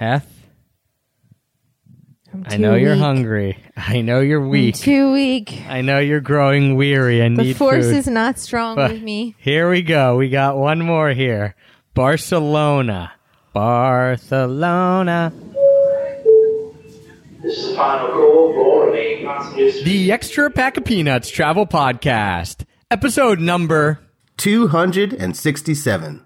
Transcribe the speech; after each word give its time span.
Heth, 0.00 0.26
I'm 2.32 2.60
know 2.62 2.74
too 2.74 2.80
you're 2.80 2.94
weak. 2.94 3.02
hungry. 3.02 3.58
I 3.76 4.00
know 4.00 4.20
you're 4.20 4.40
I'm 4.42 4.48
weak. 4.48 4.74
too 4.76 5.12
weak. 5.12 5.62
I 5.68 5.82
know 5.82 5.98
you're 5.98 6.22
growing 6.22 6.74
weary 6.76 7.20
and 7.20 7.36
The 7.36 7.42
need 7.42 7.56
force 7.58 7.84
food. 7.84 7.96
is 7.96 8.06
not 8.08 8.38
strong 8.38 8.76
But 8.76 8.92
with 8.92 9.02
me. 9.02 9.34
Here 9.38 9.68
we 9.68 9.82
go. 9.82 10.16
We 10.16 10.30
got 10.30 10.56
one 10.56 10.78
more 10.80 11.10
here. 11.10 11.54
Barcelona. 11.92 13.12
Barcelona. 13.52 15.34
This 17.42 17.58
is 17.58 17.68
the 17.68 17.74
final 17.76 18.08
call 18.08 18.52
for 18.54 18.60
all 18.60 18.86
remaining 18.86 19.26
passengers. 19.26 19.82
The 19.84 20.10
Extra 20.12 20.50
Pack 20.50 20.78
of 20.78 20.86
Peanuts 20.86 21.28
Travel 21.28 21.66
Podcast. 21.66 22.64
Episode 22.90 23.38
number 23.38 24.00
267. 24.38 26.24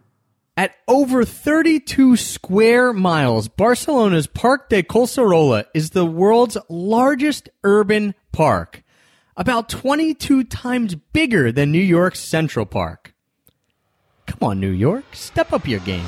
At 0.57 0.77
over 0.87 1.25
32 1.25 2.17
square 2.17 2.93
miles, 2.93 3.49
Barcelona's 3.49 4.29
Parc 4.29 4.69
de 4.69 4.85
Collserola 4.85 5.65
is 5.75 5.91
the 5.91 6.07
world's 6.07 6.57
largest 6.69 7.49
urban 7.65 8.15
park, 8.31 8.85
about 9.37 9.69
22 9.69 10.45
times 10.45 10.95
bigger 10.95 11.51
than 11.51 11.73
New 11.73 11.81
York's 11.81 12.21
Central 12.21 12.67
Park. 12.67 13.15
Come 14.29 14.49
on, 14.49 14.61
New 14.61 14.71
York, 14.71 15.05
step 15.13 15.53
up 15.53 15.67
your 15.67 15.81
game. 15.81 16.07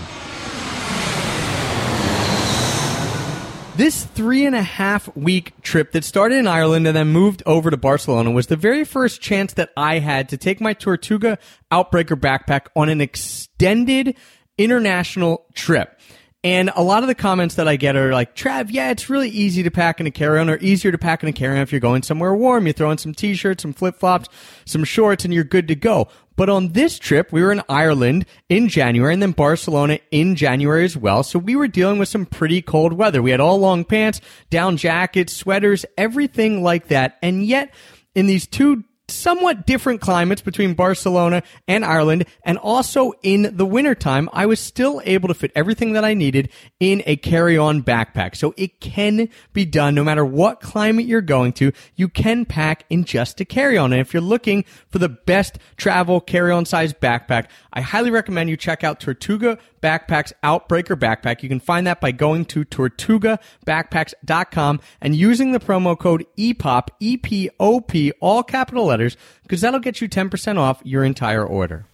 This 3.76 4.04
three 4.04 4.46
and 4.46 4.56
a 4.56 4.62
half 4.62 5.14
week 5.14 5.60
trip 5.60 5.92
that 5.92 6.02
started 6.02 6.38
in 6.38 6.46
Ireland 6.46 6.86
and 6.86 6.96
then 6.96 7.08
moved 7.08 7.42
over 7.44 7.70
to 7.70 7.76
Barcelona 7.76 8.30
was 8.30 8.46
the 8.46 8.56
very 8.56 8.84
first 8.84 9.20
chance 9.20 9.52
that 9.52 9.68
I 9.76 9.98
had 9.98 10.30
to 10.30 10.38
take 10.38 10.62
my 10.62 10.72
Tortuga 10.72 11.38
Outbreaker 11.70 12.18
backpack 12.18 12.68
on 12.74 12.88
an 12.88 13.02
extended 13.02 14.16
international 14.58 15.44
trip. 15.54 15.98
And 16.44 16.70
a 16.76 16.82
lot 16.82 17.02
of 17.02 17.08
the 17.08 17.14
comments 17.16 17.56
that 17.56 17.66
I 17.66 17.74
get 17.74 17.96
are 17.96 18.12
like, 18.12 18.36
Trav, 18.36 18.68
yeah, 18.70 18.90
it's 18.90 19.10
really 19.10 19.30
easy 19.30 19.64
to 19.64 19.70
pack 19.70 19.98
in 19.98 20.06
a 20.06 20.12
carry-on 20.12 20.48
or 20.48 20.58
easier 20.58 20.92
to 20.92 20.98
pack 20.98 21.24
in 21.24 21.28
a 21.28 21.32
carry-on 21.32 21.62
if 21.62 21.72
you're 21.72 21.80
going 21.80 22.04
somewhere 22.04 22.36
warm. 22.36 22.68
You 22.68 22.72
throw 22.72 22.92
in 22.92 22.98
some 22.98 23.14
t-shirts, 23.14 23.62
some 23.62 23.72
flip-flops, 23.72 24.28
some 24.64 24.84
shorts, 24.84 25.24
and 25.24 25.34
you're 25.34 25.42
good 25.42 25.66
to 25.66 25.74
go. 25.74 26.06
But 26.36 26.48
on 26.48 26.72
this 26.72 27.00
trip, 27.00 27.32
we 27.32 27.42
were 27.42 27.50
in 27.50 27.62
Ireland 27.68 28.26
in 28.48 28.68
January 28.68 29.12
and 29.12 29.22
then 29.22 29.32
Barcelona 29.32 29.98
in 30.12 30.36
January 30.36 30.84
as 30.84 30.96
well. 30.96 31.24
So 31.24 31.38
we 31.40 31.56
were 31.56 31.66
dealing 31.66 31.98
with 31.98 32.08
some 32.08 32.26
pretty 32.26 32.62
cold 32.62 32.92
weather. 32.92 33.22
We 33.22 33.32
had 33.32 33.40
all 33.40 33.58
long 33.58 33.84
pants, 33.84 34.20
down 34.48 34.76
jackets, 34.76 35.32
sweaters, 35.32 35.84
everything 35.98 36.62
like 36.62 36.88
that. 36.88 37.16
And 37.22 37.44
yet, 37.44 37.74
in 38.14 38.26
these 38.26 38.46
two 38.46 38.84
somewhat 39.08 39.66
different 39.66 40.00
climates 40.00 40.40
between 40.40 40.74
Barcelona 40.74 41.42
and 41.68 41.84
Ireland, 41.84 42.24
and 42.44 42.58
also 42.58 43.12
in 43.22 43.56
the 43.56 43.66
wintertime, 43.66 44.28
I 44.32 44.46
was 44.46 44.58
still 44.58 45.00
able 45.04 45.28
to 45.28 45.34
fit 45.34 45.52
everything 45.54 45.92
that 45.92 46.04
I 46.04 46.14
needed 46.14 46.48
in 46.80 47.04
a 47.06 47.14
carry-on 47.16 47.82
backpack. 47.82 48.34
So 48.36 48.54
it 48.56 48.80
can 48.80 49.28
be 49.52 49.64
done 49.64 49.94
no 49.94 50.02
matter 50.02 50.24
what 50.24 50.60
climate 50.60 51.06
you're 51.06 51.20
going 51.20 51.52
to. 51.54 51.72
You 51.94 52.08
can 52.08 52.44
pack 52.44 52.84
in 52.90 53.04
just 53.04 53.40
a 53.40 53.44
carry-on. 53.44 53.92
And 53.92 54.00
if 54.00 54.12
you're 54.12 54.20
looking 54.20 54.64
for 54.88 54.98
the 54.98 55.08
best 55.08 55.60
travel 55.76 56.20
carry-on 56.20 56.66
size 56.66 56.92
backpack, 56.92 57.46
I 57.72 57.82
highly 57.82 58.10
recommend 58.10 58.50
you 58.50 58.56
check 58.56 58.82
out 58.82 58.98
Tortuga 59.00 59.58
Backpacks 59.82 60.32
Outbreaker 60.42 60.96
Backpack. 60.96 61.44
You 61.44 61.48
can 61.48 61.60
find 61.60 61.86
that 61.86 62.00
by 62.00 62.10
going 62.10 62.44
to 62.46 62.64
tortugabackpacks.com 62.64 64.80
and 65.00 65.14
using 65.14 65.52
the 65.52 65.60
promo 65.60 65.96
code 65.96 66.26
EPOP, 66.36 66.88
E-P-O-P, 66.98 68.10
all 68.20 68.42
capital 68.42 68.86
letters, 68.86 68.95
because 69.42 69.60
that'll 69.60 69.80
get 69.80 70.00
you 70.00 70.08
10% 70.08 70.58
off 70.58 70.80
your 70.84 71.04
entire 71.04 71.44
order. 71.46 71.86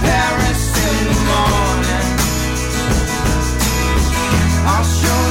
Paris 0.00 0.62
in 0.88 1.04
the 1.06 1.18
morning. 1.30 2.08
I'll 4.68 4.84
show 4.84 5.25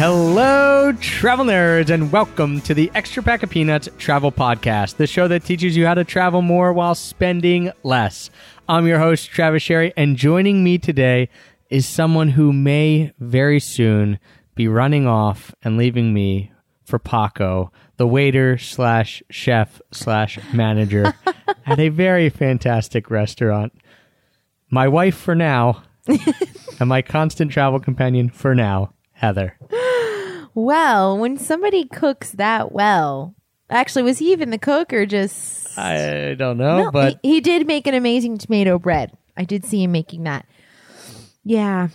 Hello, 0.00 0.94
travel 0.98 1.44
nerds, 1.44 1.90
and 1.90 2.10
welcome 2.10 2.62
to 2.62 2.72
the 2.72 2.90
Extra 2.94 3.22
Pack 3.22 3.42
of 3.42 3.50
Peanuts 3.50 3.86
Travel 3.98 4.32
Podcast, 4.32 4.96
the 4.96 5.06
show 5.06 5.28
that 5.28 5.44
teaches 5.44 5.76
you 5.76 5.84
how 5.84 5.92
to 5.92 6.04
travel 6.04 6.40
more 6.40 6.72
while 6.72 6.94
spending 6.94 7.70
less. 7.82 8.30
I'm 8.66 8.86
your 8.86 8.98
host, 8.98 9.28
Travis 9.28 9.62
Sherry, 9.62 9.92
and 9.98 10.16
joining 10.16 10.64
me 10.64 10.78
today 10.78 11.28
is 11.68 11.86
someone 11.86 12.30
who 12.30 12.50
may 12.50 13.12
very 13.18 13.60
soon 13.60 14.18
be 14.54 14.68
running 14.68 15.06
off 15.06 15.54
and 15.62 15.76
leaving 15.76 16.14
me 16.14 16.50
for 16.82 16.98
Paco, 16.98 17.70
the 17.98 18.06
waiter 18.06 18.56
slash 18.56 19.22
chef 19.28 19.82
slash 19.92 20.38
manager 20.54 21.12
at 21.66 21.78
a 21.78 21.90
very 21.90 22.30
fantastic 22.30 23.10
restaurant. 23.10 23.74
My 24.70 24.88
wife 24.88 25.18
for 25.18 25.34
now, 25.34 25.82
and 26.80 26.88
my 26.88 27.02
constant 27.02 27.52
travel 27.52 27.80
companion 27.80 28.30
for 28.30 28.54
now, 28.54 28.94
Heather. 29.20 29.56
Well, 30.52 31.16
when 31.16 31.38
somebody 31.38 31.84
cooks 31.84 32.32
that 32.32 32.72
well, 32.72 33.36
actually, 33.70 34.02
was 34.02 34.18
he 34.18 34.32
even 34.32 34.50
the 34.50 34.58
cook 34.58 34.92
or 34.92 35.06
just? 35.06 35.78
I 35.78 36.34
don't 36.34 36.58
know, 36.58 36.84
No, 36.84 36.90
but 36.90 37.20
he, 37.22 37.34
he 37.34 37.40
did 37.40 37.68
make 37.68 37.86
an 37.86 37.94
amazing 37.94 38.36
tomato 38.38 38.76
bread. 38.76 39.16
I 39.36 39.44
did 39.44 39.64
see 39.64 39.84
him 39.84 39.92
making 39.92 40.24
that. 40.24 40.46
Yeah. 41.44 41.88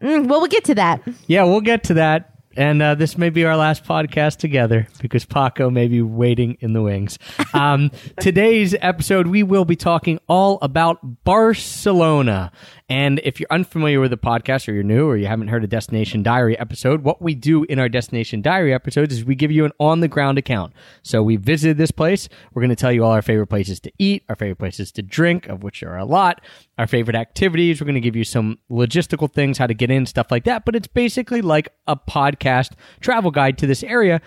Mm, 0.00 0.28
well, 0.28 0.40
we'll 0.40 0.48
get 0.48 0.64
to 0.64 0.74
that. 0.76 1.02
yeah, 1.26 1.44
we'll 1.44 1.60
get 1.60 1.84
to 1.84 1.94
that. 1.94 2.26
And 2.56 2.82
uh, 2.82 2.94
this 2.96 3.16
may 3.16 3.30
be 3.30 3.44
our 3.44 3.56
last 3.56 3.84
podcast 3.84 4.38
together 4.38 4.88
because 5.00 5.24
Paco 5.24 5.70
may 5.70 5.86
be 5.86 6.02
waiting 6.02 6.56
in 6.60 6.72
the 6.72 6.82
wings. 6.82 7.18
Um, 7.52 7.90
today's 8.20 8.76
episode, 8.80 9.26
we 9.26 9.42
will 9.42 9.64
be 9.64 9.74
talking 9.76 10.20
all 10.28 10.58
about 10.62 11.24
Barcelona. 11.24 12.52
And 12.90 13.20
if 13.22 13.38
you're 13.38 13.46
unfamiliar 13.52 14.00
with 14.00 14.10
the 14.10 14.18
podcast 14.18 14.68
or 14.68 14.72
you're 14.72 14.82
new 14.82 15.06
or 15.06 15.16
you 15.16 15.28
haven't 15.28 15.46
heard 15.46 15.62
a 15.62 15.68
Destination 15.68 16.24
Diary 16.24 16.58
episode, 16.58 17.04
what 17.04 17.22
we 17.22 17.36
do 17.36 17.62
in 17.62 17.78
our 17.78 17.88
Destination 17.88 18.42
Diary 18.42 18.74
episodes 18.74 19.14
is 19.14 19.24
we 19.24 19.36
give 19.36 19.52
you 19.52 19.64
an 19.64 19.70
on 19.78 20.00
the 20.00 20.08
ground 20.08 20.38
account. 20.38 20.72
So 21.04 21.22
we 21.22 21.36
visited 21.36 21.78
this 21.78 21.92
place. 21.92 22.28
We're 22.52 22.62
going 22.62 22.70
to 22.70 22.76
tell 22.76 22.90
you 22.90 23.04
all 23.04 23.12
our 23.12 23.22
favorite 23.22 23.46
places 23.46 23.78
to 23.80 23.92
eat, 24.00 24.24
our 24.28 24.34
favorite 24.34 24.58
places 24.58 24.90
to 24.92 25.02
drink, 25.02 25.46
of 25.46 25.62
which 25.62 25.82
there 25.82 25.90
are 25.90 25.98
a 25.98 26.04
lot, 26.04 26.40
our 26.78 26.88
favorite 26.88 27.14
activities. 27.14 27.80
We're 27.80 27.84
going 27.84 27.94
to 27.94 28.00
give 28.00 28.16
you 28.16 28.24
some 28.24 28.58
logistical 28.68 29.32
things, 29.32 29.58
how 29.58 29.68
to 29.68 29.74
get 29.74 29.92
in, 29.92 30.04
stuff 30.04 30.32
like 30.32 30.42
that. 30.44 30.64
But 30.64 30.74
it's 30.74 30.88
basically 30.88 31.42
like 31.42 31.68
a 31.86 31.94
podcast 31.94 32.72
travel 32.98 33.30
guide 33.30 33.56
to 33.58 33.68
this 33.68 33.84
area 33.84 34.20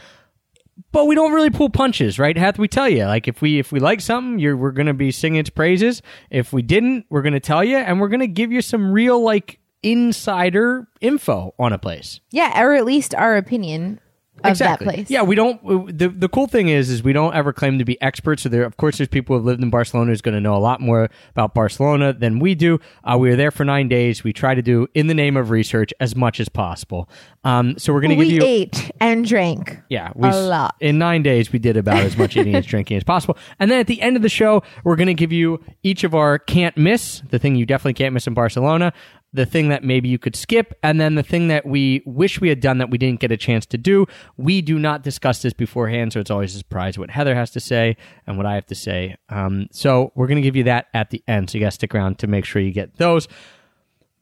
but 0.92 1.06
we 1.06 1.16
don't 1.16 1.34
really 1.34 1.50
pull 1.50 1.70
punches, 1.70 2.20
right? 2.20 2.38
Have 2.38 2.58
we 2.58 2.68
tell 2.68 2.90
you? 2.90 3.06
Like 3.06 3.28
if 3.28 3.42
we 3.42 3.60
if 3.60 3.72
we 3.72 3.80
like 3.80 4.02
something, 4.02 4.40
you're 4.40 4.58
we're 4.58 4.72
gonna 4.72 4.94
be 4.94 5.12
singing 5.12 5.40
its 5.40 5.50
praises. 5.50 6.02
If 6.30 6.54
we 6.54 6.62
didn't, 6.62 7.06
we're 7.10 7.22
gonna 7.22 7.40
tell 7.40 7.64
you, 7.64 7.78
and 7.78 8.00
we're 8.00 8.10
gonna 8.10 8.28
give 8.28 8.52
you 8.52 8.62
some 8.62 8.92
real 8.92 9.22
like 9.22 9.60
insider 9.82 10.88
info 11.02 11.54
on 11.60 11.74
a 11.74 11.78
place. 11.78 12.20
Yeah, 12.32 12.62
or 12.62 12.74
at 12.74 12.86
least 12.86 13.14
our 13.16 13.36
opinion 13.36 14.00
of 14.44 14.58
that 14.60 14.80
place. 14.80 15.10
Yeah, 15.10 15.24
we 15.24 15.36
don't. 15.36 15.98
The 15.98 16.10
the 16.10 16.30
cool 16.30 16.48
thing 16.48 16.70
is, 16.70 16.90
is 16.90 17.04
we 17.04 17.14
don't 17.14 17.34
ever 17.36 17.54
claim 17.54 17.80
to 17.80 17.86
be 17.86 18.02
experts. 18.02 18.44
So 18.44 18.50
there, 18.50 18.64
of 18.64 18.78
course, 18.78 18.98
there's 18.98 19.08
people 19.08 19.34
who 19.36 19.40
have 19.40 19.46
lived 19.46 19.62
in 19.64 19.70
Barcelona 19.70 20.12
who's 20.12 20.22
going 20.22 20.36
to 20.36 20.42
know 20.42 20.56
a 20.56 20.60
lot 20.60 20.82
more 20.82 21.10
about 21.32 21.54
Barcelona 21.54 22.14
than 22.14 22.40
we 22.40 22.56
do. 22.56 22.80
Uh, 23.04 23.18
we 23.18 23.30
were 23.30 23.36
there 23.36 23.52
for 23.52 23.64
nine 23.66 23.88
days. 23.88 24.24
We 24.24 24.34
try 24.34 24.56
to 24.56 24.62
do, 24.62 24.88
in 24.94 25.08
the 25.08 25.14
name 25.14 25.38
of 25.38 25.50
research, 25.50 25.94
as 26.00 26.16
much 26.16 26.40
as 26.40 26.50
possible. 26.50 27.10
Um, 27.44 27.78
so 27.78 27.94
we're 27.94 28.02
going 28.02 28.12
to 28.12 28.16
we 28.16 28.26
give 28.26 28.34
you 28.36 28.42
We 28.42 28.48
ate 28.48 28.92
and 29.00 29.26
drank. 29.26 29.80
yeah, 29.90 30.12
we 30.16 30.30
A 30.30 30.32
lot. 30.32 30.76
In 30.80 30.98
nine 30.98 31.24
days, 31.24 31.52
we 31.52 31.60
did 31.60 31.78
about 31.78 31.98
as 31.98 32.18
much 32.18 32.38
eating 32.38 32.56
and 32.56 32.66
drinking 32.66 32.98
as 32.98 33.04
possible. 33.04 33.38
And 33.60 33.70
then 33.70 33.80
at 33.80 33.88
the 33.88 34.02
end 34.02 34.16
of 34.16 34.22
the 34.22 34.30
show, 34.30 34.64
we're 34.84 34.96
going 34.96 35.08
to 35.08 35.14
give 35.14 35.32
you 35.32 35.64
each 35.84 36.04
of 36.04 36.16
our 36.16 36.40
can't 36.40 36.78
miss, 36.78 37.22
the 37.30 37.40
thing 37.40 37.56
you 37.56 37.66
definitely 37.66 37.94
can't 37.94 38.14
miss 38.14 38.28
in 38.28 38.34
Barcelona, 38.34 38.94
the 39.34 39.46
thing 39.46 39.70
that 39.70 39.84
maybe 39.84 40.08
you 40.08 40.20
could 40.20 40.36
skip, 40.36 40.78
and 40.84 41.02
then 41.02 41.16
the 41.16 41.24
thing 41.24 41.48
that 41.48 41.66
we 41.66 42.04
wish 42.06 42.40
we 42.40 42.50
had 42.50 42.60
done 42.60 42.78
that 42.78 42.90
we 42.90 42.98
didn't 42.98 43.20
get 43.20 43.32
a 43.32 43.38
chance 43.38 43.66
to 43.68 43.78
do. 43.78 44.06
We 44.38 44.62
do 44.62 44.78
not 44.78 45.02
discuss 45.02 45.42
this 45.42 45.54
beforehand, 45.54 46.14
so 46.14 46.20
it's 46.20 46.32
always 46.32 46.54
a 46.56 46.60
surprise 46.60 46.98
what 46.98 47.10
Heather 47.10 47.36
has 47.36 47.52
to 47.52 47.60
say 47.60 47.98
and 48.28 48.38
what 48.38 48.46
I 48.46 48.56
have 48.56 48.68
to 48.68 48.76
say. 48.76 49.18
Um, 49.30 49.68
so 49.72 50.12
we're 50.16 50.28
going 50.28 50.38
to 50.38 50.44
give 50.44 50.56
you 50.56 50.64
that 50.66 50.88
at 50.94 51.10
the 51.10 51.24
end, 51.28 51.50
so 51.50 51.58
you 51.58 51.64
got 51.64 51.70
to 51.70 51.76
stick 51.76 51.96
around 51.96 52.20
to 52.20 52.28
make 52.28 52.46
sure 52.46 52.62
you 52.62 52.72
get 52.72 52.98
those. 52.98 53.28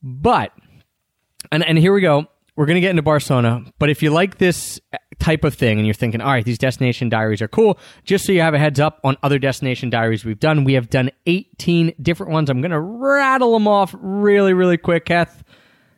But 0.01 0.53
and 1.51 1.63
and 1.63 1.77
here 1.77 1.93
we 1.93 2.01
go. 2.01 2.27
We're 2.61 2.67
going 2.67 2.75
to 2.75 2.81
get 2.81 2.91
into 2.91 3.01
Barcelona, 3.01 3.63
but 3.79 3.89
if 3.89 4.03
you 4.03 4.11
like 4.11 4.37
this 4.37 4.79
type 5.17 5.43
of 5.43 5.55
thing 5.55 5.79
and 5.79 5.87
you're 5.87 5.95
thinking, 5.95 6.21
all 6.21 6.31
right, 6.31 6.45
these 6.45 6.59
destination 6.59 7.09
diaries 7.09 7.41
are 7.41 7.47
cool, 7.47 7.79
just 8.03 8.23
so 8.23 8.31
you 8.31 8.41
have 8.41 8.53
a 8.53 8.59
heads 8.59 8.79
up 8.79 8.99
on 9.03 9.17
other 9.23 9.39
destination 9.39 9.89
diaries 9.89 10.23
we've 10.23 10.39
done, 10.39 10.63
we 10.63 10.73
have 10.73 10.87
done 10.87 11.09
18 11.25 11.95
different 11.99 12.31
ones. 12.31 12.51
I'm 12.51 12.61
going 12.61 12.69
to 12.69 12.79
rattle 12.79 13.53
them 13.53 13.67
off 13.67 13.95
really, 13.99 14.53
really 14.53 14.77
quick, 14.77 15.05
Kath. 15.05 15.43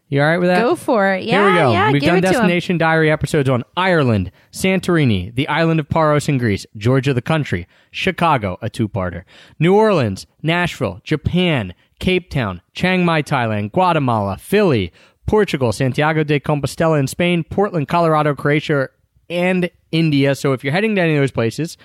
You 0.07 0.21
all 0.21 0.27
right 0.27 0.37
with 0.37 0.47
that? 0.47 0.61
Go 0.61 0.77
for 0.77 1.11
it. 1.11 1.25
Yeah, 1.25 1.41
Here 1.41 1.51
we 1.51 1.57
go. 1.59 1.71
yeah. 1.73 1.91
We've 1.91 2.01
done 2.01 2.19
it 2.19 2.21
to 2.21 2.27
'em. 2.27 2.33
Destination 2.33 2.77
Diary 2.77 3.11
episodes 3.11 3.49
on 3.49 3.65
Ireland, 3.75 4.31
Santorini, 4.53 5.35
the 5.35 5.49
island 5.49 5.81
of 5.81 5.89
Paros 5.89 6.29
in 6.29 6.37
Greece, 6.37 6.65
Georgia 6.77 7.13
the 7.13 7.21
country, 7.21 7.67
Chicago, 7.91 8.57
a 8.61 8.69
two-parter, 8.69 9.23
New 9.59 9.75
Orleans, 9.75 10.27
Nashville, 10.41 11.01
Japan, 11.03 11.73
Cape 11.99 12.29
Town, 12.29 12.61
Chiang 12.73 13.03
Mai, 13.03 13.21
Thailand, 13.21 13.73
Guatemala, 13.73 14.37
Philly, 14.37 14.93
Portugal, 15.25 15.71
Santiago 15.71 16.23
de 16.23 16.39
Compostela 16.39 16.99
in 16.99 17.07
Spain, 17.07 17.43
Portland, 17.43 17.87
Colorado, 17.87 18.35
Croatia, 18.35 18.89
and 19.29 19.69
India. 19.91 20.35
So 20.35 20.53
if 20.53 20.63
you're 20.63 20.73
heading 20.73 20.95
to 20.95 21.01
any 21.01 21.15
of 21.15 21.21
those 21.21 21.31
places, 21.31 21.77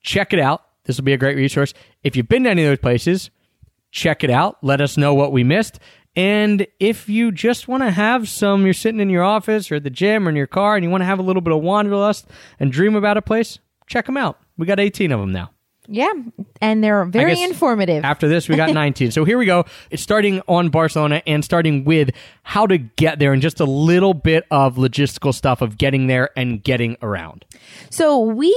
check 0.00 0.32
it 0.32 0.38
out. 0.38 0.64
This 0.84 0.96
will 0.96 1.04
be 1.04 1.12
a 1.12 1.18
great 1.18 1.36
resource. 1.36 1.74
If 2.02 2.16
you've 2.16 2.28
been 2.28 2.44
to 2.44 2.50
any 2.50 2.64
of 2.64 2.70
those 2.70 2.78
places, 2.78 3.30
check 3.90 4.24
it 4.24 4.30
out. 4.30 4.58
Let 4.62 4.80
us 4.80 4.96
know 4.96 5.14
what 5.14 5.32
we 5.32 5.44
missed. 5.44 5.78
And 6.16 6.66
if 6.80 7.08
you 7.08 7.30
just 7.30 7.68
want 7.68 7.82
to 7.82 7.90
have 7.90 8.28
some, 8.28 8.64
you're 8.64 8.74
sitting 8.74 9.00
in 9.00 9.10
your 9.10 9.22
office 9.22 9.70
or 9.70 9.76
at 9.76 9.84
the 9.84 9.90
gym 9.90 10.26
or 10.26 10.30
in 10.30 10.36
your 10.36 10.46
car 10.46 10.74
and 10.74 10.84
you 10.84 10.90
want 10.90 11.02
to 11.02 11.06
have 11.06 11.18
a 11.18 11.22
little 11.22 11.42
bit 11.42 11.52
of 11.52 11.62
wanderlust 11.62 12.26
and 12.58 12.72
dream 12.72 12.96
about 12.96 13.16
a 13.16 13.22
place, 13.22 13.58
check 13.86 14.06
them 14.06 14.16
out. 14.16 14.38
We 14.56 14.66
got 14.66 14.80
18 14.80 15.12
of 15.12 15.20
them 15.20 15.30
now. 15.30 15.50
Yeah, 15.90 16.12
and 16.60 16.84
they're 16.84 17.06
very 17.06 17.40
informative. 17.42 18.04
After 18.04 18.28
this, 18.28 18.46
we 18.46 18.56
got 18.56 18.72
19. 18.74 19.10
so 19.10 19.24
here 19.24 19.38
we 19.38 19.46
go. 19.46 19.64
It's 19.90 20.02
starting 20.02 20.42
on 20.46 20.68
Barcelona 20.68 21.22
and 21.26 21.42
starting 21.42 21.84
with 21.84 22.10
how 22.42 22.66
to 22.66 22.76
get 22.76 23.18
there 23.18 23.32
and 23.32 23.40
just 23.40 23.58
a 23.58 23.64
little 23.64 24.12
bit 24.12 24.44
of 24.50 24.76
logistical 24.76 25.32
stuff 25.32 25.62
of 25.62 25.78
getting 25.78 26.06
there 26.06 26.30
and 26.36 26.62
getting 26.62 26.98
around. 27.00 27.46
So 27.90 28.20
we 28.20 28.54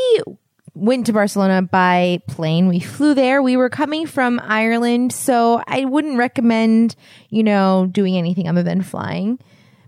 went 0.74 1.06
to 1.06 1.14
Barcelona 1.14 1.62
by 1.62 2.20
plane. 2.28 2.68
We 2.68 2.80
flew 2.82 3.14
there. 3.14 3.42
We 3.42 3.56
were 3.56 3.70
coming 3.70 4.08
from 4.08 4.42
Ireland, 4.44 5.14
so 5.14 5.64
I 5.68 5.86
wouldn't 5.86 6.18
recommend, 6.18 6.96
you 7.30 7.44
know, 7.44 7.88
doing 7.92 8.18
anything 8.18 8.50
other 8.50 8.64
than 8.64 8.82
flying. 8.82 9.40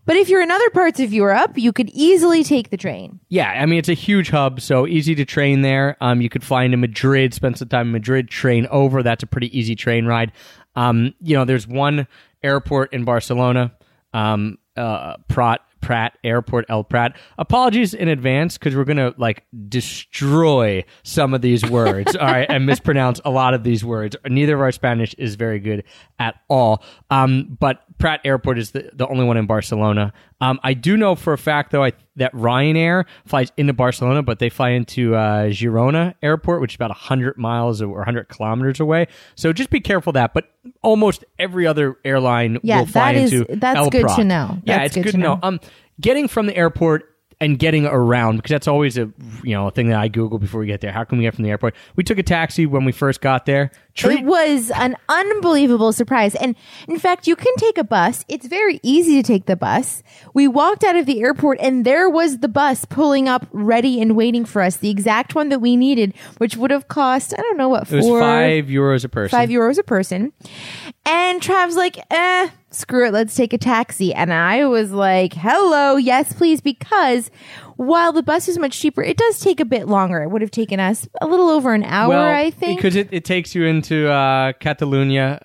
But 0.05 0.17
if 0.17 0.29
you're 0.29 0.41
in 0.41 0.51
other 0.51 0.69
parts 0.71 0.99
of 0.99 1.13
Europe, 1.13 1.57
you 1.57 1.71
could 1.71 1.89
easily 1.91 2.43
take 2.43 2.69
the 2.69 2.77
train. 2.77 3.19
Yeah, 3.29 3.49
I 3.49 3.65
mean 3.65 3.79
it's 3.79 3.89
a 3.89 3.93
huge 3.93 4.29
hub, 4.29 4.61
so 4.61 4.85
easy 4.85 5.15
to 5.15 5.25
train 5.25 5.61
there. 5.61 5.97
Um, 6.01 6.21
you 6.21 6.29
could 6.29 6.43
fly 6.43 6.63
into 6.63 6.77
Madrid, 6.77 7.33
spend 7.33 7.57
some 7.57 7.69
time 7.69 7.87
in 7.87 7.93
Madrid, 7.93 8.29
train 8.29 8.67
over. 8.69 9.03
That's 9.03 9.23
a 9.23 9.27
pretty 9.27 9.57
easy 9.57 9.75
train 9.75 10.05
ride. 10.05 10.31
Um, 10.75 11.13
you 11.21 11.35
know, 11.35 11.45
there's 11.45 11.67
one 11.67 12.07
airport 12.41 12.93
in 12.93 13.05
Barcelona, 13.05 13.73
um, 14.13 14.57
uh, 14.75 15.17
Prat 15.27 15.61
Pratt 15.83 16.17
Airport 16.23 16.65
El 16.69 16.83
Prat. 16.83 17.15
Apologies 17.37 17.93
in 17.93 18.07
advance 18.07 18.57
because 18.57 18.75
we're 18.75 18.85
gonna 18.85 19.13
like 19.17 19.43
destroy 19.67 20.83
some 21.03 21.33
of 21.33 21.41
these 21.41 21.63
words, 21.69 22.15
all 22.15 22.25
right, 22.25 22.49
and 22.49 22.65
mispronounce 22.65 23.19
a 23.25 23.29
lot 23.29 23.53
of 23.53 23.63
these 23.63 23.83
words. 23.83 24.15
Neither 24.25 24.55
of 24.55 24.61
our 24.61 24.71
Spanish 24.71 25.13
is 25.15 25.35
very 25.35 25.59
good 25.59 25.83
at 26.17 26.35
all. 26.47 26.83
Um, 27.11 27.57
but 27.59 27.83
Prat 27.97 28.21
Airport 28.25 28.57
is 28.59 28.71
the, 28.71 28.89
the 28.93 29.07
only 29.07 29.23
one 29.25 29.37
in 29.37 29.45
Barcelona. 29.45 30.13
Um, 30.41 30.59
I 30.63 30.73
do 30.73 30.97
know 30.97 31.15
for 31.15 31.31
a 31.33 31.37
fact 31.37 31.71
though 31.71 31.83
I, 31.83 31.93
that 32.17 32.33
Ryanair 32.33 33.05
flies 33.25 33.51
into 33.57 33.73
Barcelona, 33.73 34.23
but 34.23 34.39
they 34.39 34.49
fly 34.49 34.69
into 34.71 35.15
uh, 35.15 35.45
Girona 35.47 36.15
Airport, 36.21 36.61
which 36.61 36.73
is 36.73 36.75
about 36.75 36.91
hundred 36.91 37.37
miles 37.37 37.81
or 37.81 38.03
hundred 38.03 38.27
kilometers 38.29 38.79
away. 38.79 39.07
So 39.35 39.53
just 39.53 39.69
be 39.69 39.79
careful 39.79 40.11
of 40.11 40.15
that. 40.15 40.33
But 40.33 40.49
almost 40.81 41.23
every 41.39 41.65
other 41.67 41.97
airline 42.03 42.59
Yeah, 42.63 42.79
will 42.79 42.85
fly 42.87 43.13
that 43.13 43.21
is- 43.21 43.33
into 43.33 43.55
that's 43.55 43.77
El 43.77 43.89
good 43.89 44.07
to 44.15 44.23
know. 44.23 44.59
Yeah, 44.65 44.79
That's 44.79 44.87
it's 44.87 44.95
good 44.95 45.03
good 45.03 45.11
to 45.11 45.17
to 45.17 45.23
know. 45.23 45.33
know. 45.35 45.39
Um, 45.43 45.59
getting 46.01 46.27
from 46.27 46.45
the 46.47 46.55
airport 46.57 47.12
and 47.43 47.59
getting 47.59 47.85
around 47.85 48.37
because 48.37 48.49
that's 48.49 48.67
always 48.67 48.97
a 48.97 49.11
you 49.43 49.53
know 49.53 49.67
a 49.67 49.71
thing 49.71 49.89
that 49.89 49.99
I 49.99 50.07
Google 50.07 50.39
before 50.39 50.61
we 50.61 50.67
get 50.67 50.81
there. 50.81 50.91
How 50.91 51.03
can 51.03 51.17
we 51.17 51.25
get 51.25 51.35
from 51.35 51.43
the 51.43 51.49
airport? 51.49 51.75
We 51.95 52.03
took 52.03 52.17
a 52.17 52.23
taxi 52.23 52.65
when 52.65 52.85
we 52.85 52.91
first 52.91 53.21
got 53.21 53.45
there. 53.45 53.71
Treat 53.95 54.21
It 54.21 54.25
was 54.25 54.71
an 54.71 54.95
unbelievable 55.07 55.91
surprise. 55.91 56.33
And 56.35 56.55
in 56.87 56.97
fact, 56.97 57.27
you 57.27 57.35
can 57.35 57.53
take 57.57 57.77
a 57.77 57.83
bus. 57.83 58.25
It's 58.27 58.47
very 58.47 58.79
easy 58.81 59.21
to 59.21 59.23
take 59.23 59.45
the 59.45 59.55
bus. 59.55 60.01
We 60.33 60.47
walked 60.47 60.83
out 60.83 60.95
of 60.95 61.05
the 61.05 61.21
airport 61.21 61.59
and 61.59 61.85
there 61.85 62.09
was 62.09 62.39
the 62.39 62.47
bus 62.47 62.85
pulling 62.85 63.27
up 63.29 63.47
ready 63.51 64.01
and 64.01 64.15
waiting 64.15 64.45
for 64.45 64.63
us, 64.63 64.77
the 64.77 64.89
exact 64.89 65.35
one 65.35 65.49
that 65.49 65.59
we 65.59 65.75
needed, 65.75 66.15
which 66.37 66.57
would 66.57 66.71
have 66.71 66.87
cost, 66.87 67.35
I 67.37 67.41
don't 67.41 67.57
know 67.57 67.69
what, 67.69 67.91
it 67.91 67.97
was 67.97 68.05
four, 68.05 68.19
five 68.19 68.65
euros 68.65 69.05
a 69.05 69.09
person. 69.09 69.37
five 69.37 69.49
euros 69.49 69.77
a 69.77 69.83
person. 69.83 70.33
And 71.05 71.41
Trav's 71.41 71.75
like, 71.75 71.99
eh, 72.09 72.49
screw 72.75 73.07
it, 73.07 73.13
let's 73.13 73.35
take 73.35 73.53
a 73.53 73.57
taxi. 73.57 74.13
And 74.13 74.33
I 74.33 74.65
was 74.65 74.91
like, 74.91 75.33
hello, 75.33 75.95
yes, 75.95 76.33
please, 76.33 76.61
because 76.61 77.31
while 77.75 78.11
the 78.11 78.23
bus 78.23 78.47
is 78.47 78.57
much 78.57 78.79
cheaper, 78.79 79.03
it 79.03 79.17
does 79.17 79.39
take 79.39 79.59
a 79.59 79.65
bit 79.65 79.87
longer. 79.87 80.23
It 80.23 80.29
would 80.29 80.41
have 80.41 80.51
taken 80.51 80.79
us 80.79 81.07
a 81.21 81.27
little 81.27 81.49
over 81.49 81.73
an 81.73 81.83
hour, 81.83 82.09
well, 82.09 82.27
I 82.27 82.51
think. 82.51 82.77
because 82.77 82.95
it, 82.95 83.09
it 83.11 83.25
takes 83.25 83.55
you 83.55 83.65
into 83.65 84.09
uh, 84.09 84.53
Catalonia. 84.53 85.39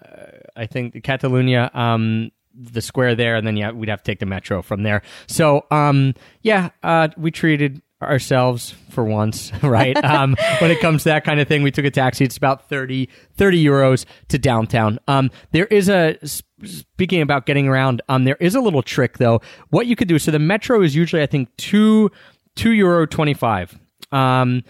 Uh, 0.56 0.60
I 0.60 0.66
think 0.66 1.02
Catalonia, 1.04 1.70
um, 1.74 2.30
the 2.52 2.82
square 2.82 3.14
there, 3.14 3.36
and 3.36 3.46
then 3.46 3.56
yeah, 3.56 3.70
we'd 3.70 3.88
have 3.88 4.02
to 4.02 4.10
take 4.10 4.18
the 4.18 4.26
metro 4.26 4.62
from 4.62 4.82
there. 4.82 5.02
So 5.28 5.64
um, 5.70 6.14
yeah, 6.42 6.70
uh, 6.82 7.08
we 7.16 7.30
treated 7.30 7.80
ourselves 8.02 8.74
for 8.90 9.04
once, 9.04 9.52
right? 9.62 9.96
um, 10.04 10.36
when 10.60 10.70
it 10.70 10.80
comes 10.80 11.02
to 11.04 11.10
that 11.10 11.24
kind 11.24 11.40
of 11.40 11.48
thing, 11.48 11.62
we 11.62 11.70
took 11.70 11.84
a 11.84 11.90
taxi. 11.90 12.24
It's 12.24 12.36
about 12.36 12.68
30, 12.68 13.08
30 13.36 13.64
euros 13.64 14.04
to 14.28 14.38
downtown. 14.38 14.98
Um, 15.08 15.30
there 15.52 15.66
is 15.66 15.88
a, 15.88 16.16
speaking 16.64 17.20
about 17.22 17.46
getting 17.46 17.68
around. 17.68 18.02
Um, 18.08 18.24
there 18.24 18.36
is 18.40 18.54
a 18.54 18.60
little 18.60 18.82
trick 18.82 19.18
though. 19.18 19.40
What 19.70 19.86
you 19.86 19.96
could 19.96 20.08
do. 20.08 20.18
So 20.18 20.30
the 20.30 20.38
metro 20.38 20.82
is 20.82 20.94
usually, 20.94 21.22
I 21.22 21.26
think, 21.26 21.48
two 21.56 22.10
two 22.54 22.72
euro 22.72 23.06
twenty 23.06 23.34
five. 23.34 23.78
Um, 24.10 24.64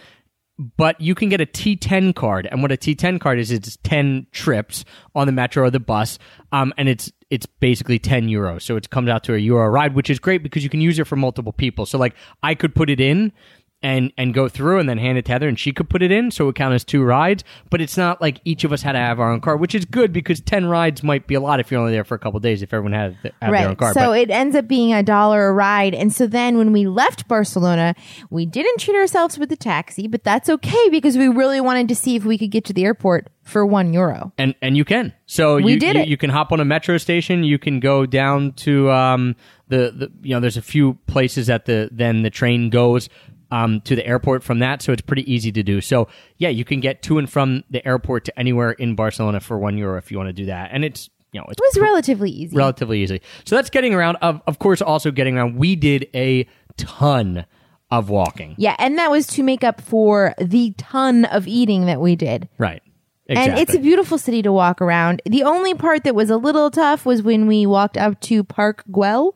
but 0.59 0.99
you 0.99 1.15
can 1.15 1.29
get 1.29 1.39
a 1.39 1.45
T10 1.45 2.13
card, 2.13 2.47
and 2.51 2.61
what 2.61 2.71
a 2.71 2.77
T10 2.77 3.21
card 3.21 3.39
is, 3.39 3.49
it's 3.49 3.77
10 3.83 4.27
trips 4.31 4.83
on 5.15 5.25
the 5.25 5.31
metro 5.31 5.63
or 5.63 5.69
the 5.69 5.79
bus, 5.79 6.19
um, 6.51 6.73
and 6.77 6.89
it's 6.89 7.11
it's 7.29 7.45
basically 7.45 7.99
10 7.99 8.27
euros. 8.27 8.63
So 8.63 8.75
it 8.75 8.89
comes 8.89 9.07
out 9.07 9.23
to 9.25 9.35
a 9.35 9.37
euro 9.37 9.69
ride, 9.69 9.93
which 9.93 10.09
is 10.09 10.19
great 10.19 10.41
because 10.41 10.63
you 10.63 10.69
can 10.69 10.81
use 10.81 10.97
it 10.97 11.05
for 11.05 11.15
multiple 11.15 11.53
people. 11.53 11.85
So 11.85 11.97
like 11.97 12.15
I 12.41 12.55
could 12.55 12.73
put 12.73 12.89
it 12.89 12.99
in 12.99 13.31
and 13.81 14.11
and 14.17 14.33
go 14.33 14.49
through 14.49 14.79
and 14.79 14.89
then 14.89 14.97
hand 14.97 15.17
it 15.17 15.25
to 15.25 15.31
Heather, 15.31 15.47
and 15.47 15.57
she 15.57 15.71
could 15.71 15.89
put 15.89 16.01
it 16.01 16.11
in, 16.11 16.31
so 16.31 16.49
it 16.49 16.55
count 16.55 16.73
as 16.73 16.83
two 16.83 17.03
rides. 17.03 17.43
But 17.69 17.79
it's 17.81 17.95
not 17.95 18.21
like 18.21 18.41
each 18.43 18.63
of 18.63 18.73
us 18.73 18.81
had 18.81 18.91
to 18.93 18.99
have 18.99 19.19
our 19.19 19.31
own 19.31 19.39
car, 19.41 19.55
which 19.55 19.73
is 19.73 19.85
good 19.85 20.11
because 20.11 20.41
10 20.41 20.65
rides 20.65 21.01
might 21.03 21.27
be 21.27 21.35
a 21.35 21.39
lot 21.39 21.59
if 21.59 21.71
you're 21.71 21.79
only 21.79 21.93
there 21.93 22.03
for 22.03 22.15
a 22.15 22.19
couple 22.19 22.39
days. 22.41 22.61
If 22.61 22.73
everyone 22.73 22.93
had 22.93 23.13
have 23.23 23.23
their 23.23 23.31
own 23.41 23.51
Right. 23.69 23.77
car, 23.77 23.93
So 23.93 24.07
But- 24.09 24.19
it 24.19 24.29
ends 24.31 24.55
up 24.55 24.67
being 24.67 24.93
a 24.93 25.01
dollar 25.03 25.47
a 25.47 25.53
ride. 25.53 25.95
And 25.95 26.11
so 26.11 26.27
then 26.27 26.57
when 26.57 26.71
we 26.73 26.87
left 26.87 27.27
Barcelona, 27.27 27.95
we 28.29 28.45
didn't 28.45 28.79
treat 28.79 28.95
ourselves 28.97 29.37
with 29.39 29.49
the 29.49 29.55
taxi, 29.57 30.07
but 30.07 30.23
that's 30.23 30.49
okay 30.49 30.89
because 30.91 31.17
we 31.17 31.27
really 31.29 31.61
wanted 31.61 31.87
to 31.89 31.95
see 31.95 32.15
if 32.15 32.25
we 32.25 32.37
could 32.37 32.51
get 32.51 32.65
to 32.65 32.73
the 32.73 32.83
airport 32.85 33.29
for 33.43 33.65
one 33.65 33.93
euro. 33.93 34.31
and 34.37 34.53
and 34.61 34.77
you 34.77 34.85
can. 34.85 35.11
So 35.25 35.55
We 35.55 35.73
you, 35.73 35.79
did 35.79 35.95
you, 35.95 36.01
it. 36.03 36.07
you 36.07 36.17
can 36.17 36.29
hop 36.29 36.51
on 36.51 36.59
a 36.59 36.65
metro 36.65 36.97
station. 36.97 37.43
You 37.43 37.57
can 37.57 37.79
go 37.79 38.05
down 38.05 38.51
to 38.57 38.91
um 38.91 39.35
the, 39.69 39.91
the 39.95 40.11
you 40.21 40.35
know 40.35 40.39
there's 40.39 40.57
a 40.57 40.61
few 40.61 40.95
places 41.07 41.47
that 41.47 41.65
the 41.65 41.89
then 41.91 42.21
the 42.21 42.29
train 42.29 42.69
goes 42.69 43.09
um 43.51 43.81
to 43.81 43.95
the 43.95 44.05
airport 44.05 44.43
from 44.43 44.59
that. 44.59 44.81
So 44.81 44.91
it's 44.91 45.01
pretty 45.01 45.31
easy 45.31 45.51
to 45.51 45.63
do. 45.63 45.81
So 45.81 46.07
yeah, 46.37 46.49
you 46.49 46.63
can 46.65 46.79
get 46.79 47.01
to 47.03 47.17
and 47.17 47.29
from 47.29 47.63
the 47.69 47.85
airport 47.87 48.25
to 48.25 48.39
anywhere 48.39 48.71
in 48.71 48.95
Barcelona 48.95 49.39
for 49.39 49.57
one 49.57 49.77
euro 49.77 49.97
if 49.97 50.11
you 50.11 50.17
want 50.17 50.29
to 50.29 50.33
do 50.33 50.45
that. 50.45 50.69
And 50.71 50.83
it's 50.85 51.09
you 51.31 51.39
know 51.39 51.45
it's 51.49 51.59
It 51.59 51.63
was 51.63 51.77
relatively 51.81 52.31
easy. 52.31 52.55
relatively 52.55 53.01
easy. 53.03 53.21
So 53.45 53.55
that's 53.55 53.69
getting 53.69 53.93
around. 53.93 54.17
Of 54.17 54.41
of 54.47 54.59
course, 54.59 54.81
also 54.81 55.11
getting 55.11 55.37
around. 55.37 55.55
We 55.57 55.75
did 55.75 56.07
a 56.13 56.47
ton 56.77 57.45
of 57.91 58.09
walking. 58.09 58.53
yeah. 58.57 58.75
And 58.77 58.97
that 58.99 59.09
was 59.09 59.25
to 59.27 59.41
make 59.43 59.63
up 59.63 59.81
for 59.81 60.35
the 60.39 60.73
ton 60.77 61.25
of 61.25 61.47
eating 61.47 61.85
that 61.87 61.99
we 61.99 62.15
did. 62.15 62.47
Right. 62.59 62.83
Exactly. 63.27 63.51
And 63.51 63.59
it's 63.61 63.73
a 63.75 63.79
beautiful 63.79 64.17
city 64.17 64.41
to 64.43 64.51
walk 64.51 64.79
around. 64.81 65.21
The 65.25 65.43
only 65.43 65.73
part 65.75 66.03
that 66.03 66.13
was 66.15 66.29
a 66.31 66.37
little 66.37 66.69
tough 66.71 67.05
was 67.05 67.21
when 67.23 67.45
we 67.47 67.65
walked 67.65 67.97
up 67.97 68.19
to 68.21 68.43
Park 68.43 68.83
Güell. 68.91 69.33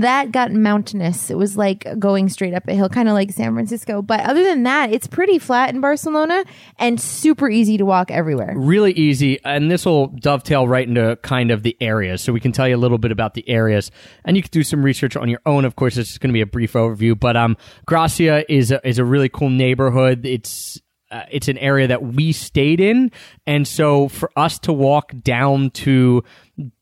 That 0.00 0.30
got 0.30 0.52
mountainous. 0.52 1.30
It 1.30 1.38
was 1.38 1.56
like 1.56 1.86
going 1.98 2.28
straight 2.28 2.52
up 2.54 2.68
a 2.68 2.74
hill, 2.74 2.88
kind 2.88 3.08
of 3.08 3.14
like 3.14 3.32
San 3.32 3.54
Francisco. 3.54 4.02
But 4.02 4.20
other 4.20 4.44
than 4.44 4.62
that, 4.64 4.92
it's 4.92 5.06
pretty 5.06 5.38
flat 5.38 5.74
in 5.74 5.80
Barcelona 5.80 6.44
and 6.78 7.00
super 7.00 7.48
easy 7.48 7.78
to 7.78 7.84
walk 7.84 8.10
everywhere. 8.10 8.54
really 8.56 8.92
easy 8.92 9.38
and 9.44 9.70
this 9.70 9.86
will 9.86 10.08
dovetail 10.08 10.68
right 10.68 10.86
into 10.86 11.16
kind 11.22 11.50
of 11.50 11.62
the 11.62 11.76
areas 11.80 12.20
so 12.20 12.32
we 12.32 12.40
can 12.40 12.52
tell 12.52 12.68
you 12.68 12.76
a 12.76 12.78
little 12.78 12.98
bit 12.98 13.10
about 13.10 13.34
the 13.34 13.48
areas 13.48 13.90
and 14.24 14.36
you 14.36 14.42
can 14.42 14.50
do 14.50 14.62
some 14.62 14.82
research 14.82 15.16
on 15.16 15.28
your 15.28 15.40
own 15.46 15.64
of 15.64 15.76
course 15.76 15.96
is 15.96 16.18
going 16.18 16.28
to 16.28 16.34
be 16.34 16.40
a 16.40 16.46
brief 16.46 16.74
overview 16.74 17.18
but 17.18 17.36
um 17.36 17.56
gracia 17.86 18.44
is 18.52 18.70
a, 18.70 18.86
is 18.86 18.98
a 18.98 19.04
really 19.04 19.28
cool 19.28 19.50
neighborhood 19.50 20.26
it's 20.26 20.80
uh, 21.10 21.22
it's 21.30 21.48
an 21.48 21.56
area 21.58 21.86
that 21.86 22.02
we 22.02 22.32
stayed 22.32 22.80
in 22.80 23.10
and 23.46 23.66
so 23.66 24.08
for 24.08 24.30
us 24.36 24.58
to 24.58 24.72
walk 24.72 25.12
down 25.22 25.70
to 25.70 26.22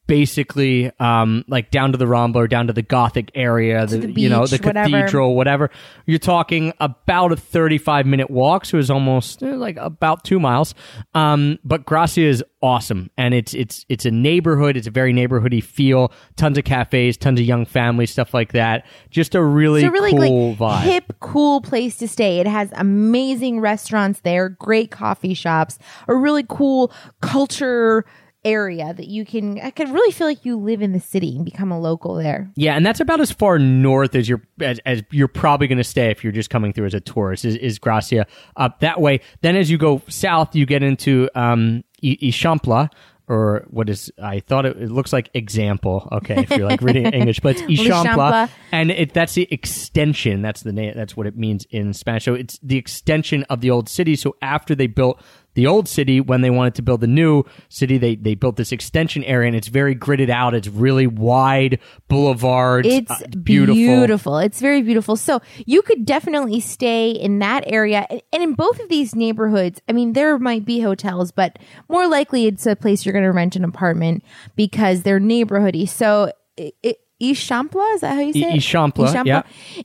basically 0.07 0.91
um 1.01 1.45
like 1.49 1.71
down 1.71 1.93
to 1.93 1.99
the 1.99 2.05
Rambla 2.05 2.37
or 2.37 2.49
down 2.49 2.67
to 2.67 2.73
the 2.73 2.83
Gothic 2.83 3.31
area 3.35 3.87
the, 3.87 3.99
the 3.99 4.21
you 4.21 4.29
know 4.29 4.47
the 4.47 4.59
whatever. 4.59 4.91
cathedral 4.91 5.35
whatever. 5.35 5.71
You're 6.07 6.19
talking 6.19 6.73
about 6.81 7.33
a 7.33 7.37
35 7.37 8.07
minute 8.07 8.31
walk 8.31 8.65
so 8.65 8.79
it's 8.79 8.91
almost 8.91 9.43
eh, 9.43 9.55
like 9.55 9.77
about 9.77 10.25
two 10.25 10.39
miles. 10.41 10.75
Um, 11.15 11.59
but 11.65 11.85
gracia 11.85 12.23
is 12.23 12.45
awesome 12.63 13.11
and 13.19 13.35
it's 13.35 13.55
it's 13.55 13.85
it's 13.89 14.05
a 14.05 14.11
neighborhood. 14.11 14.77
It's 14.77 14.87
a 14.87 14.91
very 14.91 15.13
neighborhoody 15.13 15.63
feel. 15.63 16.13
Tons 16.37 16.59
of 16.59 16.65
cafes 16.65 17.17
tons 17.17 17.41
of 17.41 17.47
young 17.47 17.65
families 17.65 18.11
stuff 18.11 18.35
like 18.35 18.53
that. 18.53 18.87
Just 19.11 19.35
a 19.35 19.43
really, 19.43 19.83
It's 19.83 19.89
a 19.89 19.93
really 19.93 20.13
cool 20.13 20.51
like 20.51 20.59
vibe. 20.59 20.83
hip, 20.83 21.13
cool 21.21 21.61
place 21.61 21.97
to 21.99 22.09
stay. 22.09 22.39
It 22.41 22.47
has 22.47 22.71
amazing 22.77 23.61
restaurants 23.61 24.21
there, 24.21 24.49
great 24.49 24.91
coffee 24.91 25.35
shops, 25.35 25.79
a 26.09 26.15
really 26.15 26.45
cool 26.49 26.93
culture 27.21 28.05
area 28.45 28.93
that 28.93 29.09
you 29.09 29.25
can 29.25 29.59
I 29.61 29.71
can 29.71 29.93
really 29.93 30.13
feel 30.13 30.27
like 30.27 30.45
you 30.45 30.57
live 30.57 30.83
in 30.83 30.93
the 30.93 31.01
city 31.01 31.37
and 31.37 31.45
become 31.45 31.73
a 31.73 31.79
local 31.81 32.15
there. 32.15 32.51
Yeah, 32.57 32.75
and 32.77 32.85
that's 32.85 33.01
about 33.01 33.21
as 33.21 33.33
far 33.33 33.59
north 33.59 34.15
as 34.15 34.29
you're 34.29 34.43
as, 34.61 34.79
as 34.87 35.03
you're 35.11 35.29
probably 35.29 35.67
going 35.67 35.79
to 35.79 35.85
stay 35.85 36.11
if 36.11 36.23
you're 36.23 36.33
just 36.33 36.51
coming 36.51 36.73
through 36.73 36.87
as 36.87 36.95
a 36.95 37.01
tourist. 37.01 37.45
Is, 37.45 37.57
is 37.57 37.79
Gracia 37.79 38.27
up 38.57 38.81
that 38.81 39.01
way? 39.01 39.21
Then 39.43 39.57
as 39.57 39.71
you 39.71 39.79
go 39.79 40.03
south, 40.09 40.55
you 40.55 40.67
get 40.67 40.83
into 40.83 41.29
um, 41.35 41.85
I- 42.03 42.19
Ixampla, 42.23 42.91
or 43.27 43.65
what 43.71 43.89
is 43.89 44.13
I 44.23 44.41
thought 44.41 44.67
it, 44.67 44.77
it 44.77 44.91
looks 44.91 45.13
like 45.13 45.31
example. 45.35 46.09
Okay, 46.13 46.43
if 46.43 46.51
you're 46.51 46.69
like 46.69 46.83
reading 46.83 47.07
English, 47.13 47.41
but 47.41 47.57
it's 47.57 47.63
Ixampla. 47.63 48.51
and 48.73 48.91
it 48.91 49.15
that's 49.15 49.35
the 49.35 49.49
extension. 49.51 50.43
That's 50.43 50.63
the 50.63 50.73
name. 50.73 50.93
That's 50.95 51.17
what 51.17 51.27
it 51.27 51.37
means 51.37 51.67
in 51.71 51.95
Spanish. 51.95 52.25
So 52.25 52.35
it's 52.35 52.59
the 52.63 52.77
extension 52.77 53.45
of 53.45 53.61
the 53.63 53.71
old 53.71 53.89
city. 53.89 54.17
So 54.17 54.37
after 54.43 54.75
they 54.75 54.87
built 54.87 55.23
the 55.55 55.67
old 55.67 55.89
city, 55.89 56.21
when 56.21 56.41
they 56.41 56.51
wanted 56.51 56.75
to 56.77 56.83
build 56.83 57.01
the 57.01 57.07
new 57.07 57.45
city, 57.69 57.99
they 57.99 58.17
they 58.17 58.35
built 58.35 58.57
this 58.57 58.73
extension 58.73 59.25
area, 59.25 59.47
and 59.47 59.57
it's 59.57 59.69
very 59.69 59.95
gridded 59.95 60.31
out. 60.31 60.55
It's 60.55 60.69
really 60.69 61.07
wide 61.07 61.79
boulevards. 62.09 62.89
It's 62.89 63.11
uh, 63.11 63.27
beautiful. 63.43 64.39
It's 64.39 64.61
very 64.61 64.83
beautiful. 64.83 65.17
So 65.17 65.41
you 65.67 65.83
could 65.83 66.05
definitely 66.05 66.61
stay 66.61 67.11
in 67.11 67.39
that 67.39 67.65
area. 67.67 68.07
And 68.11 68.23
and 68.33 68.43
in 68.43 68.55
both 68.55 68.81
of 68.81 68.89
these 68.89 69.15
neighborhoods, 69.15 69.81
I 69.89 69.93
mean, 69.93 70.13
there 70.13 70.39
might 70.39 70.65
be 70.65 70.81
hotels, 70.81 71.31
but 71.31 71.59
more 71.89 72.09
likely 72.09 72.47
it's 72.47 72.67
a 72.67 72.75
place 72.75 73.07
you're 73.07 73.13
going 73.13 73.25
to 73.25 73.31
rent 73.31 73.55
an 73.55 73.65
apartment 73.65 74.25
because 74.57 75.03
they're 75.03 75.21
neighborhoody. 75.21 75.89
So 75.89 76.33
it, 76.57 76.75
it 76.83 76.99
Ixampla, 77.33 77.95
is 77.95 78.01
that 78.03 78.15
how 78.15 78.21
you 78.21 78.33
say 78.33 78.41
it? 78.55 78.61
Ixampla, 78.61 79.25
yeah. 79.25 79.43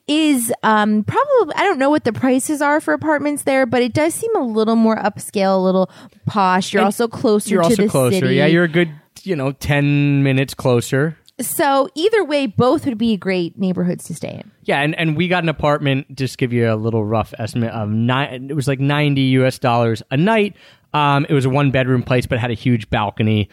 is 0.08 0.52
um 0.64 1.04
probably 1.04 1.54
I 1.56 1.64
don't 1.64 1.80
know 1.80 1.90
what 1.90 2.04
the 2.04 2.14
prices 2.14 2.62
are 2.62 2.80
for 2.82 2.94
apartments 2.94 3.44
there, 3.44 3.66
but 3.66 3.82
it 3.82 3.94
does 3.94 4.14
seem 4.14 4.36
a 4.36 4.42
little 4.44 4.76
more 4.76 4.98
upscale, 4.98 5.56
a 5.56 5.62
little 5.62 5.90
posh. 6.26 6.74
You're 6.74 6.82
And 6.82 6.86
also 6.86 7.08
closer 7.08 7.50
You're 7.52 7.62
to 7.64 7.70
also 7.70 7.84
the 7.84 7.90
closer. 7.90 8.20
city. 8.20 8.36
Yeah, 8.36 8.46
you're 8.48 8.64
a 8.66 8.68
good 8.68 8.92
you 9.24 9.36
know 9.36 9.52
ten 9.54 10.24
minutes 10.24 10.54
closer. 10.54 11.18
so 11.42 11.88
either 11.96 12.24
way, 12.24 12.46
both 12.48 12.86
would 12.86 12.98
be 12.98 13.16
great 13.18 13.58
neighborhoods 13.58 14.04
to 14.06 14.14
stay 14.16 14.42
in. 14.44 14.52
Yeah, 14.64 14.82
and, 14.82 14.94
and 14.96 15.16
we 15.16 15.28
got 15.30 15.44
an 15.44 15.50
apartment. 15.50 16.14
Just 16.16 16.38
give 16.38 16.52
you 16.54 16.72
a 16.72 16.76
little 16.76 17.04
rough 17.06 17.34
estimate 17.40 17.72
of 17.72 17.90
nine. 17.90 18.48
It 18.50 18.54
was 18.56 18.68
like 18.68 18.80
ninety 18.80 19.22
U.S. 19.40 19.58
dollars 19.60 20.04
a 20.12 20.18
night. 20.18 20.56
Um, 20.94 21.26
it 21.30 21.34
was 21.34 21.46
a 21.46 21.50
one 21.50 21.72
bedroom 21.72 22.02
place, 22.04 22.26
but 22.26 22.36
it 22.36 22.40
had 22.42 22.52
a 22.52 22.56
huge 22.56 22.90
balcony. 22.90 23.48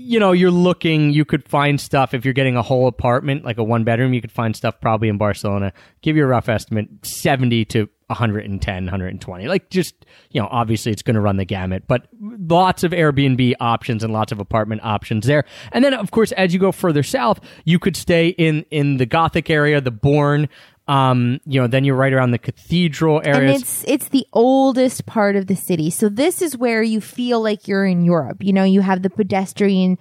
You 0.00 0.20
know, 0.20 0.30
you're 0.30 0.52
looking. 0.52 1.12
You 1.12 1.24
could 1.24 1.48
find 1.48 1.80
stuff 1.80 2.14
if 2.14 2.24
you're 2.24 2.34
getting 2.34 2.56
a 2.56 2.62
whole 2.62 2.86
apartment, 2.86 3.44
like 3.44 3.58
a 3.58 3.64
one 3.64 3.82
bedroom. 3.82 4.14
You 4.14 4.20
could 4.20 4.32
find 4.32 4.54
stuff 4.54 4.80
probably 4.80 5.08
in 5.08 5.18
Barcelona. 5.18 5.72
Give 6.02 6.16
you 6.16 6.22
a 6.22 6.28
rough 6.28 6.48
estimate: 6.48 6.88
seventy 7.02 7.64
to 7.66 7.88
110, 8.08 8.84
120. 8.84 9.48
Like 9.48 9.70
just 9.70 10.06
you 10.30 10.40
know, 10.40 10.48
obviously 10.50 10.92
it's 10.92 11.02
going 11.02 11.14
to 11.14 11.20
run 11.20 11.36
the 11.36 11.44
gamut, 11.44 11.84
but 11.86 12.06
lots 12.20 12.82
of 12.82 12.92
Airbnb 12.92 13.54
options 13.60 14.02
and 14.02 14.12
lots 14.12 14.32
of 14.32 14.40
apartment 14.40 14.82
options 14.84 15.26
there. 15.26 15.44
And 15.72 15.84
then, 15.84 15.94
of 15.94 16.10
course, 16.10 16.32
as 16.32 16.54
you 16.54 16.60
go 16.60 16.72
further 16.72 17.02
south, 17.02 17.40
you 17.64 17.78
could 17.78 17.96
stay 17.96 18.28
in 18.28 18.64
in 18.70 18.96
the 18.96 19.06
Gothic 19.06 19.50
area, 19.50 19.80
the 19.80 19.90
Born. 19.90 20.48
Um, 20.88 21.40
you 21.44 21.60
know, 21.60 21.66
then 21.66 21.84
you're 21.84 21.94
right 21.94 22.12
around 22.12 22.30
the 22.30 22.38
cathedral 22.38 23.20
and 23.22 23.44
it's 23.44 23.84
it's 23.86 24.08
the 24.08 24.26
oldest 24.32 25.04
part 25.04 25.36
of 25.36 25.46
the 25.46 25.54
city. 25.54 25.90
So 25.90 26.08
this 26.08 26.40
is 26.40 26.56
where 26.56 26.82
you 26.82 27.02
feel 27.02 27.42
like 27.42 27.68
you're 27.68 27.84
in 27.84 28.04
Europe. 28.04 28.38
You 28.42 28.54
know, 28.54 28.64
you 28.64 28.80
have 28.80 29.02
the 29.02 29.10
pedestrian 29.10 29.98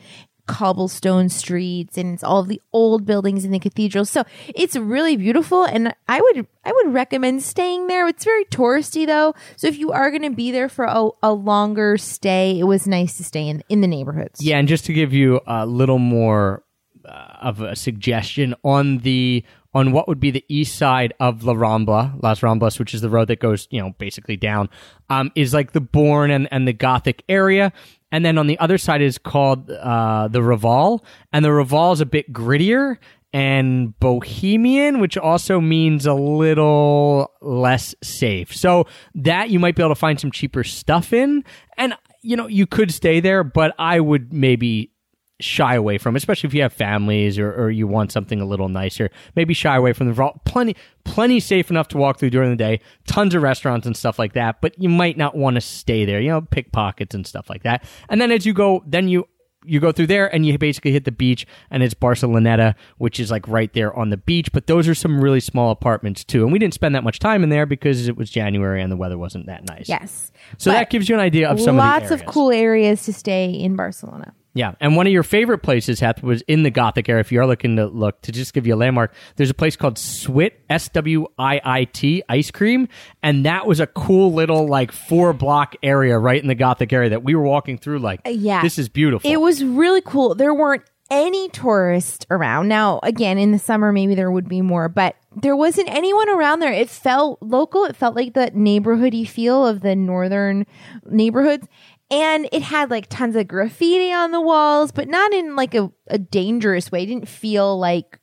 cobblestone 0.47 1.27
streets 1.29 1.97
and 1.97 2.13
it's 2.13 2.23
all 2.23 2.41
the 2.41 2.61
old 2.73 3.05
buildings 3.05 3.45
in 3.45 3.51
the 3.51 3.59
cathedral. 3.59 4.05
So 4.05 4.23
it's 4.47 4.75
really 4.75 5.17
beautiful 5.17 5.65
and 5.65 5.93
I 6.07 6.21
would 6.21 6.47
I 6.65 6.71
would 6.71 6.93
recommend 6.93 7.43
staying 7.43 7.87
there. 7.87 8.07
It's 8.07 8.23
very 8.23 8.45
touristy 8.45 9.05
though. 9.05 9.35
So 9.57 9.67
if 9.67 9.77
you 9.77 9.91
are 9.91 10.09
going 10.09 10.23
to 10.23 10.29
be 10.29 10.51
there 10.51 10.69
for 10.69 10.85
a, 10.85 11.09
a 11.21 11.33
longer 11.33 11.97
stay, 11.97 12.57
it 12.57 12.63
was 12.63 12.87
nice 12.87 13.17
to 13.17 13.23
stay 13.23 13.47
in 13.47 13.61
in 13.69 13.81
the 13.81 13.87
neighborhoods. 13.87 14.41
Yeah, 14.41 14.57
and 14.57 14.67
just 14.67 14.85
to 14.85 14.93
give 14.93 15.13
you 15.13 15.41
a 15.45 15.65
little 15.65 15.99
more 15.99 16.63
uh, 17.05 17.37
of 17.41 17.61
a 17.61 17.75
suggestion 17.75 18.55
on 18.63 18.99
the 18.99 19.43
on 19.77 19.91
what 19.91 20.07
would 20.07 20.19
be 20.19 20.31
the 20.31 20.43
east 20.49 20.75
side 20.75 21.13
of 21.19 21.43
La 21.43 21.53
Rambla, 21.53 22.19
Las 22.23 22.39
Ramblas, 22.39 22.79
which 22.79 22.95
is 22.95 23.01
the 23.01 23.11
road 23.11 23.27
that 23.27 23.39
goes, 23.39 23.67
you 23.69 23.79
know, 23.79 23.93
basically 23.99 24.35
down, 24.35 24.69
um, 25.11 25.31
is 25.35 25.53
like 25.53 25.73
the 25.73 25.79
Born 25.79 26.31
and, 26.31 26.47
and 26.51 26.67
the 26.67 26.73
Gothic 26.73 27.23
area. 27.29 27.71
And 28.11 28.25
then 28.25 28.39
on 28.39 28.47
the 28.47 28.57
other 28.57 28.79
side 28.79 29.03
is 29.03 29.19
called 29.19 29.69
uh, 29.69 30.29
the 30.29 30.39
Raval, 30.39 31.03
and 31.31 31.45
the 31.45 31.49
Raval 31.49 31.93
is 31.93 32.01
a 32.01 32.07
bit 32.07 32.33
grittier 32.33 32.97
and 33.31 33.97
bohemian, 33.99 34.99
which 34.99 35.15
also 35.15 35.61
means 35.61 36.07
a 36.07 36.13
little 36.15 37.29
less 37.39 37.93
safe. 38.01 38.55
So 38.55 38.87
that 39.13 39.51
you 39.51 39.59
might 39.59 39.75
be 39.75 39.83
able 39.83 39.91
to 39.93 39.99
find 39.99 40.19
some 40.19 40.31
cheaper 40.31 40.63
stuff 40.63 41.13
in, 41.13 41.43
and 41.77 41.93
you 42.23 42.35
know 42.35 42.47
you 42.47 42.65
could 42.65 42.91
stay 42.91 43.19
there, 43.19 43.43
but 43.43 43.75
I 43.77 43.99
would 43.99 44.33
maybe 44.33 44.91
shy 45.39 45.75
away 45.75 45.97
from, 45.97 46.15
especially 46.15 46.47
if 46.47 46.53
you 46.53 46.61
have 46.61 46.73
families 46.73 47.37
or, 47.37 47.53
or 47.53 47.69
you 47.69 47.87
want 47.87 48.11
something 48.11 48.41
a 48.41 48.45
little 48.45 48.69
nicer. 48.69 49.09
Maybe 49.35 49.53
shy 49.53 49.75
away 49.75 49.93
from 49.93 50.07
the 50.07 50.13
Raval. 50.13 50.43
Plenty, 50.45 50.75
plenty 51.03 51.39
safe 51.39 51.69
enough 51.69 51.87
to 51.89 51.97
walk 51.97 52.19
through 52.19 52.31
during 52.31 52.49
the 52.49 52.55
day. 52.55 52.81
Tons 53.05 53.35
of 53.35 53.41
restaurants 53.41 53.85
and 53.85 53.95
stuff 53.95 54.17
like 54.17 54.33
that, 54.33 54.61
but 54.61 54.73
you 54.81 54.89
might 54.89 55.17
not 55.17 55.35
want 55.35 55.55
to 55.55 55.61
stay 55.61 56.05
there. 56.05 56.19
You 56.19 56.29
know, 56.29 56.41
pickpockets 56.41 57.13
and 57.13 57.25
stuff 57.25 57.49
like 57.49 57.63
that. 57.63 57.83
And 58.09 58.19
then 58.19 58.31
as 58.31 58.45
you 58.45 58.53
go, 58.53 58.83
then 58.87 59.07
you 59.07 59.27
you 59.65 59.79
go 59.79 59.91
through 59.91 60.07
there 60.07 60.33
and 60.33 60.45
you 60.45 60.57
basically 60.57 60.91
hit 60.91 61.03
the 61.03 61.11
beach 61.11 61.45
and 61.69 61.83
it's 61.83 61.93
Barceloneta, 61.93 62.75
which 62.97 63.19
is 63.19 63.29
like 63.29 63.47
right 63.47 63.71
there 63.73 63.93
on 63.93 64.09
the 64.09 64.17
beach. 64.17 64.51
But 64.51 64.67
those 64.67 64.87
are 64.87 64.95
some 64.95 65.19
really 65.19 65.39
small 65.39 65.71
apartments 65.71 66.23
too. 66.23 66.43
And 66.43 66.53
we 66.53 66.59
didn't 66.59 66.73
spend 66.73 66.95
that 66.95 67.03
much 67.03 67.19
time 67.19 67.43
in 67.43 67.49
there 67.49 67.65
because 67.65 68.07
it 68.07 68.15
was 68.15 68.29
January 68.29 68.81
and 68.81 68.91
the 68.91 68.95
weather 68.95 69.17
wasn't 69.17 69.47
that 69.47 69.65
nice. 69.65 69.89
Yes. 69.89 70.31
So 70.57 70.71
But 70.71 70.75
that 70.75 70.89
gives 70.89 71.09
you 71.09 71.15
an 71.15 71.21
idea 71.21 71.49
of 71.49 71.59
some 71.59 71.77
lots 71.77 72.11
of 72.11 72.19
the 72.19 72.25
of 72.25 72.31
cool 72.31 72.51
areas 72.51 73.03
to 73.03 73.13
stay 73.13 73.49
in 73.49 73.75
Barcelona. 73.75 74.33
Yeah, 74.57 74.73
and 74.79 74.95
one 74.95 75.05
of 75.05 75.13
your 75.13 75.21
favorite 75.21 75.59
places, 75.59 75.99
Heth, 75.99 76.23
was 76.23 76.41
in 76.47 76.63
the 76.63 76.71
Gothic 76.71 77.07
area. 77.09 77.19
If 77.21 77.31
you 77.31 77.39
are 77.41 77.45
looking 77.45 77.75
to 77.75 77.85
look, 77.85 78.19
to 78.23 78.31
just 78.31 78.55
give 78.55 78.65
you 78.65 78.73
a 78.73 78.75
landmark, 78.75 79.13
there's 79.35 79.51
a 79.51 79.53
place 79.53 79.75
called 79.75 79.95
Swit, 79.97 80.53
S 80.67 80.89
W 80.89 81.27
I 81.37 81.61
I 81.63 81.83
T, 81.83 82.23
ice 82.27 82.49
cream, 82.49 82.87
and 83.21 83.45
that 83.45 83.67
was 83.67 83.79
a 83.79 83.85
cool 83.85 84.33
little 84.33 84.67
like 84.67 84.91
four 84.91 85.31
block 85.33 85.75
area 85.83 86.17
right 86.17 86.41
in 86.41 86.47
the 86.47 86.55
Gothic 86.55 86.91
area 86.91 87.09
that 87.11 87.23
we 87.23 87.35
were 87.35 87.43
walking 87.43 87.77
through. 87.77 87.99
Like, 87.99 88.21
Uh, 88.25 88.29
yeah. 88.31 88.63
this 88.63 88.79
is 88.79 88.89
beautiful. 88.89 89.29
It 89.31 89.37
was 89.37 89.63
really 89.63 90.01
cool. 90.01 90.33
There 90.33 90.55
weren't 90.55 90.83
any 91.09 91.49
tourists 91.49 92.25
around. 92.31 92.67
Now, 92.67 92.99
again, 93.03 93.37
in 93.37 93.51
the 93.51 93.59
summer, 93.59 93.93
maybe 93.93 94.15
there 94.15 94.31
would 94.31 94.49
be 94.49 94.61
more, 94.61 94.89
but 94.89 95.15
there 95.35 95.55
wasn't 95.55 95.87
anyone 95.89 96.29
around 96.29 96.59
there. 96.59 96.73
It 96.73 96.89
felt 96.89 97.41
local. 97.41 97.85
It 97.85 97.95
felt 97.95 98.15
like 98.15 98.33
the 98.33 98.51
neighborhoody 98.51 99.25
feel 99.27 99.65
of 99.65 99.81
the 99.81 99.95
northern 99.95 100.65
neighborhoods. 101.05 101.67
And 102.09 102.47
it 102.51 102.61
had 102.61 102.89
like 102.89 103.07
tons 103.09 103.35
of 103.35 103.47
graffiti 103.47 104.13
on 104.13 104.31
the 104.31 104.41
walls, 104.41 104.91
but 104.91 105.09
not 105.09 105.33
in 105.33 105.55
like 105.55 105.75
a, 105.75 105.91
a 106.07 106.17
dangerous 106.17 106.91
way. 106.91 107.03
It 107.03 107.07
didn't 107.07 107.27
feel 107.27 107.77
like 107.77 108.19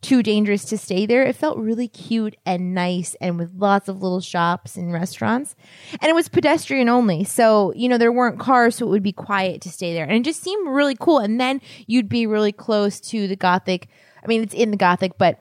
too 0.00 0.22
dangerous 0.22 0.64
to 0.66 0.78
stay 0.78 1.04
there. 1.04 1.24
It 1.24 1.36
felt 1.36 1.58
really 1.58 1.88
cute 1.88 2.36
and 2.46 2.74
nice 2.74 3.16
and 3.20 3.38
with 3.38 3.52
lots 3.56 3.88
of 3.88 4.02
little 4.02 4.20
shops 4.20 4.76
and 4.76 4.92
restaurants. 4.92 5.56
And 6.00 6.08
it 6.08 6.14
was 6.14 6.28
pedestrian 6.28 6.88
only. 6.88 7.24
So, 7.24 7.72
you 7.74 7.88
know, 7.88 7.98
there 7.98 8.12
weren't 8.12 8.38
cars, 8.38 8.76
so 8.76 8.86
it 8.86 8.90
would 8.90 9.02
be 9.02 9.12
quiet 9.12 9.60
to 9.62 9.70
stay 9.70 9.94
there. 9.94 10.04
And 10.04 10.14
it 10.14 10.22
just 10.22 10.42
seemed 10.42 10.68
really 10.68 10.96
cool. 10.98 11.18
And 11.18 11.40
then 11.40 11.60
you'd 11.86 12.08
be 12.08 12.26
really 12.26 12.52
close 12.52 13.00
to 13.00 13.26
the 13.26 13.36
Gothic. 13.36 13.88
I 14.22 14.26
mean, 14.28 14.42
it's 14.42 14.54
in 14.54 14.70
the 14.70 14.76
Gothic, 14.76 15.18
but 15.18 15.40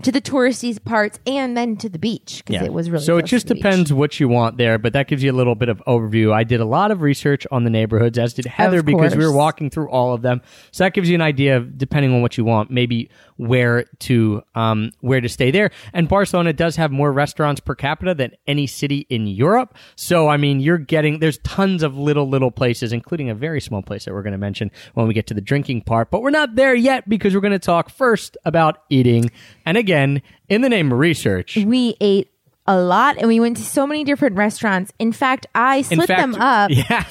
to 0.00 0.10
the 0.10 0.22
touristy 0.22 0.82
parts 0.84 1.20
and 1.26 1.54
then 1.54 1.76
to 1.76 1.88
the 1.88 1.98
beach 1.98 2.42
because 2.46 2.66
it 2.66 2.72
was 2.72 2.88
really 2.90 3.04
so 3.04 3.18
it 3.18 3.22
close 3.22 3.30
just 3.30 3.48
the 3.48 3.54
beach. 3.54 3.62
depends 3.62 3.92
what 3.92 4.18
you 4.18 4.26
want 4.26 4.56
there 4.56 4.78
but 4.78 4.94
that 4.94 5.06
gives 5.06 5.22
you 5.22 5.30
a 5.30 5.34
little 5.34 5.54
bit 5.54 5.68
of 5.68 5.82
overview. 5.86 6.32
I 6.32 6.44
did 6.44 6.60
a 6.60 6.64
lot 6.64 6.90
of 6.90 7.02
research 7.02 7.46
on 7.50 7.64
the 7.64 7.70
neighborhoods 7.70 8.18
as 8.18 8.32
did 8.32 8.46
heather 8.46 8.82
because 8.82 9.14
we 9.14 9.18
were 9.18 9.30
course. 9.30 9.36
walking 9.36 9.70
through 9.70 9.90
all 9.90 10.14
of 10.14 10.22
them. 10.22 10.40
So 10.70 10.84
that 10.84 10.94
gives 10.94 11.10
you 11.10 11.14
an 11.14 11.20
idea 11.20 11.58
of 11.58 11.76
depending 11.76 12.14
on 12.14 12.22
what 12.22 12.38
you 12.38 12.44
want 12.44 12.70
maybe 12.70 13.10
where 13.36 13.84
to 14.00 14.42
um, 14.54 14.92
where 15.00 15.20
to 15.20 15.28
stay 15.28 15.50
there. 15.50 15.70
And 15.92 16.08
barcelona 16.08 16.54
does 16.54 16.76
have 16.76 16.90
more 16.90 17.12
restaurants 17.12 17.60
per 17.60 17.74
capita 17.74 18.14
than 18.14 18.32
any 18.46 18.66
city 18.66 19.06
in 19.10 19.26
europe. 19.26 19.76
So 19.96 20.28
i 20.28 20.38
mean 20.38 20.60
you're 20.60 20.78
getting 20.78 21.18
there's 21.18 21.38
tons 21.38 21.82
of 21.82 21.98
little 21.98 22.28
little 22.28 22.50
places 22.50 22.94
including 22.94 23.28
a 23.28 23.34
very 23.34 23.60
small 23.60 23.82
place 23.82 24.06
that 24.06 24.14
we're 24.14 24.22
going 24.22 24.32
to 24.32 24.38
mention 24.38 24.70
when 24.94 25.06
we 25.06 25.12
get 25.12 25.26
to 25.26 25.34
the 25.34 25.42
drinking 25.42 25.82
part. 25.82 26.10
But 26.10 26.22
we're 26.22 26.30
not 26.30 26.54
there 26.54 26.74
yet 26.74 27.08
because 27.08 27.34
we're 27.34 27.40
going 27.40 27.52
to 27.52 27.58
talk 27.58 27.90
first 27.90 28.38
about 28.46 28.78
eating. 28.88 29.30
And 29.66 29.76
again 29.82 30.22
in 30.48 30.62
the 30.62 30.70
name 30.70 30.90
of 30.90 30.98
research. 30.98 31.56
We 31.56 31.96
ate 32.00 32.31
a 32.66 32.80
lot 32.80 33.16
and 33.18 33.26
we 33.26 33.40
went 33.40 33.56
to 33.56 33.64
so 33.64 33.86
many 33.86 34.04
different 34.04 34.36
restaurants. 34.36 34.92
In 35.00 35.10
fact, 35.12 35.46
I 35.54 35.82
split 35.82 36.06
fact, 36.06 36.20
them 36.20 36.34
up 36.40 36.70
yeah 36.72 37.04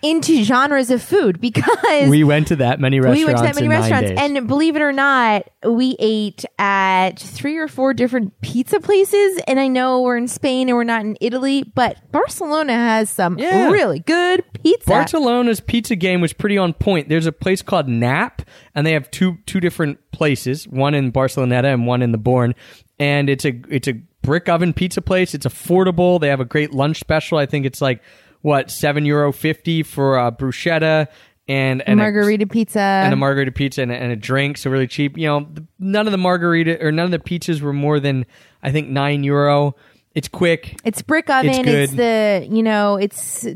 into 0.00 0.44
genres 0.44 0.90
of 0.90 1.02
food 1.02 1.40
because 1.40 2.08
we 2.08 2.22
went 2.24 2.48
to 2.48 2.56
that 2.56 2.78
many 2.80 3.00
restaurants. 3.00 3.18
we 3.18 3.24
went 3.24 3.38
to 3.38 3.42
that 3.44 3.54
many 3.56 3.68
restaurants 3.68 4.12
and 4.20 4.46
believe 4.46 4.76
it 4.76 4.82
or 4.82 4.92
not 4.92 5.48
we 5.66 5.96
ate 5.98 6.44
at 6.58 7.18
three 7.18 7.56
or 7.56 7.66
four 7.68 7.94
different 7.94 8.40
pizza 8.40 8.80
places 8.80 9.40
and 9.46 9.58
i 9.60 9.68
know 9.68 10.00
we're 10.02 10.16
in 10.16 10.26
spain 10.28 10.68
and 10.68 10.76
we're 10.76 10.82
not 10.84 11.02
in 11.02 11.16
italy 11.20 11.62
but 11.74 11.96
barcelona 12.10 12.72
has 12.72 13.08
some 13.10 13.38
Yeah. 13.38 13.70
really 13.70 14.00
good 14.00 14.44
pizza 14.54 14.88
Barcelona's 14.88 15.60
pizza 15.60 15.96
game 15.96 16.20
was 16.20 16.32
pretty 16.32 16.58
on 16.58 16.72
point. 16.74 17.08
There's 17.08 17.26
a 17.26 17.32
place 17.32 17.62
called 17.62 17.88
Nap, 17.88 18.42
and 18.74 18.86
they 18.86 18.92
have 18.92 19.10
two 19.10 19.38
two 19.46 19.58
different 19.60 19.98
places, 20.12 20.68
one 20.68 20.94
in 20.94 21.10
Barceloneta 21.12 21.72
and 21.72 21.86
one 21.86 22.02
in 22.02 22.12
the 22.12 22.18
Born. 22.18 22.54
And 22.98 23.28
it's 23.28 23.44
a 23.44 23.60
it's 23.68 23.88
a 23.88 23.94
brick 24.22 24.48
oven 24.48 24.72
pizza 24.72 25.02
place. 25.02 25.34
It's 25.34 25.46
affordable. 25.46 26.20
They 26.20 26.28
have 26.28 26.40
a 26.40 26.44
great 26.44 26.72
lunch 26.72 26.98
special. 27.00 27.38
I 27.38 27.46
think 27.46 27.66
it's 27.66 27.80
like 27.80 28.02
what 28.40 28.70
seven 28.70 29.04
euro 29.04 29.32
fifty 29.32 29.82
for 29.82 30.18
a 30.18 30.32
bruschetta 30.32 31.08
and 31.48 31.82
and 31.82 32.00
a- 32.00 32.02
margarita 32.02 32.46
pizza. 32.46 32.80
and 32.80 33.12
a 33.12 33.16
margarita 33.16 33.52
pizza 33.52 33.82
and 33.82 33.92
a, 33.92 33.94
and 33.94 34.12
a 34.12 34.16
drink, 34.16 34.58
so 34.58 34.70
really 34.70 34.86
cheap. 34.86 35.18
You 35.18 35.26
know, 35.26 35.48
none 35.78 36.06
of 36.06 36.12
the 36.12 36.18
margarita 36.18 36.84
or 36.84 36.92
none 36.92 37.04
of 37.04 37.10
the 37.10 37.18
pizzas 37.18 37.60
were 37.60 37.72
more 37.72 38.00
than 38.00 38.26
I 38.62 38.72
think 38.72 38.88
nine 38.88 39.24
euro. 39.24 39.74
It's 40.14 40.28
quick. 40.28 40.76
It's 40.84 41.02
brick 41.02 41.30
oven. 41.30 41.50
It's, 41.50 41.92
good. 41.92 41.96
the 41.96 42.48
you 42.50 42.62
know 42.62 42.96
it's 42.96 43.46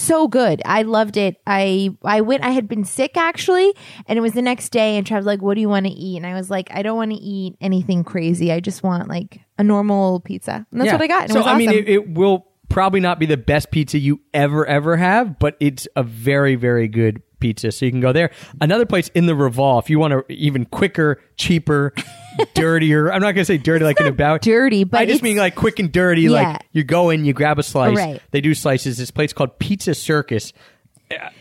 so 0.00 0.28
good. 0.28 0.62
I 0.64 0.82
loved 0.82 1.16
it. 1.16 1.36
I 1.46 1.90
I 2.02 2.20
went. 2.20 2.44
I 2.44 2.50
had 2.50 2.68
been 2.68 2.84
sick 2.84 3.16
actually, 3.16 3.72
and 4.06 4.18
it 4.18 4.22
was 4.22 4.32
the 4.32 4.42
next 4.42 4.70
day. 4.70 4.96
And 4.96 5.06
Trav 5.06 5.16
was 5.16 5.26
like, 5.26 5.42
"What 5.42 5.54
do 5.54 5.60
you 5.60 5.68
want 5.68 5.86
to 5.86 5.92
eat?" 5.92 6.16
And 6.16 6.26
I 6.26 6.34
was 6.34 6.50
like, 6.50 6.68
"I 6.72 6.82
don't 6.82 6.96
want 6.96 7.10
to 7.12 7.16
eat 7.18 7.56
anything 7.60 8.04
crazy. 8.04 8.52
I 8.52 8.60
just 8.60 8.82
want 8.82 9.08
like 9.08 9.40
a 9.58 9.64
normal 9.64 10.20
pizza." 10.20 10.66
And 10.70 10.80
that's 10.80 10.86
Yeah. 10.86 10.94
what 10.94 11.02
I 11.02 11.06
got. 11.06 11.22
And 11.24 11.32
so 11.32 11.36
it 11.40 11.44
was 11.44 11.54
I 11.54 11.58
mean, 11.58 11.70
it, 11.70 11.88
it 11.88 12.08
will 12.10 12.46
probably 12.68 13.00
not 13.00 13.18
be 13.18 13.26
the 13.26 13.36
best 13.36 13.70
pizza 13.70 13.98
you 13.98 14.20
ever 14.32 14.64
ever 14.66 14.96
have, 14.96 15.38
but 15.38 15.56
it's 15.60 15.86
a 15.96 16.02
very 16.02 16.54
very 16.54 16.88
good 16.88 17.22
pizza. 17.42 17.72
So 17.72 17.84
you 17.84 17.90
can 17.90 18.00
go 18.00 18.12
there. 18.12 18.30
Another 18.60 18.86
place 18.86 19.08
in 19.08 19.26
the 19.26 19.34
Raval, 19.34 19.82
if 19.82 19.90
you 19.90 19.98
want 19.98 20.12
to 20.12 20.32
even 20.32 20.64
quicker, 20.64 21.20
cheaper, 21.36 21.92
dirtier. 22.54 23.12
I'm 23.12 23.20
not 23.20 23.32
gonna 23.32 23.44
say 23.44 23.58
dirty 23.58 23.84
like 23.84 24.00
in 24.00 24.06
about 24.06 24.40
dirty, 24.40 24.84
but 24.84 25.00
I 25.00 25.06
just 25.06 25.22
mean 25.22 25.36
like 25.36 25.54
quick 25.54 25.78
and 25.78 25.92
dirty. 25.92 26.22
Yeah. 26.22 26.30
Like 26.30 26.62
you 26.72 26.84
go 26.84 27.10
in, 27.10 27.26
you 27.26 27.34
grab 27.34 27.58
a 27.58 27.62
slice. 27.62 27.96
Right. 27.96 28.22
They 28.30 28.40
do 28.40 28.54
slices. 28.54 28.96
This 28.96 29.10
place 29.10 29.34
called 29.34 29.58
Pizza 29.58 29.94
Circus. 29.94 30.54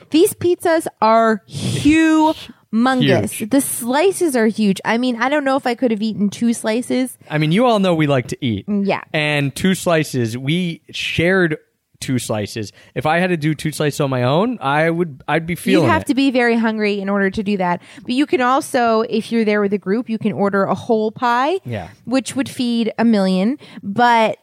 These 0.10 0.34
pizzas 0.34 0.88
are 1.02 1.42
humongous. 1.48 3.32
Huge. 3.32 3.50
The 3.50 3.62
slices 3.62 4.36
are 4.36 4.48
huge. 4.48 4.82
I 4.84 4.98
mean, 4.98 5.16
I 5.22 5.30
don't 5.30 5.46
know 5.46 5.56
if 5.56 5.66
I 5.66 5.76
could 5.76 5.92
have 5.92 6.02
eaten 6.02 6.30
two 6.30 6.52
slices. 6.54 7.18
I 7.30 7.38
mean, 7.38 7.54
you 7.54 7.66
all 7.66 7.80
know 7.80 7.96
we 7.96 8.08
like 8.08 8.28
to 8.30 8.46
eat. 8.46 8.66
Yeah. 8.68 9.02
And 9.14 9.56
two 9.56 9.74
slices, 9.74 10.38
we 10.38 10.82
shared 10.92 11.58
two 12.02 12.20
slices. 12.20 12.74
If 12.96 13.06
I 13.06 13.20
had 13.20 13.28
to 13.28 13.38
do 13.38 13.54
two 13.54 13.72
slices 13.72 14.00
on 14.02 14.10
my 14.10 14.24
own, 14.24 14.58
I 14.60 14.90
would 14.90 15.24
I'd 15.28 15.46
be 15.46 15.56
feeling. 15.56 15.86
You 15.86 15.90
have 15.90 16.02
it. 16.02 16.08
to 16.08 16.14
be 16.16 16.32
very 16.32 16.58
hungry 16.58 17.00
in 17.00 17.08
order 17.08 17.30
to 17.30 17.44
do 17.44 17.58
that. 17.58 17.82
But 18.02 18.12
you 18.12 18.26
can 18.26 18.42
also, 18.42 19.02
if 19.02 19.32
you're 19.32 19.46
there 19.46 19.62
with 19.62 19.72
a 19.74 19.78
group, 19.78 20.10
you 20.10 20.18
can 20.18 20.34
order 20.34 20.64
a 20.64 20.76
whole 20.76 21.12
pie, 21.12 21.60
Yeah. 21.64 21.90
which 22.06 22.36
would 22.36 22.50
feed 22.50 22.92
a 22.98 23.06
million. 23.06 23.58
But 23.82 24.38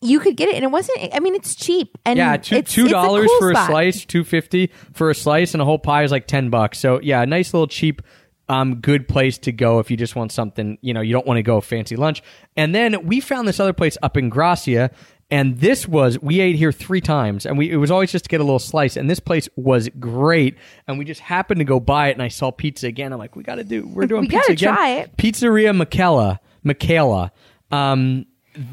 you 0.00 0.20
could 0.20 0.36
get 0.36 0.48
it, 0.48 0.54
and 0.54 0.62
it 0.62 0.70
wasn't. 0.70 0.98
I 1.12 1.18
mean, 1.18 1.34
it's 1.34 1.56
cheap, 1.56 1.98
and 2.04 2.16
yeah, 2.18 2.36
two 2.36 2.56
it's, 2.56 2.72
two 2.72 2.86
dollars 2.86 3.26
cool 3.26 3.38
for 3.40 3.50
spot. 3.52 3.68
a 3.68 3.72
slice, 3.72 4.04
two 4.04 4.22
fifty 4.22 4.70
for 4.92 5.10
a 5.10 5.14
slice, 5.14 5.54
and 5.54 5.60
a 5.60 5.64
whole 5.64 5.80
pie 5.80 6.04
is 6.04 6.12
like 6.12 6.28
ten 6.28 6.50
bucks. 6.50 6.78
So 6.78 7.00
yeah, 7.02 7.20
a 7.22 7.26
nice 7.26 7.52
little 7.52 7.66
cheap, 7.66 8.00
um, 8.48 8.76
good 8.76 9.08
place 9.08 9.38
to 9.38 9.50
go 9.50 9.80
if 9.80 9.90
you 9.90 9.96
just 9.96 10.14
want 10.14 10.30
something. 10.30 10.78
You 10.82 10.94
know, 10.94 11.00
you 11.00 11.12
don't 11.12 11.26
want 11.26 11.38
to 11.38 11.42
go 11.42 11.60
fancy 11.60 11.96
lunch. 11.96 12.22
And 12.56 12.72
then 12.72 13.06
we 13.08 13.18
found 13.18 13.48
this 13.48 13.58
other 13.58 13.72
place 13.72 13.98
up 14.00 14.16
in 14.16 14.28
Gracia, 14.28 14.92
and 15.30 15.58
this 15.58 15.86
was 15.86 16.18
we 16.20 16.40
ate 16.40 16.56
here 16.56 16.72
three 16.72 17.00
times, 17.00 17.44
and 17.46 17.58
we 17.58 17.70
it 17.70 17.76
was 17.76 17.90
always 17.90 18.10
just 18.12 18.24
to 18.24 18.28
get 18.28 18.40
a 18.40 18.44
little 18.44 18.58
slice. 18.58 18.96
And 18.96 19.08
this 19.10 19.20
place 19.20 19.48
was 19.56 19.88
great, 20.00 20.56
and 20.86 20.98
we 20.98 21.04
just 21.04 21.20
happened 21.20 21.58
to 21.60 21.64
go 21.64 21.80
by 21.80 22.08
it, 22.08 22.12
and 22.12 22.22
I 22.22 22.28
saw 22.28 22.50
pizza 22.50 22.86
again. 22.86 23.12
I'm 23.12 23.18
like, 23.18 23.36
we 23.36 23.42
got 23.42 23.56
to 23.56 23.64
do, 23.64 23.86
we're 23.86 24.06
doing 24.06 24.22
We 24.22 24.28
pizza 24.28 24.40
gotta 24.40 24.52
again. 24.52 24.74
try 24.74 24.88
it. 25.00 25.16
Pizzeria 25.16 25.76
Michaela, 25.76 26.40
Michaela. 26.62 27.32
Um, 27.70 28.24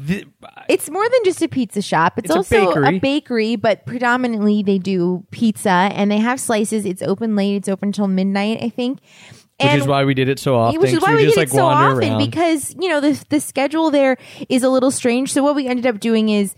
th- 0.06 0.26
It's 0.70 0.88
more 0.88 1.06
than 1.08 1.20
just 1.24 1.42
a 1.42 1.48
pizza 1.48 1.82
shop. 1.82 2.14
It's, 2.18 2.24
It's 2.26 2.34
a 2.34 2.38
also 2.38 2.66
bakery. 2.74 2.96
a 2.96 3.00
bakery, 3.00 3.56
but 3.56 3.84
predominantly 3.86 4.62
they 4.62 4.78
do 4.78 5.24
pizza, 5.30 5.68
and 5.70 6.10
they 6.10 6.18
have 6.18 6.40
slices. 6.40 6.86
It's 6.86 7.02
open 7.02 7.36
late. 7.36 7.56
It's 7.56 7.68
open 7.68 7.92
till 7.92 8.08
midnight, 8.08 8.62
I 8.62 8.70
think. 8.70 9.00
Which 9.60 9.68
And 9.70 9.80
is 9.80 9.86
why 9.88 10.04
we 10.04 10.14
did 10.14 10.28
it 10.28 10.38
so 10.38 10.56
often. 10.56 10.80
which 10.80 10.92
is 10.92 11.00
why 11.00 11.14
we 11.14 11.22
just 11.24 11.34
did 11.34 11.40
like 11.40 11.48
it 11.48 11.52
so 11.54 11.64
often 11.66 12.08
around. 12.10 12.18
because 12.24 12.74
you 12.78 12.88
know 12.88 13.00
the 13.00 13.24
the 13.30 13.40
schedule 13.40 13.90
there 13.90 14.16
is 14.48 14.62
a 14.62 14.68
little 14.68 14.90
strange. 14.90 15.32
So 15.32 15.42
what 15.42 15.54
we 15.54 15.66
ended 15.66 15.86
up 15.86 15.98
doing 16.00 16.28
is 16.28 16.54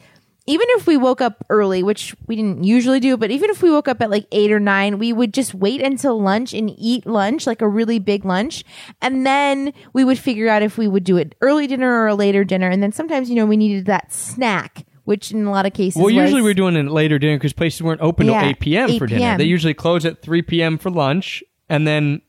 even 0.47 0.67
if 0.71 0.87
we 0.87 0.97
woke 0.97 1.21
up 1.21 1.45
early, 1.51 1.83
which 1.83 2.15
we 2.27 2.35
didn't 2.35 2.65
usually 2.65 3.01
do, 3.01 3.19
but 3.19 3.31
even 3.31 3.51
if 3.51 3.63
we 3.63 3.71
woke 3.71 3.87
up 3.87 4.01
at 4.01 4.09
like 4.11 4.27
eight 4.33 4.51
or 4.51 4.59
nine, 4.59 4.99
we 4.99 5.13
would 5.13 5.35
just 5.35 5.53
wait 5.55 5.83
until 5.83 6.19
lunch 6.21 6.55
and 6.55 6.73
eat 6.79 7.05
lunch, 7.07 7.47
like 7.47 7.61
a 7.61 7.69
really 7.69 7.99
big 7.99 8.25
lunch, 8.25 8.65
and 9.03 9.27
then 9.27 9.75
we 9.93 10.05
would 10.05 10.19
figure 10.19 10.49
out 10.49 10.63
if 10.63 10.79
we 10.79 10.89
would 10.89 11.05
do 11.05 11.19
it 11.19 11.35
early 11.43 11.67
dinner 11.67 11.93
or 12.01 12.07
a 12.09 12.15
later 12.15 12.45
dinner. 12.45 12.69
And 12.71 12.83
then 12.83 12.93
sometimes 12.93 13.29
you 13.29 13.37
know 13.37 13.45
we 13.47 13.59
needed 13.59 13.85
that 13.87 14.11
snack, 14.11 14.87
which 15.05 15.31
in 15.33 15.45
a 15.45 15.51
lot 15.51 15.67
of 15.67 15.75
cases, 15.75 15.97
Well, 15.97 16.07
was- 16.07 16.15
usually 16.15 16.41
we're 16.43 16.55
doing 16.55 16.77
a 16.77 16.83
later 16.85 17.19
dinner 17.19 17.37
because 17.37 17.53
places 17.53 17.83
weren't 17.83 18.01
open 18.01 18.27
Yeah, 18.27 18.41
till 18.41 18.49
8 18.51 18.61
p.m. 18.61 18.91
8 18.91 18.99
for 18.99 19.07
dinner. 19.07 19.37
They 19.39 19.45
usually 19.45 19.75
close 19.75 20.05
at 20.07 20.23
3 20.23 20.43
p.m. 20.43 20.79
for 20.79 20.91
lunch 20.91 21.45
and 21.69 21.87
then 21.87 22.23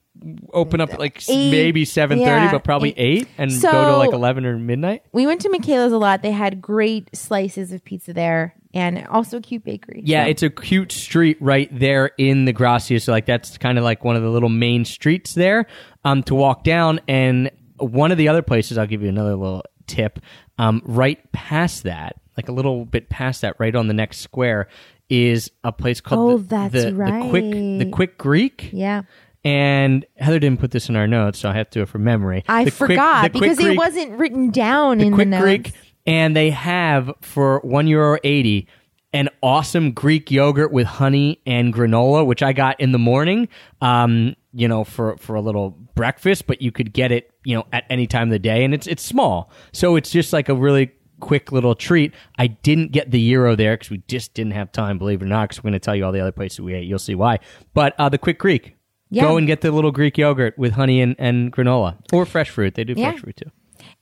open 0.54 0.82
up 0.82 0.94
at 0.94 1.00
like 1.00 1.22
Eight, 1.30 1.52
maybe 1.52 1.86
7.30, 1.86 2.20
yeah, 2.20 2.52
but 2.52 2.64
probably 2.64 2.94
eight. 2.98 3.22
8 3.24 3.28
and 3.38 3.52
So- 3.54 3.72
go 3.72 3.86
to 3.92 3.98
like 3.98 4.12
11 4.14 4.46
or 4.46 4.58
midnight. 4.58 5.04
we 5.14 5.26
went 5.26 5.42
to 5.42 5.50
Michaela's 5.50 5.94
a 5.94 5.98
lot. 5.98 6.22
They 6.22 6.32
had 6.32 6.62
great 6.62 7.16
slices 7.16 7.72
of 7.72 7.84
pizza 7.84 8.14
there, 8.14 8.56
and 8.74 9.08
also 9.08 9.38
a 9.38 9.42
cute 9.42 9.64
bakery. 9.64 10.02
Yeah, 10.06 10.26
So- 10.26 10.30
it's 10.30 10.44
a 10.44 10.50
cute 10.50 10.92
street 10.92 11.38
right 11.40 11.70
there 11.72 12.12
in 12.18 12.46
the 12.46 12.54
Gracia. 12.54 13.00
So 13.00 13.12
like 13.12 13.26
that's 13.26 13.58
kind 13.58 13.78
of 13.78 13.84
like 13.84 14.04
one 14.04 14.16
of 14.16 14.22
the 14.24 14.30
little 14.30 14.50
main 14.50 14.86
streets 14.86 15.34
there 15.34 15.66
um, 16.04 16.24
to 16.24 16.36
walk 16.36 16.64
down. 16.64 17.00
And 17.08 17.52
one 17.78 18.12
of 18.12 18.18
the 18.18 18.28
other 18.28 18.42
places, 18.42 18.78
I'll 18.78 18.88
give 18.88 19.02
you 19.02 19.10
another 19.10 19.36
little 19.36 19.64
tip. 19.88 20.20
Um, 20.58 20.82
right 20.86 21.32
past 21.32 21.84
that, 21.84 22.18
like 22.36 22.50
a 22.50 22.52
little 22.52 22.84
bit 22.86 23.10
past 23.10 23.42
that, 23.42 23.56
right 23.60 23.74
on 23.76 23.88
the 23.88 23.94
next 23.94 24.20
square, 24.20 24.68
is 25.10 25.50
a 25.64 25.72
place 25.72 26.02
called 26.02 26.32
Oh, 26.34 26.38
the, 26.38 26.48
that's 26.48 26.74
the, 26.74 26.92
the 26.92 27.28
quick 27.30 27.52
the. 27.52 27.90
Quick 27.92 28.18
Greek. 28.18 28.70
yeah. 28.74 29.04
And 29.44 30.06
Heather 30.18 30.40
didn't 30.40 30.60
put 30.60 30.72
this 30.72 30.90
in 30.90 30.96
our 30.96 31.08
notes, 31.08 31.40
so 31.40 31.50
I 31.50 31.54
have 31.54 31.70
to 31.70 31.80
do 31.80 31.84
it 31.84 31.90
from 31.90 32.04
memory. 32.04 32.44
I 32.48 32.66
The 32.66 32.72
forgot 32.72 33.22
Quick 33.32 33.34
because 33.34 33.60
it 33.60 33.64
Greek- 33.64 33.78
wasn't 33.78 34.12
written 34.20 34.52
down 34.52 35.00
in 35.00 35.14
Quick 35.14 35.28
the 35.28 35.32
notes. 35.32 35.44
Greek, 35.44 35.72
and 36.06 36.36
they 36.36 36.50
have 36.50 37.12
for 37.22 37.60
one 37.62 37.88
euro 37.88 38.18
eighty 38.24 38.68
an 39.12 39.28
awesome 39.42 39.92
Greek 39.92 40.30
yogurt 40.30 40.72
with 40.72 40.86
honey 40.86 41.42
and 41.48 41.74
granola, 41.74 42.24
which 42.26 42.44
I 42.44 42.54
got 42.54 42.80
in 42.80 42.92
the 42.92 43.00
morning. 43.00 43.48
Um, 43.82 44.36
you 44.54 44.68
know, 44.68 44.84
for 44.84 45.16
for 45.18 45.36
a 45.36 45.42
little 45.42 45.72
breakfast, 45.96 46.46
but 46.46 46.62
you 46.62 46.72
could 46.72 46.92
get 46.94 47.12
it, 47.12 47.32
you 47.46 47.56
know, 47.56 47.66
at 47.72 47.86
any 47.90 48.08
time 48.08 48.28
of 48.28 48.32
the 48.32 48.40
day, 48.40 48.64
and 48.66 48.74
it's 48.74 48.88
it's 48.88 49.04
small, 49.04 49.50
so 49.72 49.96
it's 49.96 50.12
just 50.12 50.34
like 50.34 50.50
a 50.50 50.54
really 50.56 50.92
quick 51.22 51.52
little 51.52 51.76
treat. 51.76 52.14
I 52.38 52.48
didn't 52.48 52.92
get 52.92 53.12
the 53.12 53.20
euro 53.20 53.56
there 53.56 53.76
because 53.76 53.90
we 53.90 54.02
just 54.08 54.34
didn't 54.34 54.54
have 54.54 54.72
time, 54.72 54.98
believe 54.98 55.22
it 55.22 55.26
or 55.26 55.28
not. 55.28 55.50
Because 55.50 55.60
we're 55.64 55.70
going 55.70 55.74
to 55.74 55.80
tell 55.80 55.96
you 55.96 56.06
all 56.06 56.12
the 56.12 56.22
other 56.22 56.32
places 56.32 56.60
we 56.62 56.74
ate. 56.74 56.86
You'll 56.88 56.98
see 57.00 57.16
why. 57.16 57.40
But 57.74 57.94
uh, 58.00 58.10
the 58.10 58.18
Quick 58.18 58.38
Greek. 58.40 58.76
Yeah. 59.10 59.24
Go 59.24 59.38
and 59.38 59.48
get 59.48 59.62
the 59.62 59.72
little 59.72 59.92
Greek 59.92 60.18
yogurt 60.18 60.58
with 60.58 60.74
honey 60.74 61.02
and, 61.02 61.16
and 61.18 61.52
granola 61.52 61.98
or 62.14 62.26
fresh 62.26 62.50
fruit. 62.50 62.76
They 62.76 62.84
do 62.84 62.94
Yeah. 62.96 63.12
fresh 63.12 63.22
fruit 63.22 63.38
too. 63.38 63.52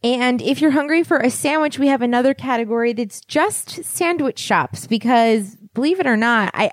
And 0.03 0.41
if 0.41 0.61
you're 0.61 0.71
hungry 0.71 1.03
for 1.03 1.17
a 1.17 1.29
sandwich, 1.29 1.79
we 1.79 1.87
have 1.87 2.01
another 2.01 2.33
category 2.33 2.93
that's 2.93 3.21
just 3.21 3.83
sandwich 3.83 4.37
shops 4.39 4.85
because 4.87 5.55
believe 5.73 5.99
it 5.99 6.07
or 6.07 6.17
not, 6.17 6.51
I 6.53 6.71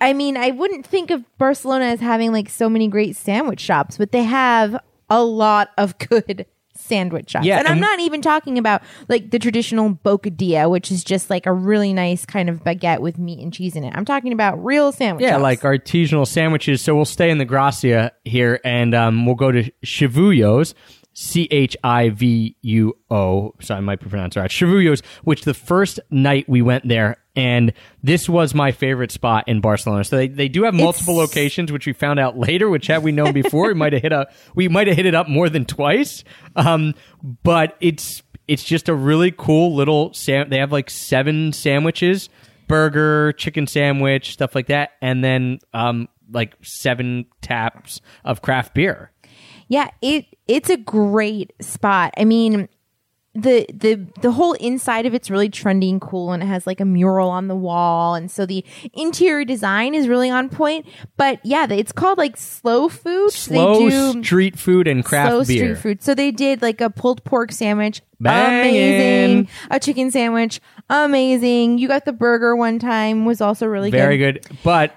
I 0.00 0.12
mean, 0.12 0.36
I 0.36 0.50
wouldn't 0.50 0.84
think 0.84 1.10
of 1.10 1.22
Barcelona 1.38 1.86
as 1.86 2.00
having 2.00 2.32
like 2.32 2.48
so 2.50 2.68
many 2.68 2.88
great 2.88 3.14
sandwich 3.16 3.60
shops, 3.60 3.96
but 3.96 4.10
they 4.12 4.24
have 4.24 4.76
a 5.08 5.22
lot 5.22 5.70
of 5.78 5.96
good 5.98 6.46
sandwich 6.74 7.30
shops. 7.30 7.46
Yeah, 7.46 7.58
and 7.58 7.66
I'm 7.66 7.72
and- 7.72 7.80
not 7.80 8.00
even 8.00 8.20
talking 8.22 8.58
about 8.58 8.82
like 9.08 9.30
the 9.30 9.38
traditional 9.38 9.94
bocadilla, 10.04 10.70
which 10.70 10.90
is 10.90 11.04
just 11.04 11.30
like 11.30 11.46
a 11.46 11.52
really 11.52 11.92
nice 11.92 12.26
kind 12.26 12.48
of 12.48 12.64
baguette 12.64 13.00
with 13.00 13.18
meat 13.18 13.40
and 13.40 13.52
cheese 13.52 13.76
in 13.76 13.84
it. 13.84 13.92
I'm 13.96 14.04
talking 14.04 14.32
about 14.32 14.62
real 14.64 14.92
sandwich 14.92 15.22
Yeah, 15.24 15.36
like 15.36 15.60
artisanal 15.60 16.26
sandwiches. 16.26 16.82
So 16.82 16.94
we'll 16.94 17.04
stay 17.04 17.30
in 17.30 17.38
the 17.38 17.44
Gracia 17.44 18.12
here, 18.24 18.60
and 18.64 18.94
um, 18.94 19.26
we'll 19.26 19.34
go 19.34 19.52
to 19.52 19.70
Chivuo's, 19.84 20.74
C 21.14 21.46
H 21.50 21.76
I 21.82 22.10
V 22.10 22.56
U 22.62 22.96
O. 23.10 23.54
So 23.60 23.74
I 23.74 23.80
might 23.80 24.00
be 24.00 24.10
pronouncing 24.10 24.40
it 24.40 24.42
right. 24.42 24.50
Chivuo's, 24.50 25.00
which 25.22 25.42
the 25.42 25.54
first 25.54 26.00
night 26.10 26.48
we 26.48 26.60
went 26.60 26.86
there, 26.86 27.16
and 27.36 27.72
this 28.02 28.28
was 28.28 28.54
my 28.54 28.72
favorite 28.72 29.10
spot 29.12 29.44
in 29.46 29.60
Barcelona. 29.60 30.04
So 30.04 30.16
they, 30.16 30.28
they 30.28 30.48
do 30.48 30.64
have 30.64 30.74
multiple 30.74 31.14
It's- 31.20 31.28
locations, 31.36 31.70
which 31.72 31.86
we 31.86 31.92
found 31.92 32.18
out 32.18 32.36
later. 32.36 32.68
Which 32.68 32.88
had 32.88 33.02
we 33.02 33.12
known 33.12 33.32
before, 33.42 33.68
we 33.68 33.74
might 33.74 33.92
have 33.92 34.02
hit 34.02 34.12
a 34.12 34.26
we 34.54 34.68
might 34.68 34.88
have 34.88 34.96
hit 34.96 35.06
it 35.06 35.14
up 35.14 35.28
more 35.28 35.48
than 35.48 35.64
twice. 35.64 36.24
Um, 36.56 36.94
but 37.42 37.76
it's 37.80 38.22
it's 38.46 38.64
just 38.64 38.88
a 38.88 38.94
really 38.94 39.30
cool 39.30 39.74
little 39.74 40.12
sam. 40.12 40.50
They 40.50 40.58
have 40.58 40.72
like 40.72 40.90
seven 40.90 41.52
sandwiches 41.52 42.28
burger, 42.66 43.32
chicken 43.34 43.66
sandwich, 43.66 44.32
stuff 44.32 44.54
like 44.54 44.66
that, 44.68 44.92
and 45.02 45.22
then 45.22 45.58
um 45.72 46.08
like 46.32 46.54
seven 46.62 47.26
taps 47.42 48.00
of 48.24 48.40
craft 48.42 48.74
beer. 48.74 49.10
Yeah, 49.68 49.90
it 50.02 50.26
it's 50.46 50.70
a 50.70 50.76
great 50.76 51.52
spot. 51.60 52.14
I 52.16 52.24
mean, 52.24 52.68
the 53.34 53.66
the 53.72 54.06
the 54.22 54.30
whole 54.30 54.52
inside 54.54 55.06
of 55.06 55.14
it's 55.14 55.28
really 55.28 55.48
trendy 55.48 55.90
and 55.90 56.00
cool, 56.00 56.32
and 56.32 56.42
it 56.42 56.46
has 56.46 56.66
like 56.68 56.80
a 56.80 56.84
mural 56.84 57.30
on 57.30 57.48
the 57.48 57.56
wall, 57.56 58.14
and 58.14 58.30
so 58.30 58.46
the 58.46 58.64
interior 58.92 59.44
design 59.44 59.94
is 59.94 60.06
really 60.06 60.30
on 60.30 60.48
point. 60.48 60.86
But 61.16 61.40
yeah, 61.44 61.66
it's 61.68 61.90
called 61.90 62.16
like 62.16 62.36
slow 62.36 62.88
food. 62.88 63.32
Slow 63.32 63.80
they 63.80 63.90
do 63.90 64.22
street 64.22 64.56
food 64.56 64.86
and 64.86 65.04
craft 65.04 65.30
Beer. 65.30 65.32
slow 65.32 65.44
beer. 65.44 65.74
street 65.74 65.82
food. 65.82 66.02
So 66.02 66.14
they 66.14 66.30
did 66.30 66.62
like 66.62 66.80
a 66.80 66.90
pulled 66.90 67.24
pork 67.24 67.50
sandwich, 67.50 68.02
Bangin'. 68.20 68.60
amazing. 68.60 69.48
A 69.70 69.80
chicken 69.80 70.12
sandwich, 70.12 70.60
amazing. 70.88 71.78
You 71.78 71.88
got 71.88 72.04
the 72.04 72.12
burger 72.12 72.54
one 72.54 72.78
time, 72.78 73.24
was 73.24 73.40
also 73.40 73.66
really 73.66 73.90
good. 73.90 73.98
Very 73.98 74.18
good. 74.18 74.42
good. 74.46 74.58
But 74.62 74.94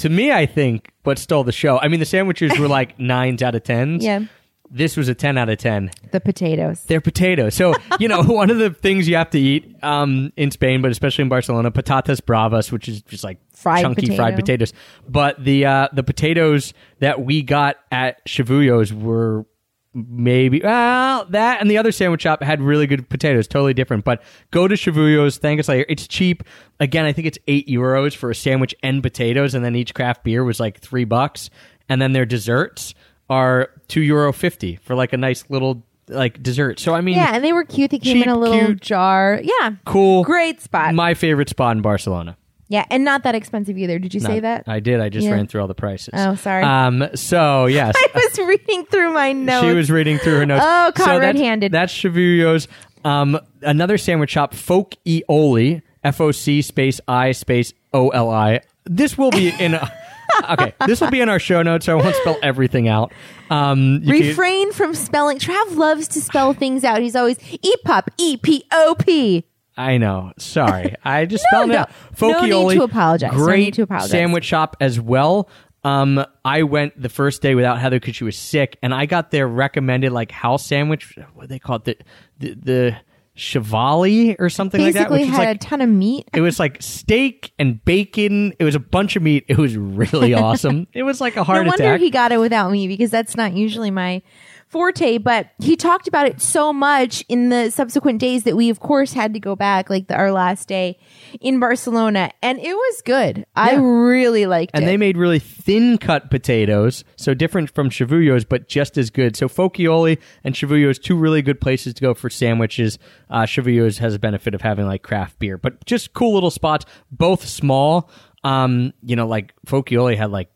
to 0.00 0.08
me, 0.08 0.32
I 0.32 0.44
think 0.46 0.90
what 1.04 1.18
stole 1.18 1.44
the 1.44 1.52
show. 1.52 1.78
I 1.78 1.88
mean, 1.88 2.00
the 2.00 2.06
sandwiches 2.06 2.58
were 2.58 2.68
like 2.68 2.98
nines 3.00 3.42
out 3.42 3.54
of 3.54 3.62
tens. 3.62 4.04
Yeah. 4.04 4.24
this 4.70 4.96
was 4.96 5.08
a 5.08 5.14
10 5.14 5.36
out 5.38 5.48
of 5.48 5.58
10. 5.58 5.90
The 6.12 6.20
potatoes. 6.20 6.84
They're 6.84 7.00
potatoes. 7.00 7.54
So, 7.54 7.74
you 7.98 8.06
know, 8.08 8.22
one 8.40 8.50
of 8.50 8.58
the 8.58 8.70
things 8.70 9.08
you 9.08 9.16
have 9.16 9.30
to 9.30 9.38
eat 9.38 9.74
um, 9.82 10.32
in 10.36 10.50
Spain, 10.50 10.80
but 10.82 10.90
especially 10.90 11.22
in 11.22 11.28
Barcelona, 11.28 11.70
patatas 11.72 12.20
bravas, 12.24 12.70
which 12.70 12.88
is 12.88 13.02
just 13.02 13.24
like 13.24 13.38
Fried 13.54 13.82
chunky 13.82 14.02
potato. 14.02 14.16
fried 14.16 14.36
potatoes. 14.36 14.72
But 15.08 15.42
the 15.42 15.66
uh, 15.66 15.88
the 15.92 16.02
potatoes 16.04 16.72
that 17.00 17.20
we 17.22 17.42
got 17.42 17.76
at 17.92 18.24
Chivuo's 18.26 18.92
were 18.92 19.44
maybe 19.92 20.60
well 20.62 21.24
that 21.30 21.60
and 21.60 21.68
the 21.70 21.76
other 21.76 21.90
sandwich 21.90 22.22
shop 22.22 22.42
had 22.42 22.62
really 22.62 22.86
good 22.86 23.08
potatoes 23.08 23.48
totally 23.48 23.74
different 23.74 24.04
but 24.04 24.22
go 24.52 24.68
to 24.68 24.76
Chivuo's 24.76 25.36
thank 25.38 25.58
us 25.58 25.68
later 25.68 25.84
it's 25.88 26.06
cheap 26.06 26.44
again 26.78 27.04
i 27.04 27.12
think 27.12 27.26
it's 27.26 27.38
eight 27.48 27.66
euros 27.66 28.14
for 28.14 28.30
a 28.30 28.34
sandwich 28.34 28.72
and 28.84 29.02
potatoes 29.02 29.52
and 29.54 29.64
then 29.64 29.74
each 29.74 29.92
craft 29.92 30.22
beer 30.22 30.44
was 30.44 30.60
like 30.60 30.78
three 30.78 31.04
bucks 31.04 31.50
and 31.88 32.00
then 32.00 32.12
their 32.12 32.24
desserts 32.24 32.94
are 33.28 33.70
two 33.88 34.00
euro 34.00 34.32
fifty 34.32 34.76
for 34.76 34.94
like 34.94 35.12
a 35.12 35.16
nice 35.16 35.44
little 35.50 35.84
like 36.06 36.40
dessert 36.40 36.78
so 36.78 36.94
i 36.94 37.00
mean 37.00 37.16
Yeah, 37.16 37.34
and 37.34 37.44
they 37.44 37.52
were 37.52 37.64
cute. 37.64 37.90
They 37.90 37.98
came 37.98 38.14
Cheap, 38.18 38.26
in 38.26 38.32
a 38.32 38.38
little 38.38 38.58
cute. 38.66 38.80
jar. 38.80 39.40
Yeah. 39.42 39.72
cool 39.86 40.22
Great 40.24 40.60
spot. 40.60 40.94
my 40.94 41.14
favorite 41.14 41.48
spot 41.48 41.76
in 41.76 41.82
barcelona 41.82 42.36
yeah, 42.70 42.86
and 42.90 43.04
not 43.04 43.24
that 43.24 43.34
expensive 43.34 43.76
either. 43.76 43.98
Did 43.98 44.14
you 44.14 44.20
say 44.20 44.40
that? 44.40 44.64
i 44.66 44.80
did 44.80 45.00
i 45.00 45.08
just 45.10 45.26
Yeah. 45.26 45.32
ran 45.32 45.46
through 45.46 45.60
all 45.60 45.66
the 45.68 45.74
prices 45.74 46.14
Oh, 46.14 46.34
sorry. 46.36 46.62
um 46.62 47.04
so 47.14 47.66
yes 47.78 47.94
I 47.94 48.06
was 48.14 48.38
reading 48.38 48.86
through 48.86 49.12
my 49.12 49.32
notes. 49.32 49.66
She 49.66 49.74
was 49.74 49.90
reading 49.90 50.16
through 50.18 50.38
her 50.38 50.46
notes. 50.46 50.64
Oh, 50.64 50.92
caught 50.94 51.04
so 51.04 51.04
that's- 51.18 51.20
red-handed. 51.34 51.72
That's 51.72 51.92
Chivuo's. 51.92 52.66
Um, 53.04 53.38
another 53.62 53.98
sandwich 53.98 54.30
shop, 54.30 54.54
Folk 54.54 54.94
E 55.04 55.22
Oli, 55.28 55.82
F 56.04 56.20
O 56.20 56.32
C 56.32 56.62
space 56.62 57.00
I 57.08 57.32
space 57.32 57.72
O 57.92 58.08
L 58.10 58.30
I. 58.30 58.60
This 58.84 59.16
will 59.18 59.30
be 59.30 59.48
in. 59.58 59.74
okay, 60.50 60.74
this 60.86 61.00
will 61.00 61.10
be 61.10 61.20
in 61.20 61.28
our 61.28 61.38
show 61.38 61.62
notes. 61.62 61.86
So 61.86 61.98
I 61.98 62.02
won't 62.02 62.14
spell 62.16 62.36
everything 62.42 62.88
out. 62.88 63.12
Um, 63.50 64.00
you 64.04 64.12
can- 64.18 64.28
Refrain 64.28 64.72
from 64.72 64.94
spelling. 64.94 65.38
Trav 65.38 65.76
loves 65.76 66.08
to 66.08 66.20
spell 66.20 66.52
things 66.52 66.84
out. 66.84 67.00
He's 67.02 67.16
always 67.16 67.38
E 67.62 67.72
pop 67.84 68.10
E 68.18 68.36
P 68.36 68.64
O 68.70 68.94
P. 68.98 69.44
I 69.80 69.98
know. 69.98 70.32
Sorry, 70.38 70.94
I 71.04 71.24
just 71.26 71.44
No, 71.52 71.58
spelled 71.58 71.70
it 71.70 71.72
no. 71.74 71.78
out. 71.80 71.90
No 72.20 72.68
need 72.68 72.74
to 72.76 72.82
apologize. 72.84 73.32
No 73.32 73.38
Great 73.38 73.58
need 73.64 73.74
to 73.74 73.82
apologize. 73.82 74.10
sandwich 74.10 74.44
shop 74.44 74.76
as 74.80 75.00
well. 75.00 75.48
Um, 75.82 76.22
I 76.44 76.62
went 76.64 77.00
the 77.00 77.08
first 77.08 77.40
day 77.40 77.54
without 77.54 77.78
Heather 77.78 77.98
because 77.98 78.14
she 78.14 78.24
was 78.24 78.36
sick, 78.36 78.76
and 78.82 78.92
I 78.92 79.06
got 79.06 79.30
their 79.30 79.48
recommended 79.48 80.12
like 80.12 80.30
house 80.30 80.66
sandwich. 80.66 81.16
What 81.34 81.42
do 81.42 81.46
they 81.48 81.58
call 81.58 81.76
it? 81.76 81.84
The 81.84 81.96
the, 82.38 82.54
the 82.54 82.96
Chevali 83.36 84.36
or 84.38 84.50
something 84.50 84.80
like 84.80 84.92
that. 84.94 85.08
Basically 85.08 85.20
Which 85.20 85.30
had 85.30 85.38
like 85.48 85.56
a 85.56 85.58
ton 85.58 85.80
of 85.80 85.88
meat. 85.88 86.28
it 86.34 86.40
was 86.42 86.58
like 86.58 86.76
steak 86.82 87.52
and 87.58 87.82
bacon. 87.84 88.52
It 88.58 88.64
was 88.64 88.74
a 88.74 88.78
bunch 88.80 89.16
of 89.16 89.22
meat. 89.22 89.44
It 89.48 89.56
was 89.56 89.76
really 89.76 90.34
awesome. 90.46 90.86
It 90.92 91.02
was 91.02 91.20
like 91.20 91.36
a 91.36 91.44
heart 91.44 91.64
no 91.64 91.70
wonder 91.70 91.84
attack. 91.84 92.00
he 92.00 92.10
got 92.10 92.32
it 92.32 92.38
without 92.38 92.70
me 92.70 92.86
because 92.86 93.10
that's 93.10 93.36
not 93.36 93.54
usually 93.54 93.90
my 93.90 94.22
forte. 94.70 95.18
But 95.18 95.50
he 95.58 95.76
talked 95.76 96.08
about 96.08 96.26
it 96.26 96.40
so 96.40 96.72
much 96.72 97.24
in 97.28 97.50
the 97.50 97.70
subsequent 97.70 98.20
days 98.20 98.44
that 98.44 98.56
we, 98.56 98.70
of 98.70 98.80
course, 98.80 99.12
had 99.12 99.34
to 99.34 99.40
go 99.40 99.54
back, 99.54 99.90
like 99.90 100.06
the, 100.06 100.14
our 100.14 100.32
last 100.32 100.68
day 100.68 100.98
in 101.40 101.58
Barcelona, 101.60 102.30
and 102.42 102.58
it 102.58 102.72
was 102.72 103.02
good. 103.02 103.44
I 103.54 103.74
really 103.74 104.46
liked 104.46 104.70
and 104.74 104.82
it. 104.82 104.86
And 104.86 104.88
they 104.88 104.96
made 104.96 105.16
really 105.16 105.40
thin 105.40 105.98
cut 105.98 106.30
potatoes, 106.30 107.04
so 107.16 107.34
different 107.34 107.70
from 107.70 107.90
Chivuo's, 107.90 108.44
but 108.44 108.68
just 108.68 108.96
as 108.96 109.10
good. 109.10 109.36
So 109.36 109.48
Foc 109.48 109.84
i 109.84 109.86
Oli 109.86 110.18
and 110.44 110.54
Chivuo's, 110.54 110.98
two 110.98 111.16
really 111.16 111.42
good 111.42 111.60
places 111.60 111.94
to 111.94 112.00
go 112.00 112.14
for 112.14 112.30
sandwiches. 112.30 112.98
Uh, 113.28 113.46
has 113.46 114.14
a 114.14 114.18
benefit 114.18 114.54
of 114.54 114.62
having 114.62 114.86
like 114.86 115.02
craft 115.02 115.38
beer, 115.38 115.58
but 115.58 115.84
just 115.84 116.14
cool 116.14 116.34
little 116.34 116.50
spots, 116.50 116.86
both 117.10 117.46
small. 117.46 118.10
Um, 118.42 118.94
you 119.02 119.16
know, 119.16 119.26
like 119.26 119.52
Foc 119.66 119.92
i 119.92 119.96
Oli 120.00 120.16
had 120.16 120.30
like 120.30 120.50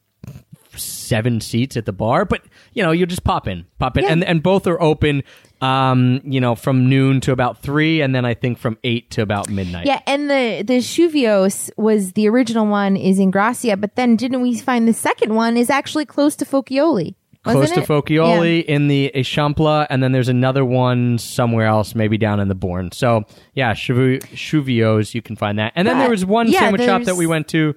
seven 0.77 1.41
seats 1.41 1.77
at 1.77 1.87
the 1.87 1.93
bar, 1.93 2.25
but 2.25 2.43
you 2.75 2.83
know, 2.83 2.91
you 2.93 3.07
just 3.07 3.25
pop 3.25 3.49
in, 3.49 3.65
pop 3.79 3.97
in, 3.97 4.05
Yeah. 4.05 4.13
and 4.13 4.25
and 4.25 4.43
both 4.43 4.67
are 4.67 4.81
open. 4.81 5.23
Um, 5.61 6.21
you 6.25 6.41
know, 6.41 6.55
from 6.57 6.91
noon 6.91 7.23
to 7.23 7.33
about 7.33 7.63
three, 7.63 8.03
and 8.03 8.15
then 8.15 8.27
I 8.27 8.35
think 8.35 8.59
from 8.59 8.77
eight 8.85 9.11
to 9.13 9.23
about 9.23 9.49
midnight. 9.49 9.87
Yeah, 9.87 10.01
and 10.07 10.29
the 10.29 10.63
the 10.63 10.79
Chivuo's 10.79 11.71
was 11.79 12.13
the 12.13 12.29
original 12.29 12.67
one 12.67 12.97
is 12.99 13.19
in 13.19 13.31
Gracia, 13.31 13.77
but 13.79 13.97
then 13.97 14.17
didn't 14.17 14.43
we 14.43 14.59
find 14.59 14.87
the 14.87 14.93
second 14.93 15.35
one 15.35 15.57
is 15.57 15.71
actually 15.71 16.05
close 16.05 16.37
to 16.37 16.45
Foc 16.45 16.71
i 16.77 16.81
Oli? 16.81 17.17
close 17.45 17.71
to 17.71 17.81
it? 17.81 17.89
Foc 17.89 18.15
i 18.15 18.19
Oli 18.19 18.61
in 18.61 18.89
the 18.89 19.11
Echampla, 19.15 19.87
and 19.89 20.03
then 20.03 20.13
there's 20.13 20.29
another 20.29 20.65
one 20.65 21.19
somewhere 21.19 21.67
else, 21.67 21.95
maybe 21.95 22.19
down 22.19 22.41
in 22.41 22.49
the 22.49 22.55
Born. 22.55 22.91
So 22.93 23.25
yeah, 23.55 23.73
Chivuo's, 23.73 25.15
you 25.15 25.23
can 25.23 25.37
find 25.37 25.59
that. 25.59 25.73
And 25.77 25.87
then 25.87 25.97
But, 25.97 26.01
there 26.01 26.11
was 26.11 26.25
one 26.27 26.49
yeah, 26.49 26.61
sandwich 26.61 26.83
shop 26.83 27.05
that 27.05 27.17
we 27.17 27.27
went 27.27 27.49
to 27.49 27.75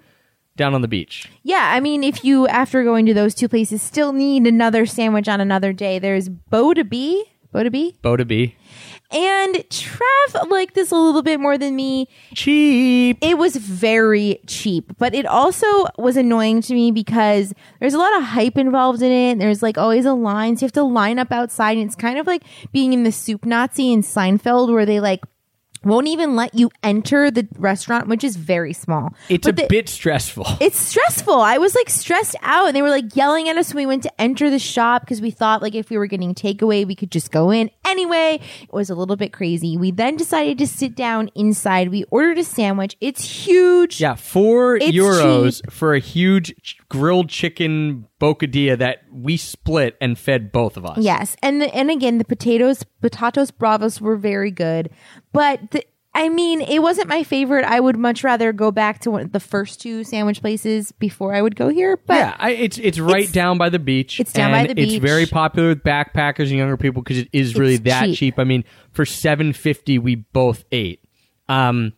down 0.57 0.73
on 0.73 0.81
the 0.81 0.87
beach. 0.87 1.29
Yeah, 1.43 1.71
I 1.73 1.79
mean, 1.79 2.03
if 2.03 2.23
you 2.25 2.47
after 2.47 2.83
going 2.83 3.05
to 3.05 3.13
those 3.13 3.33
two 3.33 3.47
places 3.47 3.81
still 3.81 4.11
need 4.11 4.45
another 4.45 4.85
sandwich 4.85 5.27
on 5.27 5.39
another 5.39 5.71
day, 5.71 5.99
there's 5.99 6.27
Bo 6.27 6.73
de 6.73 6.83
B, 6.83 7.23
Bo 7.51 7.63
de 7.63 7.71
B, 7.71 7.95
Bo 8.01 8.17
de 8.17 8.25
B 8.25 8.55
and 9.11 9.55
Trav 9.69 10.49
liked 10.49 10.75
this 10.75 10.91
a 10.91 10.95
little 10.95 11.21
bit 11.21 11.39
more 11.39 11.57
than 11.57 11.75
me. 11.75 12.07
cheap. 12.33 13.17
It 13.21 13.37
was 13.37 13.55
very 13.55 14.39
cheap, 14.47 14.97
but 14.97 15.13
it 15.13 15.25
also 15.25 15.65
was 15.97 16.17
annoying 16.17 16.61
to 16.63 16.73
me 16.73 16.91
because 16.91 17.53
there's 17.79 17.93
a 17.93 17.97
lot 17.97 18.15
of 18.17 18.23
hype 18.23 18.57
involved 18.57 19.01
in 19.01 19.11
it. 19.11 19.39
There's 19.39 19.63
like 19.63 19.77
always 19.77 20.05
a 20.05 20.13
line, 20.13 20.57
so 20.57 20.63
you 20.63 20.65
have 20.65 20.73
to 20.73 20.83
line 20.83 21.19
up 21.19 21.31
outside, 21.31 21.77
and 21.77 21.85
it's 21.85 21.95
kind 21.95 22.19
of 22.19 22.27
like 22.27 22.43
being 22.71 22.93
in 22.93 23.03
the 23.03 23.11
Soup 23.11 23.45
Nazi 23.45 23.93
in 23.93 24.01
Seinfeld, 24.01 24.71
where 24.71 24.85
they 24.85 24.99
like 24.99 25.21
won't 25.83 26.07
even 26.07 26.35
let 26.35 26.53
you 26.53 26.69
enter 26.83 27.29
the 27.31 27.47
restaurant, 27.57 28.07
which 28.07 28.23
is 28.23 28.35
very 28.35 28.73
small. 28.73 29.13
It's 29.29 29.45
But 29.45 29.59
a 29.59 29.61
the- 29.63 29.67
bit 29.67 29.89
stressful. 29.89 30.45
it's 30.59 30.77
stressful. 30.79 31.35
I 31.35 31.57
was 31.57 31.75
like 31.75 31.89
stressed 31.89 32.35
out, 32.41 32.67
and 32.67 32.75
they 32.75 32.81
were 32.81 32.89
like 32.89 33.15
yelling 33.15 33.49
at 33.49 33.57
us 33.57 33.73
when 33.73 33.83
we 33.83 33.85
went 33.85 34.03
to 34.03 34.21
enter 34.21 34.49
the 34.49 34.59
shop 34.59 35.01
because 35.01 35.21
we 35.21 35.31
thought 35.31 35.61
like 35.61 35.75
if 35.75 35.89
we 35.89 35.97
were 35.97 36.07
getting 36.07 36.33
takeaway, 36.33 36.85
we 36.85 36.95
could 36.95 37.11
just 37.11 37.31
go 37.31 37.51
in. 37.51 37.69
Anyway, 37.85 38.39
it 38.61 38.73
was 38.73 38.89
a 38.89 38.95
little 38.95 39.15
bit 39.15 39.31
crazy. 39.33 39.77
We 39.77 39.91
then 39.91 40.17
decided 40.17 40.57
to 40.59 40.67
sit 40.67 40.95
down 40.95 41.29
inside. 41.35 41.89
We 41.89 42.03
ordered 42.11 42.37
a 42.37 42.43
sandwich. 42.43 42.95
It's 43.01 43.23
huge. 43.23 43.99
Yeah, 44.01 44.15
four 44.15 44.75
It's 44.77 44.87
euros 44.91 45.61
for 45.71 45.93
a 45.93 45.99
huge 45.99 46.77
grilled 46.89 47.30
chicken 47.30 48.08
bocadilla 48.19 48.78
that 48.78 49.00
we 49.12 49.38
split 49.38 49.95
and 50.00 50.17
fed 50.17 50.52
both 50.52 50.78
of 50.78 50.86
us. 50.86 50.97
Yes, 51.00 51.36
and 51.43 51.62
the, 51.62 51.73
and 51.76 51.91
again, 51.91 52.17
the 52.17 52.26
potatoes, 52.26 52.84
potatoes 53.02 53.52
bravos 53.52 54.00
were 54.02 54.15
very 54.17 54.52
good, 54.52 54.89
but 55.34 55.71
the, 55.71 55.84
I 56.15 56.30
mean, 56.30 56.62
it 56.62 56.80
wasn't 56.82 57.10
my 57.10 57.21
favorite. 57.23 57.63
I 57.63 57.80
would 57.80 57.95
much 57.97 58.23
rather 58.23 58.52
go 58.52 58.71
back 58.71 59.00
to 59.02 59.12
one 59.12 59.21
of 59.21 59.32
the 59.34 59.39
first 59.39 59.80
two 59.80 60.04
sandwich 60.04 60.41
places 60.41 60.91
before 60.93 61.36
I 61.36 61.43
would 61.43 61.56
go 61.56 61.67
here. 61.69 61.95
But 61.97 62.15
yeah, 62.15 62.36
I, 62.39 62.52
it's 62.52 62.80
it's 62.80 62.97
right 62.97 63.17
It's- 63.19 63.32
down 63.34 63.60
by 63.60 63.69
the 63.69 63.78
beach. 63.78 64.19
it's 64.19 64.34
down 64.34 64.50
by 64.52 64.65
the 64.65 64.82
It's 64.82 64.95
very 64.95 65.28
popular 65.28 65.67
with 65.69 65.84
backpackers 65.84 66.47
and 66.50 66.58
younger 66.58 66.76
people 66.78 67.04
because 67.04 67.19
it 67.19 67.30
is 67.34 67.56
really 67.56 67.76
It's 67.76 67.84
that 67.84 68.06
cheap. 68.06 68.15
cheap. 68.17 68.39
I 68.39 68.45
mean, 68.45 68.63
for 68.91 69.06
seven 69.06 69.54
fifty, 69.54 70.00
we 70.00 70.15
both 70.15 70.63
ate. 70.71 71.02
Um, 71.50 71.93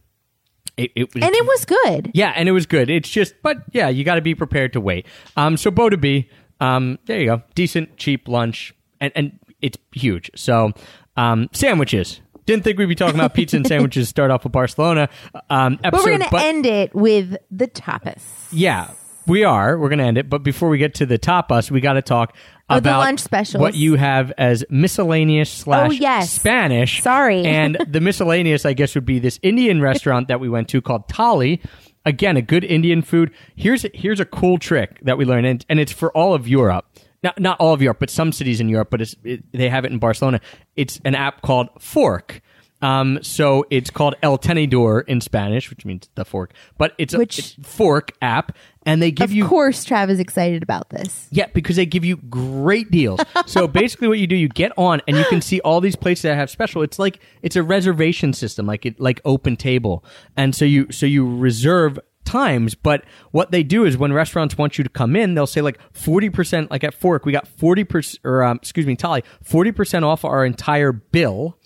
it, 0.80 0.92
it 0.96 1.14
was 1.14 1.24
and 1.24 1.34
it 1.34 1.46
was 1.46 1.66
good. 1.66 2.12
yeah, 2.14 2.34
and 2.36 2.48
it 2.50 2.52
was 2.54 2.66
good. 2.66 2.90
It's 2.90 3.10
just, 3.10 3.34
but 3.44 3.58
yeah, 3.72 3.90
you 3.90 4.04
got 4.04 4.16
to 4.16 4.22
be 4.22 4.34
prepared 4.36 4.74
to 4.74 4.82
wait. 4.82 5.06
Um, 5.38 5.58
so 5.58 5.70
Bo 5.72 5.90
de 5.90 5.98
B, 5.98 6.30
um, 6.60 6.98
there 7.06 7.20
you 7.20 7.26
go, 7.28 7.44
decent, 7.56 7.98
cheap 7.98 8.28
lunch, 8.28 8.74
and 9.00 9.12
and 9.16 9.40
it's 9.62 9.78
huge. 9.92 10.32
So, 10.36 10.72
um, 11.18 11.50
sandwiches. 11.54 12.22
Didn't 12.46 12.64
think 12.64 12.80
we'd 12.80 12.88
be 12.88 12.96
talking 12.96 13.14
about 13.20 13.36
pizza 13.36 13.58
and 13.58 13.68
sandwiches. 13.74 14.10
Start 14.10 14.32
off 14.32 14.44
with 14.44 14.54
Barcelona, 14.54 15.10
um, 15.52 15.80
episode, 15.84 15.92
But 15.92 16.04
we're 16.04 16.18
going 16.18 16.30
to 16.32 16.38
end 16.38 16.66
it 16.66 16.96
with 16.96 17.38
the 17.52 17.68
tapas. 17.68 18.24
yeah, 18.52 18.90
we 19.28 19.44
are. 19.44 19.78
We're 19.78 19.90
going 19.90 20.00
to 20.00 20.06
end 20.06 20.18
it. 20.18 20.30
But 20.30 20.44
before 20.44 20.70
we 20.70 20.78
get 20.78 20.96
to 20.96 21.06
the 21.06 21.20
tapas, 21.20 21.70
we 21.72 21.82
got 21.82 21.94
to 21.94 22.02
talk 22.02 22.36
Oh, 22.72 22.76
the 22.76 22.80
about 22.80 23.00
lunch 23.00 23.20
specials. 23.22 23.62
what 23.62 23.74
you 23.76 23.96
have 23.96 24.32
as 24.38 24.64
miscellaneous 24.70 25.50
slash 25.50 25.90
Oh, 25.90 25.92
yes. 25.92 26.32
Spanish. 26.32 27.02
Sorry. 27.02 27.44
and 27.46 27.78
the 27.88 28.00
miscellaneous, 28.02 28.66
I 28.66 28.74
guess, 28.74 28.94
would 28.96 29.06
be 29.06 29.18
this 29.20 29.40
Indian 29.42 29.82
restaurant 29.82 30.28
that 30.28 30.40
we 30.40 30.50
went 30.50 30.70
to 30.70 30.82
called 30.82 31.08
Tali. 31.10 31.62
Again, 32.06 32.38
a 32.38 32.42
good 32.42 32.64
Indian 32.64 33.02
food. 33.02 33.32
Here's 33.56 33.86
here's 33.94 34.20
a 34.20 34.26
cool 34.26 34.58
trick 34.58 35.00
that 35.02 35.18
we 35.18 35.26
learned, 35.26 35.46
and, 35.48 35.66
and 35.68 35.80
it's 35.80 35.92
for 35.92 36.12
all 36.16 36.34
of 36.34 36.48
Europe. 36.48 36.86
Not 37.24 37.40
not 37.40 37.60
all 37.60 37.74
of 37.74 37.82
Europe, 37.82 37.98
but 38.00 38.10
some 38.10 38.32
cities 38.32 38.62
in 38.62 38.70
Europe. 38.70 38.90
But 38.90 39.02
it's, 39.02 39.16
it, 39.24 39.44
they 39.52 39.68
have 39.70 39.84
it 39.84 39.92
in 39.92 40.00
Barcelona. 40.00 40.40
It's 40.76 41.00
an 41.04 41.14
app 41.16 41.42
called 41.42 41.70
Fork. 41.80 42.42
Um, 42.82 43.20
so 43.22 43.66
it's 43.70 43.90
called 43.90 44.16
El 44.24 44.38
Tenedor 44.38 45.04
in 45.06 45.20
Spanish, 45.20 45.70
which 45.70 45.86
means 45.86 46.08
the 46.16 46.24
fork. 46.24 46.54
But 46.78 46.94
it's 46.98 47.14
a 47.14 47.18
Which- 47.18 47.38
it's 47.40 47.56
fork 47.62 48.14
app, 48.22 48.56
and 48.86 49.02
they 49.02 49.12
give 49.12 49.26
Of 49.26 49.32
you 49.32 49.44
Of 49.44 49.50
course, 49.50 49.86
Trav 49.86 50.10
is 50.10 50.20
excited 50.20 50.64
about 50.64 50.90
this. 50.90 51.28
yeah, 51.32 51.48
because 51.54 51.76
they 51.76 51.86
give 51.86 52.06
you 52.06 52.18
great 52.18 52.90
deals. 52.92 53.20
so 53.46 53.68
basically, 53.82 54.08
what 54.08 54.20
you 54.20 54.28
do, 54.28 54.36
you 54.36 54.48
get 54.50 54.72
on 54.78 55.02
and 55.08 55.18
you 55.18 55.26
can 55.26 55.42
see 55.42 55.60
all 55.62 55.82
these 55.82 55.96
places 55.96 56.24
that 56.24 56.36
have 56.36 56.50
special. 56.50 56.82
It's 56.82 56.98
like 57.00 57.20
it's 57.42 57.56
a 57.56 57.64
reservation 57.64 58.34
system, 58.34 58.66
like 58.66 58.86
it 58.86 59.00
like 59.00 59.22
Open 59.26 59.56
Table, 59.58 60.04
and 60.38 60.56
so 60.56 60.66
you 60.66 60.92
so 60.92 61.06
you 61.06 61.28
reserve 61.38 62.00
times. 62.26 62.76
But 62.76 63.04
what 63.32 63.52
they 63.52 63.64
do 63.64 63.86
is 63.86 63.98
when 63.98 64.14
restaurants 64.14 64.58
want 64.58 64.78
you 64.78 64.84
to 64.84 64.90
come 64.90 65.16
in, 65.16 65.34
they'll 65.34 65.48
say 65.48 65.62
like 65.62 65.80
forty 65.94 66.30
percent. 66.30 66.72
Like 66.72 66.84
at 66.84 66.94
Fork, 66.94 67.26
we 67.26 67.32
got 67.32 67.48
forty 67.48 67.84
percent, 67.84 68.20
or 68.24 68.44
um, 68.44 68.58
excuse 68.62 68.86
me, 68.86 68.96
Tali, 68.96 69.24
forty 69.44 69.72
percent 69.72 70.06
off 70.06 70.24
our 70.24 70.46
entire 70.46 70.92
bill 70.94 71.58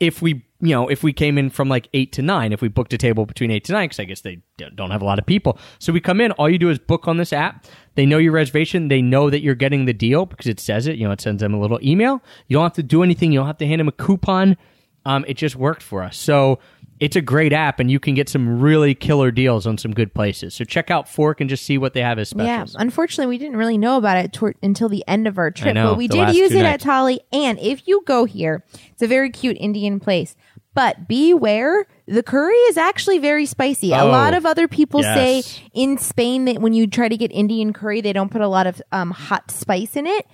if 0.00 0.20
we 0.22 0.44
you 0.62 0.74
know, 0.74 0.86
if 0.88 1.02
we 1.02 1.12
came 1.12 1.38
in 1.38 1.50
from 1.50 1.68
like 1.68 1.88
eight 1.92 2.12
to 2.12 2.22
nine, 2.22 2.52
if 2.52 2.62
we 2.62 2.68
booked 2.68 2.92
a 2.92 2.98
table 2.98 3.26
between 3.26 3.50
eight 3.50 3.64
to 3.64 3.72
nine, 3.72 3.86
because 3.86 3.98
I 3.98 4.04
guess 4.04 4.20
they 4.20 4.38
don't 4.76 4.92
have 4.92 5.02
a 5.02 5.04
lot 5.04 5.18
of 5.18 5.26
people. 5.26 5.58
So 5.80 5.92
we 5.92 6.00
come 6.00 6.20
in, 6.20 6.30
all 6.32 6.48
you 6.48 6.58
do 6.58 6.70
is 6.70 6.78
book 6.78 7.08
on 7.08 7.16
this 7.16 7.32
app. 7.32 7.66
They 7.96 8.06
know 8.06 8.18
your 8.18 8.32
reservation. 8.32 8.86
They 8.86 9.02
know 9.02 9.28
that 9.28 9.40
you're 9.40 9.56
getting 9.56 9.86
the 9.86 9.92
deal 9.92 10.24
because 10.24 10.46
it 10.46 10.60
says 10.60 10.86
it. 10.86 10.96
You 10.96 11.06
know, 11.06 11.12
it 11.12 11.20
sends 11.20 11.40
them 11.40 11.52
a 11.52 11.58
little 11.58 11.80
email. 11.82 12.22
You 12.46 12.54
don't 12.54 12.62
have 12.62 12.74
to 12.74 12.82
do 12.84 13.02
anything. 13.02 13.32
You 13.32 13.40
don't 13.40 13.48
have 13.48 13.58
to 13.58 13.66
hand 13.66 13.80
them 13.80 13.88
a 13.88 13.92
coupon. 13.92 14.56
Um, 15.04 15.24
it 15.26 15.34
just 15.34 15.56
worked 15.56 15.82
for 15.82 16.04
us. 16.04 16.16
So 16.16 16.60
it's 17.02 17.16
a 17.16 17.20
great 17.20 17.52
app, 17.52 17.80
and 17.80 17.90
you 17.90 17.98
can 17.98 18.14
get 18.14 18.28
some 18.28 18.60
really 18.60 18.94
killer 18.94 19.32
deals 19.32 19.66
on 19.66 19.76
some 19.76 19.90
good 19.92 20.14
places. 20.14 20.54
So 20.54 20.64
check 20.64 20.88
out 20.88 21.08
Fork 21.08 21.40
and 21.40 21.50
just 21.50 21.64
see 21.66 21.76
what 21.76 21.94
they 21.94 22.00
have 22.00 22.16
as 22.20 22.28
specials. 22.28 22.74
Yeah, 22.74 22.80
unfortunately, 22.80 23.26
we 23.26 23.38
didn't 23.38 23.56
really 23.56 23.76
know 23.76 23.96
about 23.96 24.18
it 24.18 24.32
tor- 24.32 24.54
until 24.62 24.88
the 24.88 25.02
end 25.08 25.26
of 25.26 25.36
our 25.36 25.50
trip, 25.50 25.74
know, 25.74 25.90
but 25.90 25.98
we 25.98 26.06
did 26.06 26.36
use 26.36 26.52
it 26.52 26.62
nights. 26.62 26.84
at 26.84 26.88
Tali. 26.88 27.18
And 27.32 27.58
if 27.58 27.88
you 27.88 28.04
go 28.06 28.24
here, 28.24 28.64
it's 28.92 29.02
a 29.02 29.08
very 29.08 29.30
cute 29.30 29.56
Indian 29.58 29.98
place. 29.98 30.36
But 30.74 31.06
beware, 31.06 31.86
the 32.06 32.22
curry 32.22 32.54
is 32.54 32.76
actually 32.78 33.18
very 33.18 33.44
spicy. 33.46 33.92
a 33.92 34.00
Oh, 34.02 34.06
lot 34.08 34.32
of 34.32 34.46
other 34.46 34.66
people 34.68 35.02
yes. 35.02 35.44
say 35.46 35.62
in 35.74 35.98
Spain 35.98 36.46
that 36.46 36.60
when 36.62 36.72
you 36.72 36.86
try 36.86 37.08
to 37.08 37.16
get 37.16 37.30
Indian 37.32 37.72
curry, 37.74 38.00
they 38.00 38.12
don't 38.14 38.30
put 38.30 38.40
a 38.40 38.48
lot 38.48 38.66
of 38.66 38.80
um, 38.90 39.10
hot 39.10 39.50
spice 39.50 39.96
in 39.96 40.06
it. 40.06 40.26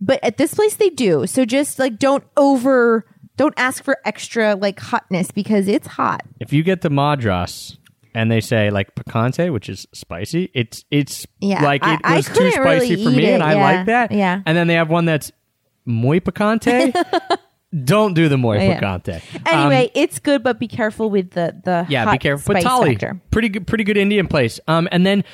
But 0.00 0.22
at 0.22 0.36
this 0.36 0.52
place, 0.52 0.74
they 0.76 0.90
do. 0.90 1.26
So 1.26 1.46
just 1.46 1.78
like 1.78 1.98
don't 1.98 2.24
over, 2.36 3.06
don't 3.38 3.54
ask 3.56 3.82
for 3.82 3.96
extra 4.04 4.54
like 4.54 4.78
hotness 4.78 5.30
because 5.30 5.66
it's 5.68 5.86
hot. 5.86 6.20
If 6.40 6.52
you 6.52 6.62
get 6.62 6.82
the 6.82 6.90
Madras 6.90 7.78
and 8.14 8.30
they 8.30 8.42
say 8.42 8.68
like 8.68 8.94
picante, 8.94 9.50
which 9.50 9.70
is 9.70 9.86
spicy, 9.94 10.50
it's 10.52 10.84
it's 10.90 11.26
Yeah, 11.40 11.62
like 11.64 11.82
I- 11.82 11.94
it 11.94 12.00
I 12.04 12.16
was 12.16 12.26
too 12.26 12.50
spicy 12.50 12.90
really 12.96 13.04
for 13.04 13.10
me, 13.10 13.24
it, 13.24 13.32
and 13.34 13.42
I 13.42 13.54
like 13.54 13.86
that. 13.86 14.12
yeah. 14.12 14.42
And 14.44 14.54
then 14.54 14.66
they 14.66 14.74
have 14.74 14.90
one 14.90 15.06
that's 15.06 15.32
muy 15.86 16.20
picante. 16.20 16.92
Don't 17.84 18.14
do 18.14 18.28
the 18.28 18.36
muy 18.38 18.56
Yeah. 18.58 18.80
picante. 18.80 19.20
Anyway, 19.46 19.84
Um, 19.86 19.90
it's 19.94 20.18
good, 20.20 20.42
but 20.42 20.58
be 20.58 20.68
careful 20.68 21.10
with 21.10 21.30
the 21.32 21.54
the 21.64 21.86
yeah, 21.88 22.04
hot 22.04 22.12
be 22.12 22.18
careful. 22.18 22.54
But 22.54 22.62
spice 22.62 22.70
Tali, 22.72 22.90
factor. 22.94 23.20
pretty 23.30 23.48
good, 23.48 23.66
pretty 23.66 23.84
good 23.84 23.96
Indian 23.96 24.26
place. 24.28 24.60
Um, 24.68 24.88
and 24.92 25.04
then 25.04 25.24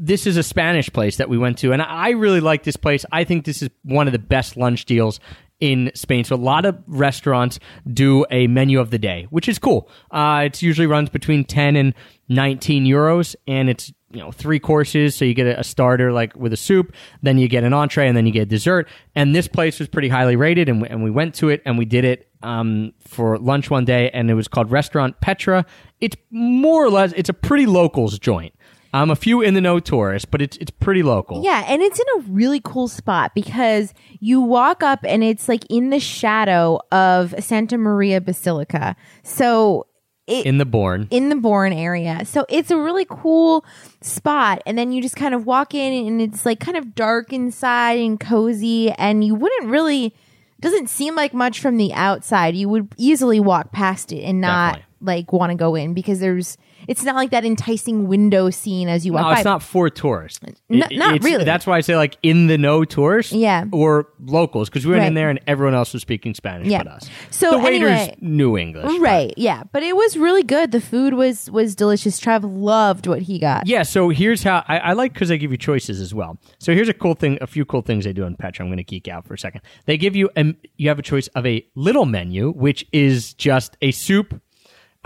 this 0.00 0.26
is 0.26 0.36
a 0.36 0.42
Spanish 0.42 0.90
place 0.90 1.16
that 1.16 1.28
we 1.28 1.36
went 1.36 1.58
to, 1.58 1.72
and 1.72 1.82
I 1.82 2.10
really 2.10 2.40
like 2.40 2.62
this 2.62 2.76
place. 2.76 3.04
I 3.12 3.24
think 3.24 3.44
this 3.44 3.60
is 3.62 3.68
one 3.82 4.06
of 4.08 4.12
the 4.12 4.18
best 4.18 4.56
lunch 4.56 4.86
deals 4.86 5.20
in 5.60 5.90
Spain. 5.94 6.24
So 6.24 6.36
a 6.36 6.38
lot 6.38 6.64
of 6.64 6.78
restaurants 6.86 7.58
do 7.92 8.24
a 8.30 8.46
menu 8.46 8.78
of 8.80 8.90
the 8.90 8.98
day, 8.98 9.26
which 9.30 9.48
is 9.48 9.58
cool. 9.58 9.90
Uh, 10.10 10.44
it 10.46 10.62
usually 10.62 10.86
runs 10.86 11.10
between 11.10 11.44
ten 11.44 11.76
and 11.76 11.92
nineteen 12.28 12.86
euros, 12.86 13.34
and 13.46 13.68
it's 13.68 13.92
you 14.10 14.20
know 14.20 14.30
three 14.30 14.58
courses. 14.58 15.14
So 15.14 15.24
you 15.24 15.34
get 15.34 15.46
a, 15.46 15.64
starter 15.64 16.12
like 16.12 16.34
with 16.36 16.52
a 16.52 16.56
soup, 16.56 16.94
then 17.22 17.38
you 17.38 17.48
get 17.48 17.64
an 17.64 17.72
entree, 17.72 18.08
and 18.08 18.16
then 18.16 18.26
you 18.26 18.32
get 18.32 18.48
dessert. 18.48 18.88
And 19.14 19.34
this 19.34 19.48
place 19.48 19.78
was 19.78 19.88
pretty 19.88 20.08
highly 20.08 20.36
rated, 20.36 20.68
and 20.68 20.82
we, 20.82 20.88
and 20.88 21.02
we 21.02 21.10
went 21.10 21.34
to 21.36 21.48
it, 21.48 21.62
and 21.64 21.78
we 21.78 21.84
did 21.84 22.04
it 22.04 22.28
um, 22.42 22.92
for 23.00 23.38
lunch 23.38 23.70
one 23.70 23.84
day, 23.84 24.10
and 24.10 24.30
it 24.30 24.34
was 24.34 24.48
called 24.48 24.70
Restaurant 24.70 25.20
Petra. 25.20 25.64
It's 26.00 26.16
more 26.30 26.84
or 26.84 26.90
less 26.90 27.12
it's 27.16 27.28
a 27.28 27.34
pretty 27.34 27.66
locals 27.66 28.18
joint. 28.18 28.54
Um, 28.94 29.10
a 29.10 29.16
few 29.16 29.42
in 29.42 29.52
the 29.52 29.60
know 29.60 29.80
tourists, 29.80 30.24
but 30.24 30.40
it's 30.40 30.56
it's 30.56 30.70
pretty 30.70 31.02
local. 31.02 31.44
Yeah, 31.44 31.62
and 31.68 31.82
it's 31.82 32.00
in 32.00 32.06
a 32.16 32.20
really 32.30 32.60
cool 32.60 32.88
spot 32.88 33.34
because 33.34 33.92
you 34.18 34.40
walk 34.40 34.82
up 34.82 35.00
and 35.04 35.22
it's 35.22 35.46
like 35.46 35.66
in 35.68 35.90
the 35.90 36.00
shadow 36.00 36.80
of 36.90 37.34
Santa 37.38 37.76
Maria 37.76 38.22
Basilica. 38.22 38.96
So 39.22 39.86
it, 40.28 40.46
in 40.46 40.58
the 40.58 40.64
Born. 40.64 41.08
in 41.10 41.28
the 41.28 41.36
Born 41.36 41.72
area. 41.72 42.24
So 42.24 42.46
it's 42.48 42.70
a 42.70 42.76
really 42.78 43.06
cool 43.08 43.64
spot. 44.00 44.62
And 44.66 44.76
then 44.76 44.92
you 44.92 45.02
just 45.02 45.16
kind 45.16 45.34
of 45.34 45.46
walk 45.46 45.74
in 45.74 46.06
and 46.06 46.20
it's 46.20 46.44
like 46.46 46.60
kind 46.60 46.76
of 46.76 46.94
dark 46.94 47.32
inside 47.32 47.98
and 47.98 48.20
cozy. 48.20 48.90
And 48.92 49.24
you 49.24 49.34
wouldn't 49.34 49.70
really, 49.70 50.14
doesn't 50.60 50.88
seem 50.88 51.14
like 51.14 51.34
much 51.34 51.60
from 51.60 51.76
the 51.76 51.92
outside. 51.94 52.54
You 52.54 52.68
would 52.68 52.88
easily 52.96 53.40
walk 53.40 53.72
past 53.72 54.12
it 54.12 54.22
and 54.22 54.40
not 54.40 54.74
Definitely. 54.74 54.86
like 55.00 55.32
want 55.32 55.50
to 55.50 55.56
go 55.56 55.74
in 55.74 55.94
because 55.94 56.20
there's, 56.20 56.58
it's 56.88 57.04
not 57.04 57.14
like 57.14 57.30
that 57.30 57.44
enticing 57.44 58.08
window 58.08 58.50
scene 58.50 58.88
as 58.88 59.06
you 59.06 59.12
walk 59.12 59.22
No, 59.22 59.28
by. 59.28 59.34
it's 59.36 59.44
not 59.44 59.62
for 59.62 59.88
tourists. 59.90 60.40
N- 60.42 60.82
It- 60.90 60.98
not 60.98 61.22
really. 61.22 61.44
That's 61.44 61.66
why 61.66 61.76
I 61.76 61.80
say 61.82 61.96
like 61.96 62.16
in 62.22 62.48
the 62.48 62.58
know 62.58 62.84
tourists. 62.84 63.32
Yeah. 63.32 63.66
Or 63.72 64.08
locals 64.24 64.68
because 64.68 64.84
we 64.86 64.92
went 64.94 65.04
in 65.04 65.14
there 65.14 65.30
and 65.30 65.38
everyone 65.46 65.74
else 65.74 65.92
was 65.92 66.02
speaking 66.02 66.34
Spanish 66.34 66.66
Yeah. 66.68 66.82
but 66.82 66.92
us. 66.92 67.10
So 67.30 67.52
the 67.52 67.58
waiters 67.58 67.90
anyway- 67.90 68.16
knew 68.20 68.56
English. 68.58 68.86
but- 68.86 69.00
Right, 69.00 69.32
yeah, 69.36 69.62
but 69.72 69.82
it 69.84 69.94
was 69.94 70.16
really 70.16 70.42
good. 70.42 70.72
The 70.72 70.80
food 70.80 71.14
was 71.14 71.50
was 71.50 71.76
delicious. 71.76 72.18
Trev 72.18 72.42
loved 72.42 73.06
what 73.06 73.22
he 73.22 73.38
got. 73.38 73.66
Yeah, 73.68 73.82
so 73.84 74.08
here's 74.08 74.42
how 74.42 74.64
I, 74.66 74.78
I 74.78 74.92
like 74.94 75.12
because 75.12 75.28
they 75.28 75.38
give 75.38 75.50
you 75.52 75.58
choices 75.58 76.00
as 76.00 76.12
well. 76.14 76.38
So 76.58 76.72
here's 76.74 76.88
a 76.88 76.94
cool 76.94 77.14
thing, 77.14 77.38
a 77.40 77.46
few 77.46 77.64
cool 77.64 77.82
things 77.82 78.04
they 78.04 78.12
do 78.12 78.24
in 78.24 78.34
Petra. 78.34 78.64
I'm 78.64 78.70
going 78.70 78.78
to 78.78 78.84
geek 78.84 79.06
out 79.08 79.26
for 79.26 79.34
a 79.34 79.38
second. 79.38 79.60
They 79.86 79.96
give 79.98 80.16
you 80.16 80.30
a, 80.36 80.54
you 80.78 80.88
have 80.88 80.98
a 80.98 81.02
choice 81.02 81.28
of 81.28 81.44
a 81.46 81.64
little 81.74 82.06
menu, 82.06 82.50
which 82.52 82.86
is 82.92 83.34
just 83.34 83.76
a 83.82 83.90
soup. 83.92 84.40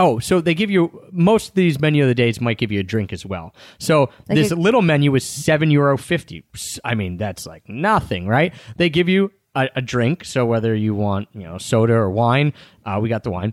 Oh, 0.02 0.18
so 0.18 0.40
they 0.40 0.54
give 0.54 0.70
you 0.70 1.00
most 1.12 1.50
of 1.50 1.54
these 1.54 1.80
menu 1.80 2.02
of 2.02 2.08
the 2.08 2.14
days 2.14 2.40
might 2.40 2.58
give 2.58 2.72
you 2.72 2.80
a 2.80 2.82
drink 2.82 3.12
as 3.12 3.24
well. 3.24 3.54
So 3.78 4.10
this 4.26 4.50
a- 4.50 4.56
little 4.56 4.82
menu 4.82 5.14
is 5.14 5.24
seven 5.24 5.70
euro 5.70 5.96
fifty. 5.96 6.44
I 6.84 6.94
mean, 6.94 7.16
that's 7.16 7.46
like 7.46 7.68
nothing, 7.68 8.26
right? 8.26 8.52
They 8.76 8.90
give 8.90 9.08
you 9.08 9.30
a, 9.54 9.68
a 9.76 9.80
drink. 9.80 10.24
So 10.24 10.44
whether 10.44 10.74
you 10.74 10.94
want 10.94 11.28
you 11.32 11.44
know 11.44 11.58
soda 11.58 11.94
or 11.94 12.10
wine, 12.10 12.52
uh, 12.84 12.98
we 13.00 13.08
got 13.08 13.22
the 13.22 13.30
wine 13.30 13.52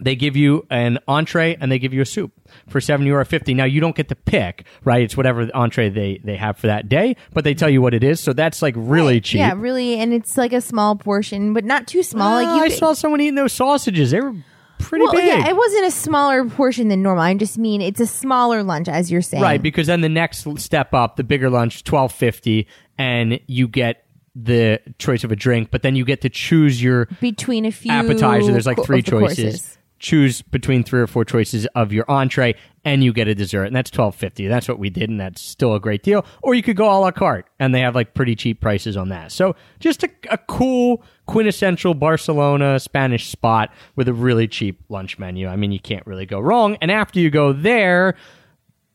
they 0.00 0.16
give 0.16 0.36
you 0.36 0.66
an 0.70 0.98
entree 1.06 1.56
and 1.60 1.70
they 1.70 1.78
give 1.78 1.92
you 1.92 2.00
a 2.00 2.06
soup 2.06 2.32
for 2.68 2.80
seven 2.80 3.06
euro 3.06 3.24
fifty. 3.24 3.52
Now 3.52 3.64
you 3.64 3.80
don't 3.80 3.94
get 3.94 4.08
to 4.08 4.14
pick, 4.14 4.64
right? 4.84 5.02
It's 5.02 5.16
whatever 5.16 5.44
the 5.44 5.54
entree 5.54 5.90
they 5.90 6.20
they 6.24 6.36
have 6.36 6.56
for 6.56 6.68
that 6.68 6.88
day, 6.88 7.16
but 7.32 7.44
they 7.44 7.54
tell 7.54 7.68
you 7.68 7.82
what 7.82 7.92
it 7.94 8.02
is. 8.02 8.20
So 8.20 8.32
that's 8.32 8.62
like 8.62 8.74
really 8.76 9.20
cheap. 9.20 9.38
Yeah, 9.40 9.54
really, 9.56 9.98
and 9.98 10.14
it's 10.14 10.36
like 10.38 10.52
a 10.52 10.60
small 10.60 10.96
portion, 10.96 11.52
but 11.52 11.64
not 11.64 11.86
too 11.86 12.02
small. 12.02 12.38
Uh, 12.38 12.42
like 12.42 12.56
you 12.56 12.62
I 12.64 12.68
saw 12.68 12.94
someone 12.94 13.20
eating 13.20 13.34
those 13.34 13.52
sausages. 13.52 14.12
They 14.12 14.20
were 14.20 14.34
pretty 14.82 15.04
well, 15.04 15.12
big. 15.12 15.26
yeah, 15.26 15.48
it 15.48 15.56
wasn't 15.56 15.86
a 15.86 15.90
smaller 15.90 16.44
portion 16.44 16.88
than 16.88 17.02
normal. 17.02 17.22
I 17.22 17.34
just 17.34 17.58
mean 17.58 17.80
it's 17.80 18.00
a 18.00 18.06
smaller 18.06 18.62
lunch, 18.62 18.88
as 18.88 19.10
you're 19.10 19.22
saying. 19.22 19.42
Right, 19.42 19.62
because 19.62 19.86
then 19.86 20.00
the 20.00 20.08
next 20.08 20.46
step 20.58 20.94
up, 20.94 21.16
the 21.16 21.24
bigger 21.24 21.50
lunch, 21.50 21.84
twelve 21.84 22.12
fifty, 22.12 22.66
and 22.98 23.40
you 23.46 23.68
get 23.68 24.04
the 24.34 24.80
choice 24.98 25.24
of 25.24 25.32
a 25.32 25.36
drink, 25.36 25.70
but 25.70 25.82
then 25.82 25.96
you 25.96 26.04
get 26.04 26.22
to 26.22 26.28
choose 26.28 26.82
your 26.82 27.06
between 27.20 27.64
a 27.64 27.72
few 27.72 27.92
appetizer. 27.92 28.52
There's 28.52 28.66
like 28.66 28.82
three 28.84 29.02
choices. 29.02 29.36
courses. 29.36 29.78
Choose 30.02 30.42
between 30.42 30.82
three 30.82 31.00
or 31.00 31.06
four 31.06 31.24
choices 31.24 31.64
of 31.76 31.92
your 31.92 32.04
entree, 32.10 32.56
and 32.84 33.04
you 33.04 33.12
get 33.12 33.28
a 33.28 33.36
dessert, 33.36 33.66
and 33.66 33.76
that's 33.76 33.88
twelve 33.88 34.16
fifty. 34.16 34.48
That's 34.48 34.66
what 34.66 34.80
we 34.80 34.90
did, 34.90 35.08
and 35.08 35.20
that's 35.20 35.40
still 35.40 35.76
a 35.76 35.80
great 35.80 36.02
deal. 36.02 36.26
Or 36.42 36.56
you 36.56 36.62
could 36.62 36.76
go 36.76 36.90
a 36.90 36.98
la 36.98 37.12
carte, 37.12 37.46
and 37.60 37.72
they 37.72 37.78
have 37.80 37.94
like 37.94 38.12
pretty 38.12 38.34
cheap 38.34 38.60
prices 38.60 38.96
on 38.96 39.10
that. 39.10 39.30
So 39.30 39.54
just 39.78 40.02
a, 40.02 40.10
a 40.28 40.38
cool 40.38 41.04
quintessential 41.26 41.94
Barcelona 41.94 42.80
Spanish 42.80 43.28
spot 43.30 43.72
with 43.94 44.08
a 44.08 44.12
really 44.12 44.48
cheap 44.48 44.80
lunch 44.88 45.20
menu. 45.20 45.46
I 45.46 45.54
mean, 45.54 45.70
you 45.70 45.78
can't 45.80 46.04
really 46.04 46.26
go 46.26 46.40
wrong. 46.40 46.76
And 46.82 46.90
after 46.90 47.20
you 47.20 47.30
go 47.30 47.52
there. 47.52 48.16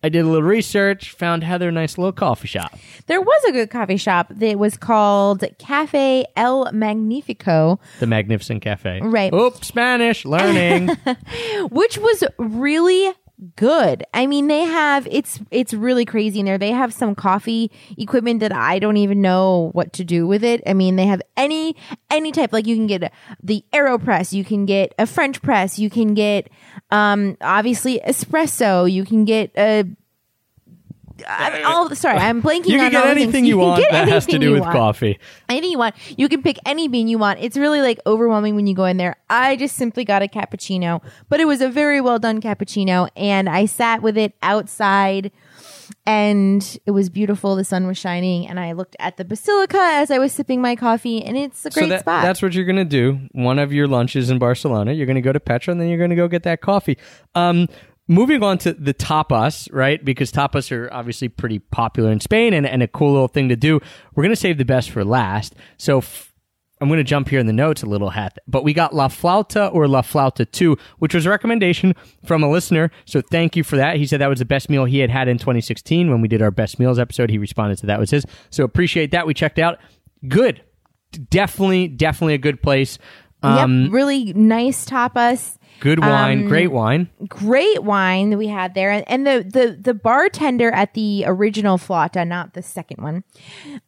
I 0.03 0.09
did 0.09 0.19
a 0.19 0.27
little 0.27 0.43
research, 0.43 1.11
found 1.11 1.43
Heather 1.43 1.69
a 1.69 1.71
nice 1.71 1.97
little 1.97 2.11
coffee 2.11 2.47
shop. 2.47 2.77
There 3.07 3.19
was 3.19 3.43
a 3.45 3.51
good 3.51 3.69
coffee 3.69 3.97
shop 3.97 4.27
that 4.29 4.59
was 4.59 4.77
called 4.77 5.43
Cafe 5.57 6.25
El 6.35 6.71
Magnifico, 6.71 7.79
The 7.99 8.07
Magnificent 8.07 8.61
Cafe. 8.61 9.01
Right. 9.01 9.33
Oops, 9.33 9.65
Spanish, 9.65 10.23
learning. 10.23 10.89
which 11.71 11.97
was 11.97 12.23
really 12.37 13.11
good. 13.55 14.03
I 14.13 14.27
mean, 14.27 14.47
they 14.47 14.61
have 14.61 15.07
it's 15.09 15.39
it's 15.51 15.73
really 15.73 16.05
crazy 16.05 16.39
in 16.39 16.45
there. 16.45 16.57
They 16.57 16.71
have 16.71 16.93
some 16.93 17.15
coffee 17.15 17.71
equipment 17.97 18.39
that 18.39 18.51
I 18.51 18.79
don't 18.79 18.97
even 18.97 19.21
know 19.21 19.69
what 19.73 19.93
to 19.93 20.03
do 20.03 20.27
with 20.27 20.43
it. 20.43 20.61
I 20.65 20.73
mean, 20.73 20.95
they 20.95 21.05
have 21.05 21.21
any 21.35 21.75
any 22.09 22.31
type 22.31 22.53
like 22.53 22.67
you 22.67 22.75
can 22.75 22.87
get 22.87 23.11
the 23.43 23.63
AeroPress, 23.73 24.33
you 24.33 24.43
can 24.43 24.65
get 24.65 24.93
a 24.97 25.05
French 25.05 25.41
press, 25.41 25.77
you 25.77 25.89
can 25.89 26.13
get 26.13 26.49
um 26.91 27.37
obviously 27.41 27.99
espresso, 27.99 28.91
you 28.91 29.05
can 29.05 29.25
get 29.25 29.51
a 29.57 29.85
I 31.27 31.53
mean, 31.53 31.65
all 31.65 31.95
sorry, 31.95 32.17
I'm 32.17 32.41
blanking 32.41 32.67
you 32.67 32.79
on 32.79 32.85
can 32.85 32.91
get 32.91 32.97
all 32.97 33.13
things. 33.13 33.21
anything 33.23 33.45
you, 33.45 33.57
want 33.57 33.81
get 33.81 33.91
that 33.91 34.07
has 34.07 34.25
to 34.27 34.37
do 34.37 34.51
with 34.51 34.61
want 34.61 34.73
coffee. 34.73 35.19
anything 35.49 35.71
you 35.71 35.77
want. 35.77 35.95
You 36.17 36.27
can 36.29 36.41
pick 36.41 36.57
any 36.65 36.87
bean 36.87 37.07
you 37.07 37.17
want. 37.17 37.39
It's 37.39 37.57
really 37.57 37.81
like 37.81 37.99
overwhelming 38.05 38.55
when 38.55 38.67
you 38.67 38.75
go 38.75 38.85
in 38.85 38.97
there. 38.97 39.15
I 39.29 39.55
just 39.55 39.75
simply 39.75 40.05
got 40.05 40.21
a 40.21 40.27
cappuccino, 40.27 41.01
but 41.29 41.39
it 41.39 41.45
was 41.45 41.61
a 41.61 41.69
very 41.69 42.01
well 42.01 42.19
done 42.19 42.41
cappuccino 42.41 43.09
and 43.15 43.49
I 43.49 43.65
sat 43.65 44.01
with 44.01 44.17
it 44.17 44.33
outside 44.41 45.31
and 46.05 46.79
it 46.85 46.91
was 46.91 47.09
beautiful. 47.09 47.55
The 47.55 47.63
sun 47.63 47.87
was 47.87 47.97
shining 47.97 48.47
and 48.47 48.59
I 48.59 48.73
looked 48.73 48.95
at 48.99 49.17
the 49.17 49.25
basilica 49.25 49.77
as 49.79 50.11
I 50.11 50.19
was 50.19 50.33
sipping 50.33 50.61
my 50.61 50.75
coffee 50.75 51.23
and 51.23 51.37
it's 51.37 51.65
a 51.65 51.69
great 51.69 51.83
so 51.83 51.89
that, 51.89 51.99
spot. 52.01 52.23
that's 52.23 52.41
what 52.41 52.53
you're 52.53 52.65
going 52.65 52.77
to 52.77 52.85
do. 52.85 53.19
One 53.31 53.59
of 53.59 53.73
your 53.73 53.87
lunches 53.87 54.29
in 54.29 54.39
Barcelona, 54.39 54.93
you're 54.93 55.05
going 55.05 55.15
to 55.15 55.21
go 55.21 55.33
to 55.33 55.39
Petra 55.39 55.71
and 55.71 55.81
then 55.81 55.89
you're 55.89 55.97
going 55.97 56.09
to 56.09 56.15
go 56.15 56.27
get 56.27 56.43
that 56.43 56.61
coffee. 56.61 56.97
Um, 57.35 57.67
moving 58.07 58.43
on 58.43 58.57
to 58.59 58.73
the 58.73 58.93
tapas, 58.93 59.67
right? 59.71 60.03
Because 60.03 60.31
tapas 60.31 60.71
are 60.71 60.91
obviously 60.91 61.29
pretty 61.29 61.59
popular 61.59 62.11
in 62.11 62.19
Spain 62.19 62.53
and, 62.53 62.65
and 62.65 62.81
a 62.81 62.87
cool 62.87 63.11
little 63.11 63.27
thing 63.27 63.49
to 63.49 63.55
do. 63.55 63.79
We're 64.15 64.23
going 64.23 64.31
to 64.31 64.35
save 64.35 64.57
the 64.57 64.65
best 64.65 64.89
for 64.89 65.03
last. 65.03 65.55
So 65.77 65.99
f- 65.99 66.33
I'm 66.79 66.87
going 66.89 66.99
to 66.99 67.03
jump 67.03 67.29
here 67.29 67.39
in 67.39 67.47
the 67.47 67.53
notes 67.53 67.81
a 67.81 67.87
little, 67.87 68.11
hat, 68.11 68.37
but 68.47 68.63
we 68.63 68.71
got 68.71 68.93
La 68.93 69.07
Flauta 69.07 69.73
or 69.73 69.87
La 69.87 70.03
Flauta 70.03 70.49
2, 70.49 70.77
which 70.99 71.15
was 71.15 71.25
a 71.25 71.29
recommendation 71.29 71.95
from 72.23 72.43
a 72.43 72.49
listener. 72.49 72.91
So 73.05 73.19
thank 73.21 73.55
you 73.55 73.63
for 73.63 73.77
that. 73.77 73.97
He 73.97 74.05
said 74.05 74.21
that 74.21 74.29
was 74.29 74.39
the 74.39 74.45
best 74.45 74.69
meal 74.69 74.85
he 74.85 74.99
had 74.99 75.09
had 75.09 75.27
in 75.27 75.39
2016 75.39 76.09
when 76.11 76.21
we 76.21 76.27
did 76.27 76.41
our 76.41 76.51
best 76.51 76.77
meals 76.77 76.99
episode. 76.99 77.31
He 77.31 77.39
responded 77.39 77.79
to 77.79 77.87
that 77.87 77.99
was 77.99 78.11
his. 78.11 78.25
So 78.51 78.63
appreciate 78.63 79.09
that. 79.11 79.25
We 79.25 79.33
checked 79.33 79.57
out. 79.57 79.79
Good. 80.27 80.61
Definitely, 81.29 81.87
definitely 81.87 82.35
a 82.35 82.39
good 82.39 82.61
place. 82.61 82.99
Um, 83.41 83.85
yep, 83.85 83.91
really 83.91 84.33
nice 84.33 84.85
tapas. 84.85 85.56
Good 85.79 85.99
wine, 85.99 86.41
Um, 86.43 86.47
great 86.47 86.71
wine. 86.71 87.09
great 87.27 87.83
wine 87.83 88.31
that 88.31 88.37
we 88.37 88.47
had 88.47 88.73
there. 88.73 88.91
And, 88.91 89.03
and 89.07 89.27
the, 89.27 89.43
the 89.47 89.77
the 89.79 89.93
bartender 89.93 90.71
at 90.71 90.93
the 90.93 91.23
original 91.27 91.77
flauta 91.77 92.27
not 92.27 92.53
the 92.53 92.61
second 92.63 93.03
one 93.03 93.23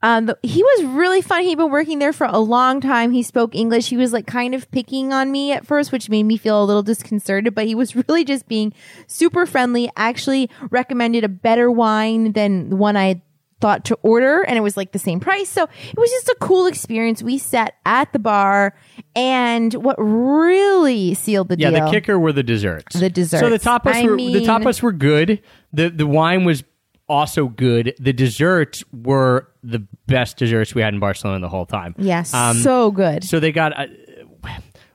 um 0.04 0.28
the- 0.28 0.38
he 0.44 0.62
was 0.64 0.84
really 0.86 1.22
fun. 1.22 1.44
He'd 1.44 1.58
been 1.58 1.72
working 1.72 2.00
there 2.00 2.14
for 2.14 2.28
a 2.28 2.40
long 2.40 2.80
time. 2.82 3.12
He 3.12 3.24
spoke 3.24 3.56
english. 3.56 3.90
He 3.90 3.98
was 3.98 4.14
like 4.14 4.28
kind 4.28 4.54
of 4.54 4.70
picking 4.72 5.12
on 5.14 5.32
me 5.32 5.52
at 5.52 5.66
first 5.66 5.92
which 5.92 6.10
made 6.10 6.24
me 6.24 6.38
feel 6.38 6.62
a 6.62 6.66
little 6.66 6.84
disconcerted 6.84 7.56
but 7.56 7.66
he 7.66 7.76
was 7.76 7.96
really 8.08 8.24
just 8.24 8.48
being 8.48 8.74
super 9.08 9.46
friendly. 9.46 9.90
Actually 9.96 10.50
recommended 10.70 11.24
a 11.24 11.30
better 11.30 11.72
wine 11.72 12.34
than 12.34 12.70
the 12.70 12.76
one 12.76 12.96
i 12.98 13.22
thought 13.62 13.84
to 13.86 13.96
order 14.04 14.42
and 14.44 14.58
it 14.58 14.62
was 14.62 14.78
like 14.78 14.94
the 14.94 15.00
same 15.00 15.20
price 15.20 15.50
so 15.50 15.64
it 15.64 15.98
was 15.98 16.10
just 16.10 16.30
a 16.30 16.36
cool 16.40 16.66
experience 16.66 17.22
we 17.22 17.38
sat 17.38 17.74
at 17.86 18.12
the 18.14 18.20
bar 18.20 18.74
and 19.16 19.74
what 19.74 19.96
really 19.98 21.14
sealed 21.14 21.50
the 21.50 21.58
Yeah, 21.60 21.70
deal 21.72 21.80
Yeah, 21.80 21.86
the 21.86 21.92
kicker 21.92 22.18
were 22.20 22.32
the 22.32 22.44
desserts. 22.44 22.98
The 23.00 23.10
desserts. 23.10 23.42
So 23.42 23.50
the 23.50 23.60
tapas 23.60 23.94
I 23.96 24.04
were 24.04 24.12
the 24.12 24.16
mean- 24.16 24.48
tapas 24.48 24.82
were 24.82 24.92
good. 24.94 25.42
The 25.74 25.90
the 25.90 26.08
wine 26.08 26.46
was 26.46 26.64
also 27.10 27.48
good. 27.48 27.96
The 28.00 28.14
desserts 28.14 28.84
were 28.94 29.50
the 29.64 29.80
best 30.08 30.38
desserts 30.38 30.74
we 30.76 30.82
had 30.82 30.94
in 30.94 31.00
Barcelona 31.00 31.40
the 31.42 31.50
whole 31.50 31.66
time. 31.66 31.96
Yes, 31.98 32.34
Um, 32.34 32.58
so 32.58 32.92
good. 32.92 33.24
So 33.24 33.40
they 33.40 33.52
got 33.52 33.78
uh, 33.78 33.88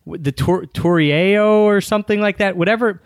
the 0.06 0.32
tor- 0.32 0.64
or 0.82 1.80
something 1.80 2.20
like 2.20 2.38
that. 2.38 2.56
Whatever. 2.56 3.02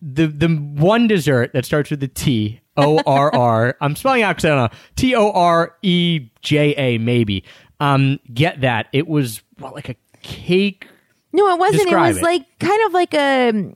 The 0.00 0.26
the 0.26 0.48
one 0.48 1.06
dessert 1.08 1.52
that 1.54 1.64
starts 1.64 1.90
with 1.90 2.00
the 2.00 2.08
T 2.08 2.60
O 2.78 3.00
R 3.06 3.34
R. 3.34 3.76
I'm 3.80 3.96
spelling 3.96 4.22
out 4.22 4.36
because 4.36 4.44
I 4.46 4.48
don't 4.48 4.72
know. 4.72 4.78
T 4.96 5.14
O 5.14 5.30
R 5.30 5.76
E 5.82 6.28
J 6.42 6.74
A 6.76 6.98
maybe. 6.98 7.44
Um, 7.80 8.18
get 8.32 8.62
that? 8.62 8.88
It 8.92 9.06
was 9.06 9.42
what, 9.58 9.74
like 9.74 9.88
a 9.88 9.96
cake. 10.22 10.86
No, 11.32 11.52
it 11.52 11.58
wasn't. 11.58 11.82
Describe 11.82 12.04
it 12.04 12.08
was 12.08 12.16
it. 12.18 12.22
like 12.22 12.58
kind 12.58 12.86
of 12.86 12.92
like 12.92 13.14
a 13.14 13.74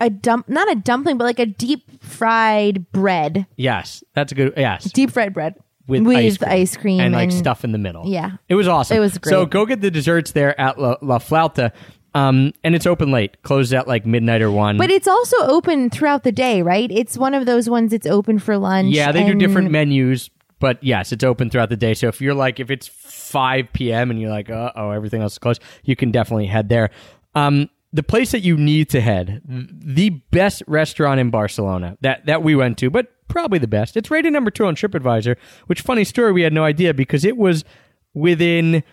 a 0.00 0.10
dump, 0.10 0.48
not 0.48 0.70
a 0.70 0.74
dumpling, 0.74 1.18
but 1.18 1.24
like 1.24 1.38
a 1.38 1.46
deep 1.46 2.02
fried 2.02 2.90
bread, 2.92 3.46
Yes, 3.56 4.02
that's 4.14 4.32
a 4.32 4.34
good. 4.34 4.54
Yes, 4.56 4.90
deep 4.90 5.10
fried 5.10 5.34
bread 5.34 5.54
with, 5.86 6.06
ice, 6.08 6.76
cream 6.76 6.80
cream 6.80 7.00
and, 7.00 7.14
like 7.14 7.30
stuff 7.30 7.64
in 7.64 7.72
the 7.72 7.78
middle. 7.78 8.06
Yeah. 8.06 8.32
it 8.48 8.54
was 8.54 8.68
awesome. 8.68 8.96
It 8.96 9.00
was 9.00 9.18
So 9.22 9.46
go 9.46 9.66
get 9.66 9.80
the 9.80 9.90
desserts 9.90 10.32
there 10.32 10.58
at 10.58 10.78
La, 10.78 10.96
La 11.02 11.18
Flauta, 11.18 11.72
um, 12.14 12.52
and 12.62 12.74
it's 12.74 12.86
open 12.86 13.10
late. 13.10 13.42
closed 13.42 13.72
at 13.72 13.88
like 13.88 14.06
midnight 14.06 14.40
or 14.42 14.50
one. 14.50 14.76
But 14.76 14.90
it's 14.90 15.08
also 15.08 15.36
open 15.38 15.90
throughout 15.90 16.22
the 16.22 16.32
day, 16.32 16.62
right? 16.62 16.90
It's 16.90 17.18
one 17.18 17.34
of 17.34 17.46
those 17.46 17.68
ones. 17.68 17.90
that's 17.90 18.06
open 18.06 18.38
for 18.38 18.56
lunch. 18.56 18.94
yeah, 18.94 19.12
they 19.12 19.24
do 19.24 19.34
different 19.34 19.70
menus, 19.70 20.30
but 20.60 20.82
yes, 20.82 21.12
it's 21.12 21.24
open 21.24 21.50
throughout 21.50 21.68
the 21.70 21.76
day. 21.76 21.94
So 21.94 22.08
if 22.08 22.20
you're 22.20 22.34
like, 22.34 22.60
if 22.60 22.70
it's 22.70 22.86
five 22.88 23.66
p.m. 23.72 24.10
and 24.10 24.20
you're 24.20 24.30
like, 24.30 24.48
uh 24.50 24.72
oh, 24.76 24.90
everything 24.90 25.22
else 25.22 25.32
is 25.32 25.38
closed, 25.38 25.60
you 25.82 25.96
can 25.96 26.10
definitely 26.10 26.46
head 26.46 26.68
there. 26.68 26.90
Um, 27.34 27.68
the 27.92 28.02
place 28.02 28.32
that 28.32 28.40
you 28.40 28.56
need 28.56 28.90
to 28.90 29.00
head, 29.00 29.40
the 29.46 30.10
best 30.10 30.62
restaurant 30.66 31.20
in 31.20 31.30
Barcelona 31.30 31.96
that 32.00 32.26
that 32.26 32.42
we 32.42 32.54
went 32.54 32.78
to, 32.78 32.90
but 32.90 33.12
probably 33.28 33.58
the 33.58 33.68
best. 33.68 33.96
It's 33.96 34.10
rated 34.10 34.32
number 34.32 34.50
two 34.50 34.66
on 34.66 34.76
TripAdvisor. 34.76 35.36
Which 35.66 35.80
funny 35.80 36.04
story, 36.04 36.32
we 36.32 36.42
had 36.42 36.52
no 36.52 36.64
idea 36.64 36.94
because 36.94 37.24
it 37.24 37.36
was 37.36 37.64
within 38.12 38.84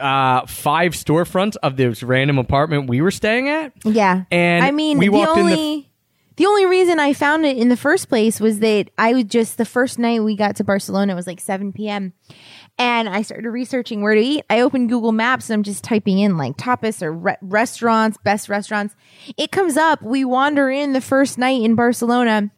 uh 0.00 0.46
five 0.46 0.92
storefronts 0.92 1.56
of 1.62 1.76
this 1.76 2.02
random 2.02 2.38
apartment 2.38 2.88
we 2.88 3.00
were 3.00 3.10
staying 3.10 3.48
at. 3.48 3.72
Yeah, 3.84 4.24
And 4.30 4.64
I 4.64 4.70
mean, 4.70 4.98
we 4.98 5.06
the 5.06 5.12
walked 5.12 5.38
in 5.38 5.46
the- 5.46 5.52
only 5.52 5.84
the 6.36 6.46
only 6.46 6.66
reason 6.66 7.00
I 7.00 7.14
found 7.14 7.44
it 7.44 7.56
in 7.56 7.68
the 7.68 7.76
first 7.76 8.08
place 8.08 8.38
was 8.40 8.60
that 8.60 8.90
I 8.96 9.12
was 9.12 9.24
just 9.24 9.58
the 9.58 9.64
first 9.64 9.98
night 9.98 10.22
we 10.22 10.36
got 10.36 10.54
to 10.56 10.64
Barcelona. 10.64 11.12
It 11.12 11.16
was 11.16 11.26
like 11.26 11.40
seven 11.40 11.72
p.m. 11.72 12.12
And 12.80 13.08
I 13.08 13.22
started 13.22 13.50
researching 13.50 14.02
where 14.02 14.14
to 14.14 14.20
eat. 14.20 14.44
I 14.48 14.60
opened 14.60 14.88
Google 14.88 15.10
Maps 15.10 15.50
and 15.50 15.54
I'm 15.54 15.62
just 15.64 15.82
typing 15.82 16.20
in 16.20 16.36
like 16.36 16.56
tapas 16.56 17.02
or 17.02 17.12
re- 17.12 17.36
restaurants, 17.42 18.18
best 18.22 18.48
restaurants. 18.48 18.94
It 19.36 19.50
comes 19.50 19.76
up. 19.76 20.00
We 20.00 20.24
wander 20.24 20.70
in 20.70 20.92
the 20.92 21.00
first 21.00 21.38
night 21.38 21.60
in 21.62 21.74
Barcelona. 21.74 22.52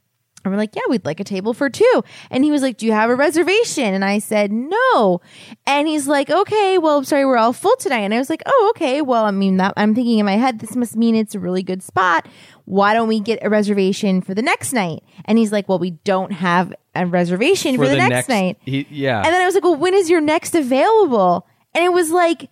And 0.44 0.52
we're 0.52 0.58
like, 0.58 0.74
yeah, 0.74 0.82
we'd 0.88 1.04
like 1.04 1.20
a 1.20 1.24
table 1.24 1.52
for 1.52 1.68
two. 1.68 2.02
And 2.30 2.44
he 2.44 2.50
was 2.50 2.62
like, 2.62 2.78
do 2.78 2.86
you 2.86 2.92
have 2.92 3.10
a 3.10 3.14
reservation? 3.14 3.92
And 3.92 4.04
I 4.04 4.18
said, 4.20 4.50
no. 4.50 5.20
And 5.66 5.86
he's 5.86 6.08
like, 6.08 6.30
okay, 6.30 6.78
well, 6.78 6.98
I'm 6.98 7.04
sorry, 7.04 7.26
we're 7.26 7.36
all 7.36 7.52
full 7.52 7.76
tonight. 7.76 8.00
And 8.00 8.14
I 8.14 8.18
was 8.18 8.30
like, 8.30 8.42
oh, 8.46 8.72
okay. 8.74 9.02
Well, 9.02 9.24
I 9.26 9.32
mean, 9.32 9.58
that, 9.58 9.74
I'm 9.76 9.94
thinking 9.94 10.18
in 10.18 10.24
my 10.26 10.36
head, 10.36 10.58
this 10.60 10.74
must 10.76 10.96
mean 10.96 11.14
it's 11.14 11.34
a 11.34 11.38
really 11.40 11.62
good 11.62 11.82
spot. 11.82 12.26
Why 12.64 12.94
don't 12.94 13.08
we 13.08 13.20
get 13.20 13.40
a 13.42 13.50
reservation 13.50 14.22
for 14.22 14.32
the 14.32 14.42
next 14.42 14.72
night? 14.72 15.02
And 15.26 15.36
he's 15.36 15.52
like, 15.52 15.68
well, 15.68 15.78
we 15.78 15.90
don't 15.90 16.32
have 16.32 16.72
a 16.94 17.04
reservation 17.04 17.76
for, 17.76 17.86
the, 17.86 17.96
next, 17.96 18.28
night. 18.28 18.58
he- 18.62 18.86
yeah. 18.90 19.18
And 19.18 19.26
then 19.26 19.42
I 19.42 19.44
was 19.44 19.54
like, 19.54 19.64
well, 19.64 19.76
when 19.76 19.92
is 19.94 20.08
your 20.08 20.20
next 20.20 20.54
available? 20.54 21.46
And 21.74 21.84
it 21.84 21.92
was 21.92 22.10
like 22.10 22.48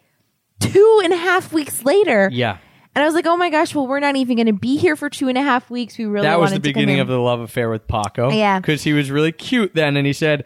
two 0.60 1.00
and 1.04 1.12
a 1.12 1.16
half 1.16 1.52
weeks 1.52 1.84
later. 1.84 2.28
yeah. 2.32 2.58
And 2.98 3.04
I 3.04 3.06
was 3.06 3.14
like, 3.14 3.28
oh 3.28 3.36
my 3.36 3.48
gosh, 3.48 3.76
well, 3.76 3.86
we're 3.86 4.00
not 4.00 4.16
even 4.16 4.34
going 4.34 4.48
to 4.48 4.52
be 4.52 4.76
here 4.76 4.96
for 4.96 5.08
two 5.08 5.28
and 5.28 5.38
a 5.38 5.40
half 5.40 5.70
weeks. 5.70 5.96
We 5.96 6.06
really 6.06 6.26
that 6.26 6.40
was 6.40 6.50
the 6.52 6.58
beginning 6.58 6.98
of 6.98 7.06
the 7.06 7.20
love 7.20 7.38
affair 7.38 7.70
with 7.70 7.86
Paco. 7.86 8.32
Yeah. 8.32 8.58
Because 8.58 8.82
he 8.82 8.92
was 8.92 9.08
really 9.08 9.30
cute 9.30 9.72
then. 9.72 9.96
And 9.96 10.04
he 10.04 10.12
said, 10.12 10.44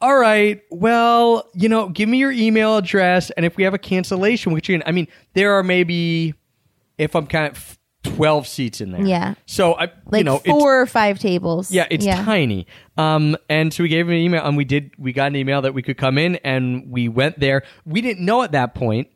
All 0.00 0.16
right, 0.16 0.62
well, 0.70 1.50
you 1.54 1.68
know, 1.68 1.88
give 1.88 2.08
me 2.08 2.18
your 2.18 2.30
email 2.30 2.76
address. 2.76 3.30
And 3.30 3.44
if 3.44 3.56
we 3.56 3.64
have 3.64 3.74
a 3.74 3.78
cancellation, 3.78 4.52
which, 4.52 4.68
you 4.68 4.80
I 4.86 4.92
mean, 4.92 5.08
there 5.34 5.54
are 5.54 5.64
maybe, 5.64 6.34
if 6.98 7.16
I'm 7.16 7.26
kind 7.26 7.50
of 7.50 7.76
12 8.04 8.46
seats 8.46 8.80
in 8.80 8.92
there. 8.92 9.04
Yeah. 9.04 9.34
So, 9.46 9.74
I, 9.74 9.90
like 10.06 10.20
you 10.20 10.24
know, 10.24 10.38
four 10.38 10.80
or 10.80 10.86
five 10.86 11.18
tables. 11.18 11.72
yeah, 11.72 11.88
it's 11.90 12.06
tiny. 12.06 12.68
Um, 12.96 13.36
and 13.48 13.74
so 13.74 13.82
we 13.82 13.88
gave 13.88 14.06
him 14.06 14.12
an 14.12 14.20
email, 14.20 14.44
and 14.44 14.56
we 14.56 14.64
did. 14.64 14.92
We 14.98 15.12
got 15.12 15.26
an 15.26 15.36
email 15.36 15.62
that 15.62 15.74
we 15.74 15.82
could 15.82 15.98
come 15.98 16.16
in, 16.16 16.36
and 16.36 16.92
we 16.92 17.08
went 17.08 17.40
there. 17.40 17.64
We 17.84 18.00
didn't 18.02 18.24
know 18.24 18.44
at 18.44 18.52
that 18.52 18.76
point 18.76 19.08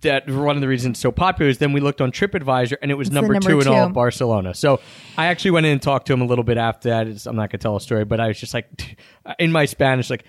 that 0.00 0.28
one 0.28 0.56
of 0.56 0.60
the 0.60 0.68
reasons 0.68 0.94
it's 0.94 1.00
so 1.00 1.12
popular 1.12 1.50
is 1.50 1.58
then 1.58 1.72
we 1.72 1.80
looked 1.80 2.00
on 2.00 2.10
TripAdvisor, 2.12 2.76
and 2.82 2.90
it 2.90 2.94
was 2.94 3.10
number, 3.10 3.34
number 3.34 3.48
two 3.48 3.60
in 3.60 3.68
all 3.68 3.86
of 3.86 3.92
Barcelona. 3.92 4.54
So 4.54 4.80
I 5.16 5.26
actually 5.26 5.52
went 5.52 5.66
in 5.66 5.72
and 5.72 5.82
talked 5.82 6.06
to 6.08 6.12
him 6.12 6.20
a 6.20 6.26
little 6.26 6.44
bit 6.44 6.58
after 6.58 6.90
that. 6.90 7.06
It's, 7.06 7.26
I'm 7.26 7.36
not 7.36 7.50
gonna 7.50 7.58
tell 7.58 7.76
a 7.76 7.80
story, 7.80 8.04
but 8.04 8.20
I 8.20 8.28
was 8.28 8.38
just 8.38 8.54
like, 8.54 8.98
in 9.38 9.52
my 9.52 9.64
Spanish, 9.66 10.10
like. 10.10 10.24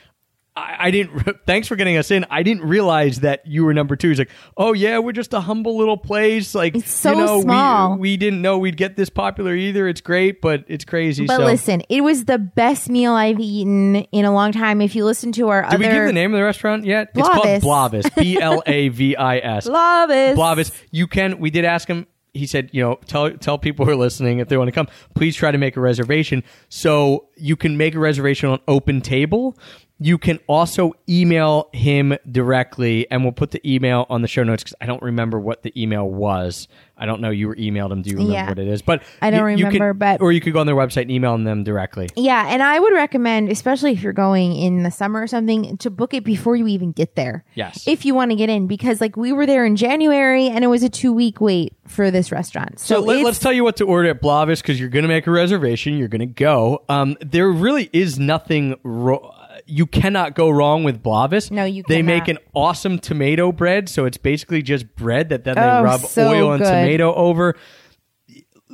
I, 0.55 0.75
I 0.79 0.91
didn't. 0.91 1.37
Thanks 1.47 1.67
for 1.67 1.75
getting 1.75 1.97
us 1.97 2.11
in. 2.11 2.25
I 2.29 2.43
didn't 2.43 2.63
realize 2.63 3.21
that 3.21 3.45
you 3.47 3.65
were 3.65 3.73
number 3.73 3.95
two. 3.95 4.09
He's 4.09 4.19
like, 4.19 4.29
"Oh 4.55 4.73
yeah, 4.73 4.99
we're 4.99 5.11
just 5.11 5.33
a 5.33 5.41
humble 5.41 5.77
little 5.77 5.97
place. 5.97 6.53
Like, 6.53 6.75
It's 6.75 6.91
so 6.91 7.11
you 7.11 7.17
know, 7.17 7.41
small. 7.41 7.93
We, 7.93 7.99
we 7.99 8.17
didn't 8.17 8.41
know 8.41 8.59
we'd 8.59 8.77
get 8.77 8.95
this 8.95 9.09
popular 9.09 9.55
either. 9.55 9.87
It's 9.87 10.01
great, 10.01 10.41
but 10.41 10.63
it's 10.67 10.85
crazy." 10.85 11.25
But 11.25 11.37
so. 11.37 11.45
listen, 11.45 11.81
it 11.89 12.01
was 12.01 12.25
the 12.25 12.37
best 12.37 12.89
meal 12.89 13.13
I've 13.13 13.39
eaten 13.39 13.95
in 13.95 14.25
a 14.25 14.31
long 14.31 14.51
time. 14.51 14.81
If 14.81 14.95
you 14.95 15.05
listen 15.05 15.31
to 15.33 15.49
our 15.49 15.63
other. 15.63 15.77
Did 15.77 15.87
we 15.87 15.91
give 15.91 16.05
the 16.05 16.13
name 16.13 16.33
of 16.33 16.37
the 16.37 16.43
restaurant 16.43 16.85
yet? 16.85 17.09
It's 17.15 17.27
called 17.27 17.45
Blavis. 17.45 18.15
B 18.19 18.39
L 18.39 18.61
A 18.65 18.89
V 18.89 19.15
I 19.15 19.37
S. 19.39 19.67
Blavis. 19.67 20.35
Blavis. 20.35 20.71
You 20.91 21.07
can. 21.07 21.39
We 21.39 21.49
did 21.49 21.65
ask 21.65 21.87
him. 21.87 22.07
He 22.35 22.47
said, 22.47 22.71
you 22.73 22.81
know, 22.81 22.99
tell 23.05 23.29
tell 23.31 23.59
people 23.59 23.85
who 23.85 23.91
are 23.91 23.95
listening 23.95 24.39
if 24.39 24.49
they 24.49 24.57
want 24.57 24.67
to 24.67 24.71
come, 24.71 24.87
please 25.13 25.35
try 25.35 25.51
to 25.51 25.57
make 25.59 25.77
a 25.77 25.81
reservation. 25.81 26.43
So 26.69 27.27
you 27.37 27.55
can 27.55 27.77
make 27.77 27.93
a 27.93 27.99
reservation 27.99 28.49
on 28.49 28.59
Open 28.67 29.01
Table. 29.01 29.55
You 30.03 30.17
can 30.17 30.39
also 30.47 30.93
email 31.07 31.69
him 31.71 32.15
directly, 32.29 33.09
and 33.09 33.23
we'll 33.23 33.31
put 33.31 33.51
the 33.51 33.61
email 33.69 34.05
on 34.09 34.21
the 34.21 34.27
show 34.27 34.43
notes 34.43 34.61
because 34.63 34.75
I 34.81 34.85
don't 34.85 35.01
remember 35.01 35.39
what 35.39 35.63
the 35.63 35.71
email 35.81 36.09
was. 36.09 36.67
I 36.97 37.05
don't 37.05 37.21
know. 37.21 37.29
You 37.31 37.47
were 37.47 37.55
emailed 37.55 37.91
him. 37.91 38.01
Do 38.01 38.09
you 38.11 38.17
remember 38.17 38.33
Yeah. 38.33 38.47
what 38.49 38.59
it 38.59 38.67
is? 38.67 38.81
But 38.81 39.01
I 39.21 39.31
don't 39.31 39.51
you- 39.51 39.57
you 39.57 39.63
can- 39.71 39.73
remember, 39.81 39.93
but- 39.93 40.21
or 40.21 40.31
you 40.31 40.41
could 40.41 40.53
go 40.53 40.59
on 40.59 40.67
their 40.67 40.75
website 40.75 41.03
and 41.03 41.11
email 41.11 41.37
them 41.37 41.63
directly. 41.63 42.09
Yeah, 42.15 42.45
and 42.49 42.61
I 42.61 42.79
would 42.79 42.93
recommend, 42.93 43.49
especially 43.49 43.93
if 43.93 44.03
you're 44.03 44.13
going 44.13 44.55
in 44.55 44.83
the 44.83 44.91
summer 44.91 45.21
or 45.21 45.27
something, 45.27 45.77
to 45.77 45.89
book 45.89 46.13
it 46.13 46.23
before 46.25 46.55
you 46.55 46.67
even 46.67 46.91
get 46.91 47.15
there. 47.15 47.45
Yes. 47.55 47.87
If 47.87 48.05
you 48.05 48.13
want 48.13 48.31
to 48.31 48.35
get 48.35 48.49
in, 48.49 48.67
because 48.67 48.99
like 49.01 49.15
we 49.17 49.31
were 49.31 49.45
there 49.45 49.65
in 49.65 49.75
January 49.75 50.47
and 50.49 50.63
it 50.63 50.67
was 50.67 50.83
a 50.83 50.89
two 50.89 51.13
week 51.13 51.41
wait 51.41 51.73
for 51.87 52.11
this 52.11 52.31
restaurant. 52.31 52.79
So, 52.79 52.95
So 52.95 53.01
let, 53.01 53.25
us 53.25 53.39
tell 53.39 53.53
you 53.53 53.63
what 53.63 53.77
to 53.77 53.85
order 53.85 54.09
at 54.09 54.21
Blavis 54.21 54.61
because 54.61 54.79
you're 54.79 54.89
going 54.89 55.03
to 55.03 55.09
make 55.09 55.27
a 55.27 55.31
reservation. 55.31 55.97
You're 55.97 56.07
going 56.09 56.19
to 56.19 56.25
go. 56.27 56.83
Um, 56.89 57.17
there 57.21 57.49
really 57.49 57.89
is 57.93 58.19
nothing. 58.19 58.75
Ro- 58.83 59.31
you 59.65 59.85
cannot 59.85 60.35
go 60.35 60.49
wrong 60.49 60.83
with 60.83 61.01
Blavis. 61.01 61.49
No, 61.51 61.63
you 61.63 61.83
They 61.87 61.97
cannot. 61.97 62.05
make 62.13 62.27
an 62.27 62.37
awesome 62.53 62.99
tomato 62.99 63.51
bread, 63.51 63.89
so 63.89 64.05
it's 64.05 64.17
basically 64.17 64.61
just 64.61 64.95
bread 64.95 65.29
that 65.29 65.43
then 65.43 65.55
they 65.55 65.61
Oh, 65.61 65.83
rub 65.83 66.01
so 66.01 66.27
oil 66.29 66.51
and 66.53 66.61
good. 66.63 66.69
tomato 66.69 67.13
over. 67.13 67.55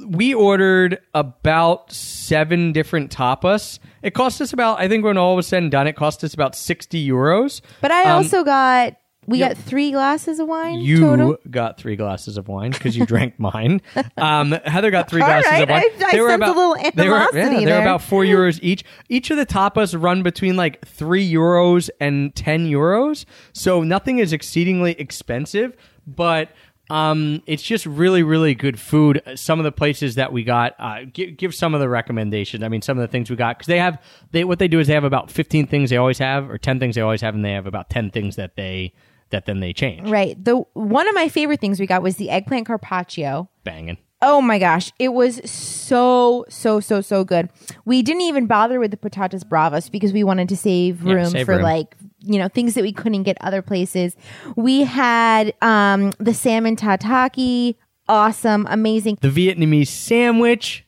We 0.08 0.34
ordered 0.34 1.00
about 1.14 1.92
seven 1.92 2.72
different 2.72 3.12
tapas. 3.12 3.80
It 4.02 4.14
cost 4.14 4.40
us 4.40 4.54
about, 4.54 4.80
I 4.80 4.88
think, 4.88 5.04
when 5.04 5.18
all 5.18 5.36
was 5.36 5.46
said 5.48 5.62
and 5.62 5.72
done, 5.72 5.88
it 5.88 5.96
cost 5.98 6.24
us 6.24 6.34
about 6.34 6.56
sixty 6.56 7.06
euros. 7.06 7.60
but 7.82 7.92
I 7.92 8.04
Um, 8.04 8.12
also 8.24 8.44
got 8.44 8.94
we 9.30 9.40
yeah. 9.40 9.50
got 9.50 9.58
three 9.58 9.92
glasses 9.92 10.40
of 10.40 10.48
wine 10.48 10.80
You 10.80 11.00
total. 11.02 11.38
got 11.50 11.78
three 11.78 11.96
glasses 11.96 12.38
of 12.38 12.48
wine 12.48 12.72
because 12.72 12.98
you 12.98 13.06
drank 13.06 13.40
mine. 13.40 13.82
Um, 14.18 14.52
Heather 14.52 14.90
got 14.92 15.10
three 15.10 15.22
glasses 15.22 15.52
right, 15.52 15.64
of 15.64 15.70
wine. 15.70 15.80
I- 15.80 16.06
I 16.06 16.12
sensed 16.18 16.44
a 16.44 16.48
little 16.48 16.76
they 16.96 17.08
were, 17.08 17.28
yeah, 17.34 17.60
they 17.60 17.66
were 17.72 17.80
about 17.82 18.02
four 18.02 18.24
euros 18.24 18.60
each. 18.62 18.84
Each 19.08 19.30
of 19.30 19.38
the 19.38 19.46
tapas 19.46 20.00
run 20.02 20.24
between 20.24 20.56
like 20.56 20.86
three 20.88 21.32
euros 21.32 21.90
and 22.00 22.34
ten 22.36 22.68
euros, 22.68 23.26
so 23.54 23.84
nothing 23.84 24.20
is 24.20 24.34
exceedingly 24.34 24.94
expensive, 25.00 25.76
but. 26.08 26.50
Um, 26.92 27.44
it's 27.46 27.62
just 27.62 27.86
really, 27.86 28.24
really 28.24 28.56
good 28.56 28.80
food. 28.80 29.22
Some 29.36 29.60
of 29.60 29.64
the 29.64 29.72
places 29.72 30.16
that 30.16 30.34
we 30.34 30.44
got, 30.44 30.74
uh, 30.80 31.02
give, 31.14 31.38
give 31.38 31.54
some 31.54 31.76
of 31.76 31.82
the 31.82 31.88
recommendations. 31.88 32.64
I 32.64 32.68
mean, 32.68 32.82
some 32.82 32.98
of 32.98 33.04
the 33.04 33.08
things 33.08 33.30
we 33.30 33.36
got 33.36 33.60
because 33.60 33.68
they 33.68 33.78
have 33.78 34.02
they 34.32 34.44
what 34.44 34.58
they 34.58 34.68
do 34.68 34.80
is 34.80 34.88
they 34.88 34.96
have 34.96 35.04
about 35.04 35.30
fifteen 35.30 35.68
things 35.68 35.92
they 35.92 35.98
always 35.98 36.18
have, 36.18 36.50
or 36.50 36.58
ten 36.58 36.80
things 36.80 36.96
they 36.96 37.02
always 37.02 37.22
have, 37.22 37.36
and 37.36 37.46
they 37.46 37.52
have 37.52 37.68
about 37.68 37.92
ten 37.92 38.10
things 38.10 38.38
that 38.38 38.56
they 38.56 38.92
that 39.32 39.46
then 39.46 39.60
they 39.60 39.74
change. 39.74 40.10
Right. 40.10 40.44
The 40.44 40.56
one 40.74 41.08
of 41.08 41.16
my 41.16 41.30
favorite 41.30 41.60
things 41.60 41.80
we 41.80 41.88
got 41.88 42.02
was 42.02 42.18
the 42.18 42.30
eggplant 42.30 42.68
carpaccio. 42.68 43.50
Banging. 43.64 43.98
Oh 44.22 44.42
my 44.42 44.60
gosh, 44.60 44.92
it 45.00 45.14
was 45.14 45.40
so 45.50 46.46
so 46.50 46.80
so 46.82 47.00
so 47.00 47.24
good. 47.24 47.50
We 47.86 48.02
didn't 48.02 48.24
even 48.24 48.48
bother 48.48 48.78
with 48.80 48.92
the 48.92 48.98
patatas 48.98 49.48
bravas 49.48 49.90
because 49.90 50.12
we 50.12 50.26
wanted 50.26 50.50
to 50.50 50.58
save 50.58 51.06
room 51.06 51.28
save 51.28 51.46
for 51.46 51.54
room. 51.56 51.62
like 51.64 51.96
you 52.20 52.38
know 52.38 52.50
things 52.50 52.74
that 52.74 52.82
we 52.84 52.92
couldn't 52.92 53.24
get 53.24 53.38
other 53.40 53.62
places. 53.62 54.18
We 54.58 54.84
had 54.84 55.54
um 55.62 56.12
the 56.20 56.34
salmon 56.34 56.76
tataki, 56.76 57.76
awesome, 58.10 58.68
amazing, 58.70 59.20
The 59.22 59.30
Vietnamese 59.30 59.88
sandwich, 59.88 60.86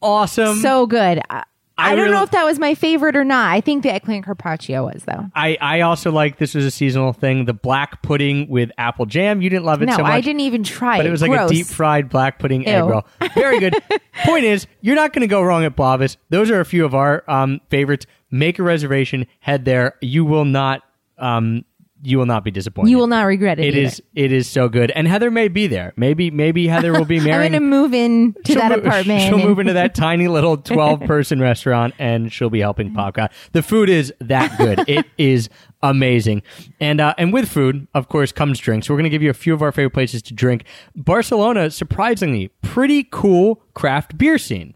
awesome. 0.00 0.56
so 0.56 0.86
good. 0.86 1.20
I, 1.30 1.44
I 1.78 1.92
I 1.92 1.96
don't 1.96 2.04
really- 2.04 2.16
know 2.16 2.22
if 2.22 2.30
that 2.32 2.44
was 2.44 2.58
my 2.58 2.74
favorite 2.74 3.16
or 3.16 3.24
not. 3.24 3.50
I 3.50 3.60
think 3.60 3.82
the 3.82 3.92
eggplant 3.92 4.24
carpaccio 4.24 4.84
was 4.84 5.04
though. 5.04 5.26
I, 5.34 5.56
I 5.60 5.80
also 5.80 6.10
like 6.12 6.38
this 6.38 6.54
was 6.54 6.64
a 6.64 6.70
seasonal 6.70 7.12
thing. 7.12 7.46
The 7.46 7.54
black 7.54 8.02
pudding 8.02 8.48
with 8.48 8.70
apple 8.78 9.06
jam. 9.06 9.40
You 9.42 9.48
didn't 9.50 9.64
love 9.64 9.82
it 9.82 9.86
No, 9.86 9.96
so 9.96 10.02
much. 10.02 10.12
I 10.12 10.20
didn't 10.20 10.40
even 10.40 10.64
try 10.64 10.96
it. 10.96 10.98
But 11.00 11.06
it. 11.06 11.08
it 11.08 11.12
was 11.12 11.22
like 11.22 11.30
Gross. 11.30 11.50
a 11.50 11.54
deep 11.54 11.66
fried 11.66 12.08
black 12.08 12.38
pudding 12.38 12.66
egg 12.66 12.84
roll. 12.84 13.04
Very 13.34 13.58
good. 13.58 13.74
Point 14.24 14.44
is, 14.44 14.66
you're 14.80 14.96
not 14.96 15.12
going 15.12 15.22
to 15.22 15.26
go 15.26 15.42
wrong 15.42 15.64
at 15.64 15.74
Blavis. 15.74 16.16
Those 16.28 16.50
are 16.50 16.60
a 16.60 16.64
few 16.64 16.84
of 16.84 16.94
our 16.94 17.24
um, 17.28 17.60
favorites. 17.70 18.06
Make 18.30 18.58
a 18.58 18.62
reservation. 18.62 19.26
Head 19.40 19.64
there. 19.64 19.94
You 20.00 20.24
will 20.24 20.44
not. 20.44 20.82
Um, 21.18 21.64
you 22.04 22.18
will 22.18 22.26
not 22.26 22.42
be 22.44 22.50
disappointed. 22.50 22.90
You 22.90 22.98
will 22.98 23.06
not 23.06 23.22
regret 23.22 23.58
it. 23.60 23.66
It 23.66 23.74
either. 23.76 23.86
is. 23.86 24.02
It 24.14 24.32
is 24.32 24.48
so 24.48 24.68
good. 24.68 24.90
And 24.90 25.06
Heather 25.06 25.30
may 25.30 25.48
be 25.48 25.66
there. 25.68 25.92
Maybe. 25.96 26.30
Maybe 26.30 26.66
Heather 26.66 26.92
will 26.92 27.04
be 27.04 27.18
I'm 27.18 27.24
marrying. 27.24 27.52
going 27.52 27.62
to 27.62 27.68
move 27.68 27.94
in 27.94 28.34
to 28.44 28.54
that 28.56 28.70
mo- 28.70 28.78
apartment. 28.84 29.22
She'll 29.22 29.36
and- 29.36 29.44
move 29.44 29.58
into 29.60 29.72
that 29.74 29.94
tiny 29.94 30.26
little 30.28 30.56
12 30.56 31.00
person 31.02 31.40
restaurant 31.40 31.94
and 31.98 32.32
she'll 32.32 32.50
be 32.50 32.60
helping 32.60 32.92
Popcorn. 32.92 33.28
The 33.52 33.62
food 33.62 33.88
is 33.88 34.12
that 34.20 34.58
good. 34.58 34.84
it 34.88 35.06
is 35.16 35.48
amazing. 35.82 36.42
And 36.80 37.00
uh, 37.00 37.14
and 37.18 37.32
with 37.32 37.48
food, 37.48 37.86
of 37.94 38.08
course, 38.08 38.32
comes 38.32 38.58
drinks. 38.58 38.90
We're 38.90 38.96
going 38.96 39.04
to 39.04 39.10
give 39.10 39.22
you 39.22 39.30
a 39.30 39.34
few 39.34 39.54
of 39.54 39.62
our 39.62 39.70
favorite 39.72 39.92
places 39.94 40.22
to 40.22 40.34
drink. 40.34 40.64
Barcelona, 40.96 41.70
surprisingly, 41.70 42.48
pretty 42.62 43.04
cool 43.04 43.62
craft 43.74 44.18
beer 44.18 44.38
scene. 44.38 44.74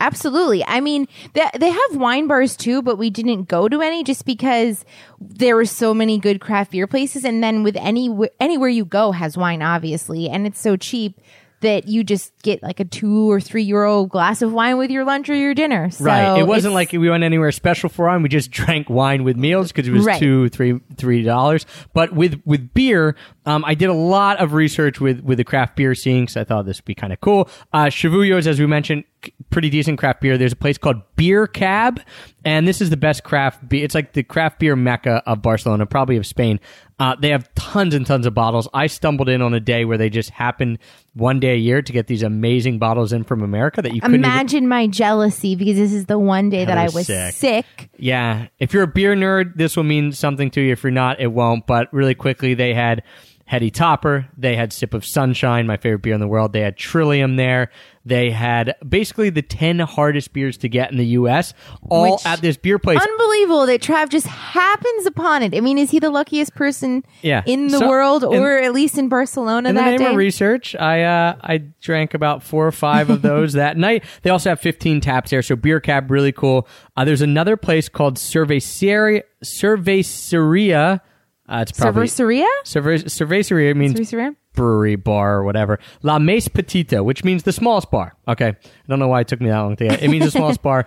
Absolutely. 0.00 0.64
I 0.64 0.80
mean, 0.80 1.08
they, 1.32 1.44
they 1.58 1.70
have 1.70 1.96
wine 1.96 2.28
bars 2.28 2.56
too, 2.56 2.82
but 2.82 2.98
we 2.98 3.10
didn't 3.10 3.48
go 3.48 3.68
to 3.68 3.82
any 3.82 4.04
just 4.04 4.24
because 4.24 4.84
there 5.20 5.56
were 5.56 5.64
so 5.64 5.92
many 5.92 6.18
good 6.18 6.40
craft 6.40 6.70
beer 6.70 6.86
places. 6.86 7.24
And 7.24 7.42
then 7.42 7.64
with 7.64 7.76
any 7.76 8.16
anywhere 8.38 8.68
you 8.68 8.84
go 8.84 9.10
has 9.10 9.36
wine, 9.36 9.60
obviously, 9.60 10.28
and 10.28 10.46
it's 10.46 10.60
so 10.60 10.76
cheap 10.76 11.20
that 11.60 11.88
you 11.88 12.04
just 12.04 12.32
get 12.42 12.62
like 12.62 12.78
a 12.78 12.84
two 12.84 13.30
or 13.30 13.40
three 13.40 13.64
euro 13.64 14.04
glass 14.06 14.42
of 14.42 14.52
wine 14.52 14.78
with 14.78 14.90
your 14.90 15.04
lunch 15.04 15.28
or 15.28 15.34
your 15.34 15.54
dinner. 15.54 15.90
So 15.90 16.04
right. 16.04 16.38
It 16.38 16.46
wasn't 16.46 16.74
like 16.74 16.92
we 16.92 17.10
went 17.10 17.24
anywhere 17.24 17.50
special 17.50 17.88
for 17.88 18.06
wine. 18.06 18.22
We 18.22 18.28
just 18.28 18.50
drank 18.50 18.88
wine 18.88 19.24
with 19.24 19.36
meals 19.36 19.72
because 19.72 19.88
it 19.88 19.92
was 19.92 20.04
Right. 20.04 20.18
two, 20.20 20.48
three, 20.50 20.80
three 20.96 21.22
dollars. 21.22 21.66
But 21.92 22.12
with 22.12 22.40
with 22.44 22.72
beer, 22.74 23.16
um, 23.44 23.64
I 23.64 23.74
did 23.74 23.88
a 23.88 23.94
lot 23.94 24.38
of 24.38 24.52
research 24.52 25.00
with 25.00 25.20
with 25.20 25.38
the 25.38 25.44
craft 25.44 25.74
beer 25.76 25.94
scene 25.94 26.22
because 26.22 26.36
I 26.36 26.44
thought 26.44 26.64
this 26.66 26.78
would 26.78 26.84
be 26.84 26.94
kind 26.94 27.12
of 27.12 27.20
cool. 27.20 27.48
Uh, 27.72 27.86
Chivuo's, 27.86 28.46
as 28.46 28.60
we 28.60 28.66
mentioned, 28.66 29.04
pretty 29.50 29.68
decent 29.70 29.98
craft 29.98 30.20
beer. 30.20 30.38
There's 30.38 30.52
a 30.52 30.56
place 30.56 30.78
called 30.78 31.02
Beer 31.16 31.46
Cab, 31.48 32.00
and 32.44 32.68
this 32.68 32.80
is 32.80 32.90
the 32.90 32.96
best 32.96 33.24
craft 33.24 33.68
beer. 33.68 33.84
It's 33.84 33.94
like 33.94 34.12
the 34.12 34.22
craft 34.22 34.60
beer 34.60 34.76
mecca 34.76 35.22
of 35.26 35.42
Barcelona, 35.42 35.86
probably 35.86 36.16
of 36.16 36.26
Spain. 36.26 36.60
Uh, 36.98 37.14
they 37.14 37.28
have 37.30 37.52
tons 37.54 37.94
and 37.94 38.04
tons 38.04 38.26
of 38.26 38.34
bottles. 38.34 38.68
I 38.74 38.88
stumbled 38.88 39.28
in 39.28 39.40
on 39.40 39.54
a 39.54 39.60
day 39.60 39.84
where 39.84 39.96
they 39.96 40.10
just 40.10 40.30
happened 40.30 40.78
one 41.14 41.38
day 41.38 41.52
a 41.52 41.56
year 41.56 41.80
to 41.80 41.92
get 41.92 42.08
these 42.08 42.24
amazing 42.24 42.78
bottles 42.80 43.12
in 43.12 43.22
from 43.22 43.42
America 43.42 43.82
that 43.82 43.94
you 43.94 44.00
couldn't 44.00 44.16
even 44.16 44.24
Imagine 44.24 44.66
my 44.68 44.88
jealousy 44.88 45.54
because 45.54 45.76
this 45.76 45.92
is 45.92 46.06
the 46.06 46.18
one 46.18 46.50
day 46.50 46.64
that 46.64 46.76
I 46.76 46.88
was 46.88 47.06
sick. 47.06 47.34
sick. 47.34 47.90
Yeah. 47.98 48.48
If 48.58 48.72
you're 48.72 48.82
a 48.82 48.88
beer 48.88 49.14
nerd, 49.14 49.56
this 49.56 49.76
will 49.76 49.84
mean 49.84 50.12
something 50.12 50.50
to 50.52 50.60
you. 50.60 50.72
If 50.72 50.82
you're 50.82 50.90
not, 50.90 51.20
it 51.20 51.28
won't. 51.28 51.66
But 51.66 51.92
really 51.92 52.14
quickly, 52.14 52.54
they 52.54 52.74
had 52.74 53.04
Heady 53.48 53.70
Topper. 53.70 54.28
They 54.36 54.56
had 54.56 54.74
Sip 54.74 54.92
of 54.92 55.06
Sunshine, 55.06 55.66
my 55.66 55.78
favorite 55.78 56.02
beer 56.02 56.12
in 56.12 56.20
the 56.20 56.28
world. 56.28 56.52
They 56.52 56.60
had 56.60 56.76
Trillium 56.76 57.36
there. 57.36 57.70
They 58.04 58.30
had 58.30 58.74
basically 58.86 59.30
the 59.30 59.40
10 59.40 59.78
hardest 59.78 60.34
beers 60.34 60.58
to 60.58 60.68
get 60.68 60.90
in 60.92 60.98
the 60.98 61.06
U.S., 61.06 61.54
all 61.88 62.12
Which- 62.16 62.26
at 62.26 62.42
this 62.42 62.58
beer 62.58 62.78
place. 62.78 63.00
Unbelievable 63.00 63.64
that 63.64 63.80
Trav 63.80 64.10
just 64.10 64.26
happens 64.26 65.06
upon 65.06 65.42
it. 65.42 65.54
I 65.54 65.60
mean, 65.60 65.78
is 65.78 65.90
he 65.90 65.98
the 65.98 66.10
luckiest 66.10 66.54
person 66.54 67.04
Yeah. 67.22 67.42
in 67.46 67.68
the 67.68 67.78
So- 67.78 67.88
world, 67.88 68.22
in- 68.22 68.34
or 68.42 68.58
at 68.58 68.74
least 68.74 68.98
in 68.98 69.08
Barcelona 69.08 69.70
in 69.70 69.74
the 69.76 69.80
name 69.82 69.98
day? 69.98 70.06
of 70.10 70.16
research, 70.16 70.76
I 70.76 71.02
uh, 71.04 71.36
I 71.40 71.58
drank 71.80 72.12
about 72.12 72.42
four 72.42 72.66
or 72.66 72.72
five 72.72 73.08
of 73.08 73.22
those 73.22 73.54
that 73.54 73.76
night. 73.88 74.04
They 74.22 74.30
also 74.30 74.50
have 74.50 74.60
15 74.60 75.00
taps 75.00 75.30
there, 75.30 75.40
so 75.40 75.56
beer 75.56 75.80
cab 75.80 76.10
really 76.10 76.32
cool. 76.32 76.68
Uh, 76.98 77.06
there's 77.06 77.22
another 77.22 77.56
place 77.56 77.88
called 77.88 78.16
Cerveceria. 78.16 79.22
Cerveceria. 79.42 81.00
Uh, 81.48 81.60
it's 81.66 81.72
probably 81.72 82.06
Cerveceria? 82.06 82.46
Cerve- 82.64 83.04
Cerveceria 83.04 83.74
means 83.74 83.94
Cerveceria? 83.94 84.36
brewery 84.54 84.96
bar 84.96 85.36
or 85.36 85.44
whatever. 85.44 85.78
La 86.02 86.18
Mesa 86.18 86.50
Petita, 86.50 87.02
which 87.02 87.24
means 87.24 87.44
the 87.44 87.52
smallest 87.52 87.90
bar. 87.90 88.14
Okay, 88.26 88.48
I 88.48 88.56
don't 88.88 88.98
know 88.98 89.08
why 89.08 89.20
it 89.20 89.28
took 89.28 89.40
me 89.40 89.48
that 89.48 89.58
long 89.58 89.76
to 89.76 89.84
get. 89.88 89.94
It 90.02 90.04
it 90.04 90.08
means 90.10 90.24
the 90.26 90.30
smallest 90.30 90.62
bar. 90.62 90.86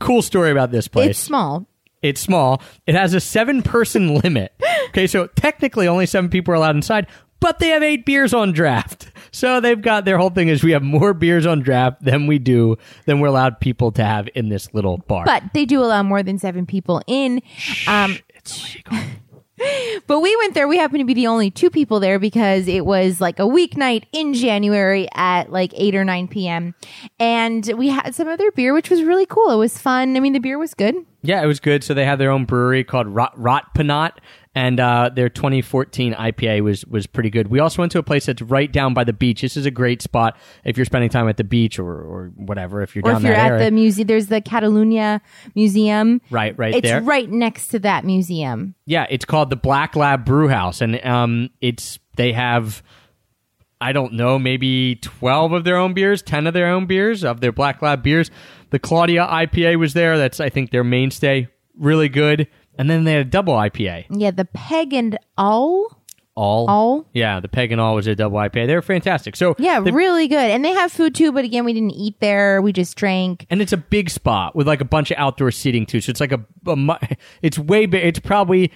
Cool 0.00 0.22
story 0.22 0.50
about 0.50 0.70
this 0.70 0.88
place. 0.88 1.10
It's 1.10 1.18
small. 1.18 1.66
It's 2.00 2.20
small. 2.20 2.62
It 2.86 2.94
has 2.94 3.12
a 3.14 3.20
seven 3.20 3.62
person 3.62 4.14
limit. 4.22 4.52
Okay, 4.90 5.06
so 5.06 5.26
technically 5.26 5.88
only 5.88 6.06
seven 6.06 6.30
people 6.30 6.52
are 6.54 6.56
allowed 6.56 6.76
inside, 6.76 7.06
but 7.40 7.58
they 7.58 7.68
have 7.70 7.82
eight 7.82 8.06
beers 8.06 8.32
on 8.32 8.52
draft. 8.52 9.10
So 9.32 9.60
they've 9.60 9.80
got 9.82 10.04
their 10.04 10.16
whole 10.16 10.30
thing 10.30 10.48
is 10.48 10.62
we 10.64 10.70
have 10.72 10.82
more 10.82 11.12
beers 11.12 11.44
on 11.44 11.60
draft 11.60 12.02
than 12.02 12.26
we 12.26 12.38
do 12.38 12.76
than 13.04 13.20
we're 13.20 13.28
allowed 13.28 13.60
people 13.60 13.90
to 13.92 14.04
have 14.04 14.28
in 14.34 14.48
this 14.48 14.72
little 14.72 14.98
bar. 14.98 15.24
But 15.26 15.42
they 15.52 15.64
do 15.66 15.82
allow 15.82 16.02
more 16.02 16.22
than 16.22 16.38
seven 16.38 16.64
people 16.66 17.02
in. 17.06 17.42
Um, 17.86 18.16
it's 18.36 18.64
illegal. 18.90 19.06
but 20.06 20.20
we 20.20 20.34
went 20.36 20.54
there. 20.54 20.68
We 20.68 20.78
happened 20.78 21.00
to 21.00 21.04
be 21.04 21.14
the 21.14 21.26
only 21.26 21.50
two 21.50 21.70
people 21.70 22.00
there 22.00 22.18
because 22.18 22.68
it 22.68 22.84
was 22.84 23.20
like 23.20 23.38
a 23.38 23.42
weeknight 23.42 24.04
in 24.12 24.34
January 24.34 25.08
at 25.14 25.50
like 25.50 25.72
8 25.74 25.94
or 25.94 26.04
9 26.04 26.28
p.m. 26.28 26.74
And 27.18 27.70
we 27.76 27.88
had 27.88 28.14
some 28.14 28.28
other 28.28 28.50
beer, 28.52 28.74
which 28.74 28.90
was 28.90 29.02
really 29.02 29.26
cool. 29.26 29.50
It 29.50 29.56
was 29.56 29.78
fun. 29.78 30.16
I 30.16 30.20
mean, 30.20 30.32
the 30.32 30.38
beer 30.38 30.58
was 30.58 30.74
good. 30.74 30.94
Yeah, 31.22 31.42
it 31.42 31.46
was 31.46 31.60
good. 31.60 31.82
So 31.82 31.94
they 31.94 32.04
have 32.04 32.18
their 32.18 32.30
own 32.30 32.44
brewery 32.44 32.84
called 32.84 33.08
Rot, 33.08 33.36
Rotpanat, 33.36 34.12
and 34.58 34.80
uh, 34.80 35.08
their 35.14 35.28
2014 35.28 36.14
IPA 36.14 36.62
was 36.64 36.84
was 36.86 37.06
pretty 37.06 37.30
good. 37.30 37.46
We 37.46 37.60
also 37.60 37.80
went 37.80 37.92
to 37.92 38.00
a 38.00 38.02
place 38.02 38.26
that's 38.26 38.42
right 38.42 38.70
down 38.72 38.92
by 38.92 39.04
the 39.04 39.12
beach. 39.12 39.40
This 39.40 39.56
is 39.56 39.66
a 39.66 39.70
great 39.70 40.02
spot 40.02 40.36
if 40.64 40.76
you're 40.76 40.84
spending 40.84 41.10
time 41.10 41.28
at 41.28 41.36
the 41.36 41.44
beach 41.44 41.78
or, 41.78 41.88
or 41.88 42.32
whatever. 42.34 42.82
If 42.82 42.96
you're 42.96 43.06
Or 43.06 43.12
down 43.12 43.20
if 43.20 43.28
you're 43.28 43.36
at 43.36 43.52
area, 43.52 43.64
the 43.66 43.70
museum, 43.70 44.08
there's 44.08 44.26
the 44.26 44.40
Catalunya 44.40 45.20
Museum. 45.54 46.20
right, 46.30 46.58
right 46.58 46.74
It's 46.74 46.88
there. 46.88 47.00
right 47.00 47.30
next 47.30 47.68
to 47.68 47.78
that 47.78 48.04
museum. 48.04 48.74
Yeah, 48.84 49.06
it's 49.08 49.24
called 49.24 49.50
the 49.50 49.56
Black 49.56 49.94
Lab 49.94 50.24
Brew 50.24 50.48
House, 50.48 50.80
and 50.80 51.04
um, 51.06 51.50
it's 51.60 52.00
they 52.16 52.32
have. 52.32 52.82
I 53.80 53.92
don't 53.92 54.14
know, 54.14 54.40
maybe 54.40 54.96
12 54.96 55.52
of 55.52 55.62
their 55.62 55.76
own 55.76 55.94
beers, 55.94 56.20
10 56.20 56.48
of 56.48 56.52
their 56.52 56.66
own 56.66 56.86
beers, 56.86 57.22
of 57.22 57.40
their 57.40 57.52
Black 57.52 57.80
Lab 57.80 58.02
beers. 58.02 58.28
The 58.70 58.80
Claudia 58.80 59.24
IPA 59.24 59.78
was 59.78 59.94
there. 59.94 60.18
That's, 60.18 60.40
I 60.40 60.48
think, 60.48 60.72
their 60.72 60.82
mainstay. 60.82 61.46
Really 61.78 62.08
good. 62.08 62.48
And 62.78 62.88
then 62.88 63.04
they 63.04 63.12
had 63.12 63.22
a 63.26 63.30
double 63.30 63.54
IPA. 63.54 64.06
Yeah, 64.10 64.30
the 64.30 64.44
Peg 64.46 64.92
and 64.94 65.18
All. 65.36 65.94
All. 66.36 66.70
All? 66.70 67.06
Yeah, 67.12 67.40
the 67.40 67.48
Peg 67.48 67.72
and 67.72 67.80
All 67.80 67.96
was 67.96 68.06
a 68.06 68.14
double 68.14 68.38
IPA. 68.38 68.68
They 68.68 68.74
were 68.76 68.80
fantastic. 68.82 69.34
So, 69.34 69.56
Yeah, 69.58 69.80
they- 69.80 69.90
really 69.90 70.28
good. 70.28 70.38
And 70.52 70.64
they 70.64 70.72
have 70.72 70.92
food 70.92 71.12
too, 71.16 71.32
but 71.32 71.44
again, 71.44 71.64
we 71.64 71.72
didn't 71.72 71.90
eat 71.90 72.20
there. 72.20 72.62
We 72.62 72.72
just 72.72 72.96
drank. 72.96 73.44
and 73.50 73.60
it's 73.60 73.72
a 73.72 73.76
big 73.76 74.08
spot 74.08 74.54
with 74.54 74.68
like 74.68 74.80
a 74.80 74.84
bunch 74.84 75.10
of 75.10 75.18
outdoor 75.18 75.50
seating 75.50 75.84
too. 75.84 76.00
So 76.00 76.10
it's 76.10 76.20
like 76.20 76.30
a, 76.30 76.44
a 76.68 76.76
mu- 76.76 76.94
it's 77.42 77.58
way 77.58 77.86
big. 77.86 78.04
It's 78.04 78.20
probably 78.20 78.70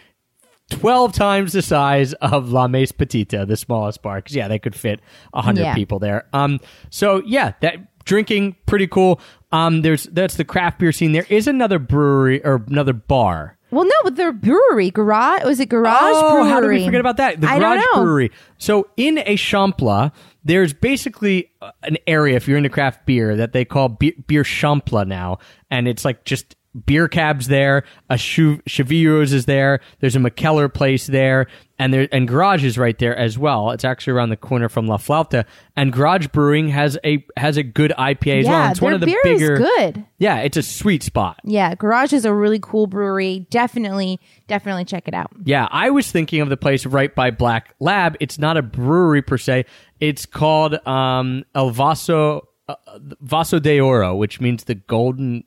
12 0.71 1.13
times 1.13 1.53
the 1.53 1.63
size 1.63 2.15
of 2.15 2.51
La 2.51 2.67
Mesa 2.67 2.95
Petita, 2.95 3.47
the 3.47 3.57
smallest 3.57 4.03
bar. 4.03 4.21
Cause 4.23 4.35
yeah, 4.35 4.49
they 4.49 4.59
could 4.59 4.75
fit 4.75 5.01
100 5.33 5.61
Yeah. 5.63 5.75
people 5.75 5.99
there. 6.01 6.27
Um, 6.33 6.59
so 6.91 7.23
yeah, 7.27 7.53
that 7.61 8.05
drinking 8.05 8.57
pretty 8.67 8.89
cool. 8.89 9.21
Um, 9.53 9.83
there's, 9.83 10.05
that's 10.05 10.35
the 10.37 10.45
craft 10.45 10.79
beer 10.81 10.91
scene. 10.93 11.13
There 11.13 11.27
is 11.29 11.47
another 11.47 11.79
brewery 11.79 12.43
or 12.45 12.65
another 12.67 12.93
bar. 12.95 13.59
Well, 13.73 13.87
no, 13.87 13.95
but 14.05 14.17
their 14.17 14.33
brewery, 14.33 14.91
garage 14.91 15.45
was 15.45 15.59
it 15.59 15.71
garage 15.71 15.97
oh, 15.99 16.33
brewery? 16.35 16.51
how 16.51 16.61
did 16.61 16.69
we 16.69 16.85
forget 16.85 17.01
about 17.01 17.17
that? 17.17 17.41
The 17.41 17.49
I 17.49 17.59
Garage. 17.59 17.83
Brewery. 17.95 18.31
So 18.59 18.89
in 18.99 19.17
Eixample, 19.17 20.13
there's 20.45 20.75
basically 20.75 21.51
uh, 21.63 21.71
an 21.83 21.97
area 22.07 22.37
if 22.37 22.47
you're 22.47 22.59
into 22.59 22.69
craft 22.69 23.07
beer 23.07 23.35
that 23.35 23.55
they 23.55 23.65
call 23.65 23.89
beer, 23.89 24.13
beer 24.27 24.43
Champla 24.43 25.07
now, 25.07 25.39
and 25.71 25.89
it's 25.89 26.05
like 26.05 26.25
just 26.25 26.55
beer 26.87 27.09
cabs 27.09 27.49
there. 27.49 27.85
A 28.09 28.15
Chivuo's 28.15 29.33
is 29.33 29.45
there. 29.47 29.81
There's 30.01 30.17
a 30.17 30.19
Mikkeller 30.19 30.73
place 30.73 31.07
there, 31.07 31.47
and 31.79 31.93
there 31.93 32.09
and 32.13 32.27
Garage 32.27 32.65
is 32.65 32.79
right 32.79 32.99
there 32.99 33.17
as 33.17 33.39
well. 33.39 33.71
It's 33.71 33.85
actually 33.85 34.15
around 34.15 34.31
the 34.31 34.37
corner 34.37 34.69
from 34.69 34.87
La 34.87 34.97
Flauta, 34.97 35.45
and 35.77 35.93
Garage 35.93 36.29
Brewing 36.29 36.69
has 36.69 36.99
a 37.05 37.25
has 37.37 37.57
a 37.57 37.63
good 37.63 37.93
IPA 37.99 38.41
as 38.41 38.47
well. 38.47 38.71
It's 38.71 38.81
one 38.81 38.95
of 38.95 39.01
the 39.01 39.07
beer 39.07 39.21
bigger. 39.23 39.57
good. 39.57 40.05
Yeah, 40.19 40.39
it's 40.39 40.57
a 40.57 40.63
sweet 40.63 41.03
spot. 41.03 41.41
Yeah, 41.45 41.75
Garage 41.75 42.13
is 42.13 42.25
a 42.25 42.33
really 42.33 42.61
cool 42.61 42.87
brewery. 42.87 43.47
Definitely, 43.51 44.21
definitely 44.47 44.85
check 44.85 45.09
it 45.09 45.15
out. 45.15 45.31
Yeah, 45.45 45.69
I 45.71 45.91
was 45.91 46.11
thinking 46.11 46.41
of 46.41 46.49
the 46.49 46.57
place 46.57 46.87
right 46.87 47.15
by 47.15 47.31
Black 47.31 47.75
Lab. 47.81 48.17
It's 48.21 48.39
not 48.39 48.57
a 48.57 48.63
brewery 48.63 49.23
per 49.23 49.39
se. 49.39 49.67
It's 50.01 50.27
called 50.27 50.75
um, 50.87 51.45
El 51.55 51.71
Vaso 51.71 52.49
uh, 52.69 52.77
Vaso 53.21 53.59
de 53.59 53.81
Oro, 53.81 54.15
which 54.15 54.41
means 54.41 54.65
the 54.65 54.75
golden 54.75 55.45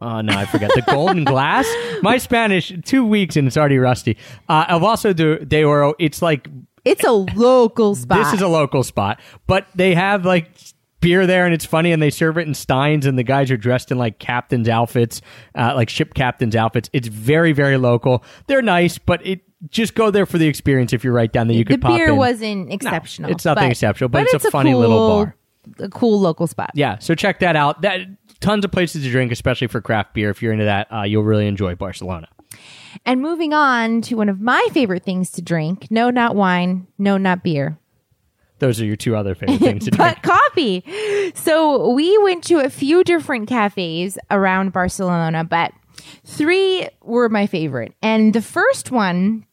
Oh 0.00 0.20
no, 0.20 0.32
I 0.32 0.46
forget 0.46 0.70
the 0.74 0.82
Golden 0.82 1.24
Glass. 1.24 1.66
My 2.02 2.18
Spanish 2.18 2.72
two 2.84 3.04
weeks 3.04 3.36
and 3.36 3.48
it's 3.48 3.56
already 3.56 3.78
rusty. 3.78 4.16
Uh, 4.48 4.64
El 4.68 4.80
Vaso 4.80 5.12
de, 5.12 5.44
de 5.44 5.64
Oro. 5.64 5.94
It's 5.98 6.22
like 6.22 6.48
It's 6.84 7.04
a 7.04 7.10
local 7.12 7.94
spot. 7.96 8.18
this 8.24 8.34
is 8.34 8.40
a 8.40 8.48
local 8.48 8.84
spot, 8.84 9.20
but 9.46 9.66
they 9.74 9.94
have 9.94 10.24
like 10.24 10.50
beer 11.00 11.26
there 11.26 11.44
and 11.44 11.54
it's 11.54 11.64
funny 11.64 11.92
and 11.92 12.00
they 12.02 12.10
serve 12.10 12.38
it 12.38 12.46
in 12.46 12.54
steins 12.54 13.06
and 13.06 13.18
the 13.18 13.22
guys 13.24 13.50
are 13.50 13.56
dressed 13.56 13.90
in 13.90 13.98
like 13.98 14.18
captain's 14.20 14.68
outfits, 14.68 15.20
uh, 15.56 15.72
like 15.74 15.88
ship 15.88 16.14
captain's 16.14 16.54
outfits. 16.54 16.88
It's 16.92 17.08
very 17.08 17.52
very 17.52 17.76
local. 17.76 18.22
They're 18.46 18.62
nice, 18.62 18.98
but 18.98 19.24
it 19.26 19.40
just 19.68 19.96
go 19.96 20.12
there 20.12 20.26
for 20.26 20.38
the 20.38 20.46
experience. 20.46 20.92
If 20.92 21.02
you're 21.02 21.12
right 21.12 21.32
down 21.32 21.48
there, 21.48 21.56
you 21.56 21.64
the 21.64 21.74
could 21.74 21.80
the 21.80 21.88
beer 21.88 22.14
wasn't 22.14 22.72
exceptional. 22.72 23.32
it's 23.32 23.44
nothing 23.44 23.64
but- 23.64 23.70
exceptional, 23.72 24.08
but 24.10 24.22
it's 24.32 24.44
a 24.44 24.50
funny 24.52 24.74
little 24.74 25.08
bar. 25.08 25.34
A 25.80 25.88
cool 25.90 26.18
local 26.18 26.46
spot. 26.46 26.70
Yeah, 26.74 26.98
so 26.98 27.14
check 27.14 27.40
that 27.40 27.54
out. 27.54 27.82
That 27.82 28.00
tons 28.40 28.64
of 28.64 28.70
places 28.72 29.02
to 29.04 29.10
drink, 29.10 29.32
especially 29.32 29.66
for 29.66 29.80
craft 29.80 30.14
beer. 30.14 30.30
If 30.30 30.42
you're 30.42 30.52
into 30.52 30.64
that, 30.66 30.92
uh, 30.92 31.02
you'll 31.02 31.24
really 31.24 31.46
enjoy 31.46 31.74
Barcelona. 31.74 32.28
And 33.04 33.20
moving 33.20 33.52
on 33.52 34.00
to 34.02 34.16
one 34.16 34.28
of 34.28 34.40
my 34.40 34.66
favorite 34.72 35.04
things 35.04 35.30
to 35.32 35.42
drink. 35.42 35.88
No, 35.90 36.10
not 36.10 36.34
wine. 36.34 36.86
No, 36.98 37.16
not 37.18 37.42
beer. 37.42 37.78
Those 38.60 38.80
are 38.80 38.84
your 38.86 38.96
two 38.96 39.14
other 39.14 39.34
favorite 39.34 39.58
things 39.60 39.84
to 39.84 39.90
drink. 39.92 40.16
but 40.16 40.22
coffee. 40.22 40.82
So 41.34 41.90
we 41.90 42.16
went 42.18 42.42
to 42.44 42.58
a 42.58 42.70
few 42.70 43.04
different 43.04 43.48
cafes 43.48 44.18
around 44.30 44.72
Barcelona, 44.72 45.44
but 45.44 45.72
three 46.24 46.88
were 47.02 47.28
my 47.28 47.46
favorite. 47.46 47.92
And 48.02 48.32
the 48.34 48.42
first 48.42 48.90
one, 48.90 49.44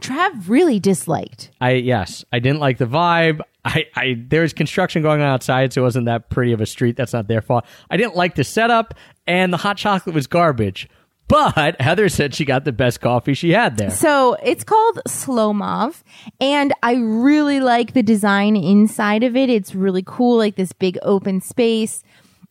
Trav 0.00 0.48
really 0.48 0.80
disliked. 0.80 1.50
I 1.60 1.72
yes, 1.72 2.24
I 2.32 2.38
didn't 2.38 2.60
like 2.60 2.78
the 2.78 2.86
vibe. 2.86 3.40
I, 3.64 3.86
I 3.94 4.16
there's 4.28 4.52
construction 4.52 5.02
going 5.02 5.20
on 5.20 5.26
outside, 5.26 5.72
so 5.72 5.82
it 5.82 5.84
wasn't 5.84 6.06
that 6.06 6.30
pretty 6.30 6.52
of 6.52 6.60
a 6.60 6.66
street. 6.66 6.96
That's 6.96 7.12
not 7.12 7.28
their 7.28 7.40
fault. 7.40 7.64
I 7.90 7.96
didn't 7.96 8.16
like 8.16 8.34
the 8.34 8.44
setup, 8.44 8.94
and 9.26 9.52
the 9.52 9.56
hot 9.56 9.76
chocolate 9.76 10.14
was 10.14 10.26
garbage. 10.26 10.88
But 11.26 11.80
Heather 11.80 12.10
said 12.10 12.34
she 12.34 12.44
got 12.44 12.64
the 12.64 12.72
best 12.72 13.00
coffee 13.00 13.32
she 13.32 13.50
had 13.50 13.78
there. 13.78 13.88
So 13.90 14.34
it's 14.42 14.62
called 14.62 15.00
SlowMov, 15.08 16.02
and 16.38 16.74
I 16.82 16.96
really 16.96 17.60
like 17.60 17.94
the 17.94 18.02
design 18.02 18.56
inside 18.56 19.22
of 19.22 19.34
it. 19.34 19.48
It's 19.48 19.74
really 19.74 20.02
cool, 20.06 20.36
like 20.36 20.56
this 20.56 20.72
big 20.72 20.98
open 21.02 21.40
space. 21.40 22.02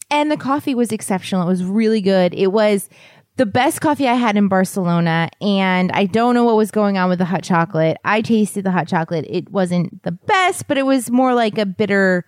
And 0.10 0.32
the 0.32 0.38
coffee 0.38 0.76
was 0.76 0.92
exceptional. 0.92 1.44
It 1.44 1.48
was 1.48 1.64
really 1.64 2.02
good. 2.02 2.34
It 2.34 2.52
was 2.52 2.90
the 3.36 3.46
best 3.46 3.82
coffee 3.82 4.08
I 4.08 4.14
had 4.14 4.38
in 4.38 4.48
Barcelona, 4.48 5.30
and 5.42 5.92
I 5.92 6.06
don't 6.06 6.36
know 6.36 6.44
what 6.44 6.56
was 6.56 6.72
going 6.72 6.98
on 6.98 7.10
with 7.10 7.20
the 7.20 7.26
hot 7.26 7.44
chocolate. 7.44 7.98
I 8.06 8.22
tasted 8.22 8.64
the 8.64 8.72
hot 8.72 8.88
chocolate. 8.88 9.26
It 9.28 9.50
wasn't 9.50 10.04
the 10.04 10.12
best, 10.12 10.68
but 10.68 10.78
it 10.78 10.86
was 10.86 11.10
more 11.10 11.34
like 11.34 11.58
a 11.58 11.66
bitter 11.66 12.26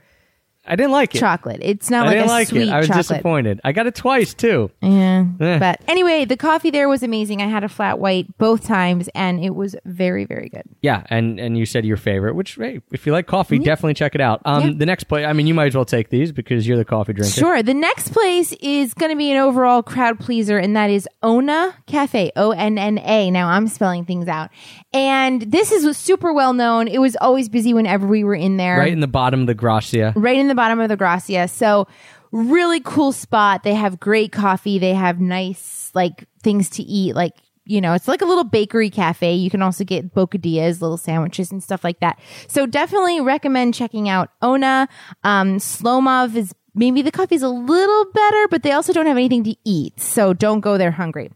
I 0.68 0.76
didn't 0.76 0.92
like 0.92 1.14
it. 1.16 1.20
chocolate. 1.20 1.60
It's 1.62 1.90
not 1.90 2.04
I 2.08 2.10
like 2.10 2.16
didn't 2.18 2.30
a 2.30 2.32
like 2.34 2.48
sweet 2.48 2.68
it. 2.68 2.72
I 2.72 2.78
was 2.80 2.88
chocolate. 2.88 3.08
disappointed. 3.08 3.62
I 3.64 3.72
got 3.72 3.88
it 3.88 3.96
twice 3.96 4.34
too. 4.34 4.72
Yeah. 4.82 5.26
Eh. 5.40 5.60
But 5.60 5.82
anyway, 5.88 6.26
the 6.26 6.38
coffee 6.38 6.72
there 6.72 6.90
was 6.90 7.04
amazing. 7.04 7.42
I 7.42 7.48
had 7.48 7.64
a 7.64 7.70
flat 7.70 8.00
white 8.00 8.38
both 8.38 8.66
times, 8.66 9.10
and 9.16 9.44
it 9.44 9.54
was 9.56 9.76
very, 9.86 10.26
very 10.26 10.50
good. 10.50 10.64
Yeah, 10.82 11.04
and 11.10 11.40
and 11.40 11.58
you 11.58 11.66
said 11.66 11.86
your 11.86 11.98
favorite, 11.98 12.36
which 12.36 12.56
hey, 12.56 12.82
if 12.92 13.06
you 13.06 13.12
like 13.12 13.28
coffee, 13.28 13.60
definitely 13.60 13.94
check 13.96 14.16
it 14.16 14.22
out. 14.22 14.42
Um, 14.46 14.64
Yeah. 14.64 14.74
the 14.78 14.86
next 14.86 15.06
place, 15.06 15.26
I 15.26 15.34
mean, 15.34 15.48
you 15.48 15.54
might 15.54 15.68
as 15.68 15.76
well 15.76 15.86
take 15.86 16.10
these 16.10 16.32
because 16.32 16.68
you're 16.68 16.78
the 16.78 16.86
coffee 16.86 17.14
drinker. 17.14 17.32
Sure. 17.40 17.62
The 17.64 17.74
next 17.74 18.10
place 18.14 18.52
is 18.54 18.94
going 18.94 19.12
to 19.12 19.18
be 19.18 19.32
an 19.32 19.38
overall 19.38 19.84
crowd 19.84 20.20
pleaser, 20.20 20.58
and 20.58 20.76
that 20.76 20.90
is 20.90 21.08
Onna 21.22 21.74
Cafe. 21.86 22.32
O 22.36 22.52
N 22.52 22.78
N 22.78 22.98
A. 23.00 23.30
Now 23.32 23.50
I'm 23.50 23.68
spelling 23.68 24.06
things 24.06 24.28
out. 24.28 24.50
And 24.94 25.42
this 25.42 25.72
is 25.72 25.96
super 25.98 26.34
well 26.34 26.54
known. 26.54 26.88
It 26.88 27.00
was 27.00 27.16
always 27.20 27.50
busy 27.50 27.74
whenever 27.74 28.08
we 28.08 28.24
were 28.24 28.36
in 28.36 28.58
there. 28.58 28.78
Right 28.80 28.94
in 28.94 29.00
the 29.02 29.08
bottom 29.08 29.42
of 29.42 29.48
the 29.48 29.54
Gracia. 29.54 30.14
right 30.16 30.38
in 30.38 30.48
the 30.48 30.55
bottom 30.56 30.80
of 30.80 30.90
the 30.90 30.98
Gracia. 30.98 31.48
So 31.48 31.88
really 32.32 32.80
cool 32.82 33.12
spot. 33.12 33.64
They 33.64 33.74
have 33.76 34.00
great 34.00 34.32
coffee. 34.32 34.80
They 34.80 34.94
have 34.94 35.20
nice 35.20 35.92
like 35.94 36.28
things 36.44 36.70
to 36.72 36.84
eat. 36.84 37.16
Like 37.16 37.34
you 37.66 37.82
know, 37.82 37.94
it's 37.94 38.08
like 38.08 38.22
a 38.22 38.26
little 38.26 38.44
bakery 38.44 38.92
cafe. 38.92 39.34
You 39.34 39.50
can 39.50 39.64
also 39.64 39.84
get 39.84 40.14
bocadillas, 40.14 40.82
little 40.82 40.98
sandwiches 40.98 41.52
and 41.52 41.64
stuff 41.64 41.84
like 41.84 42.00
that. 42.00 42.20
So 42.48 42.68
definitely 42.68 43.22
recommend 43.22 43.74
checking 43.74 44.08
out 44.08 44.30
Onna. 44.42 44.88
Um, 45.24 45.58
SlowMov 45.58 46.36
is 46.36 46.54
maybe 46.76 47.02
the 47.02 47.12
coffee's 47.12 47.42
a 47.42 47.50
little 47.50 48.06
better, 48.12 48.48
but 48.50 48.62
they 48.62 48.72
also 48.72 48.94
don't 48.94 49.08
have 49.08 49.18
anything 49.18 49.44
to 49.46 49.56
eat. 49.64 50.00
So 50.00 50.34
don't 50.34 50.60
go 50.60 50.78
there 50.78 50.92
hungry. 50.92 51.32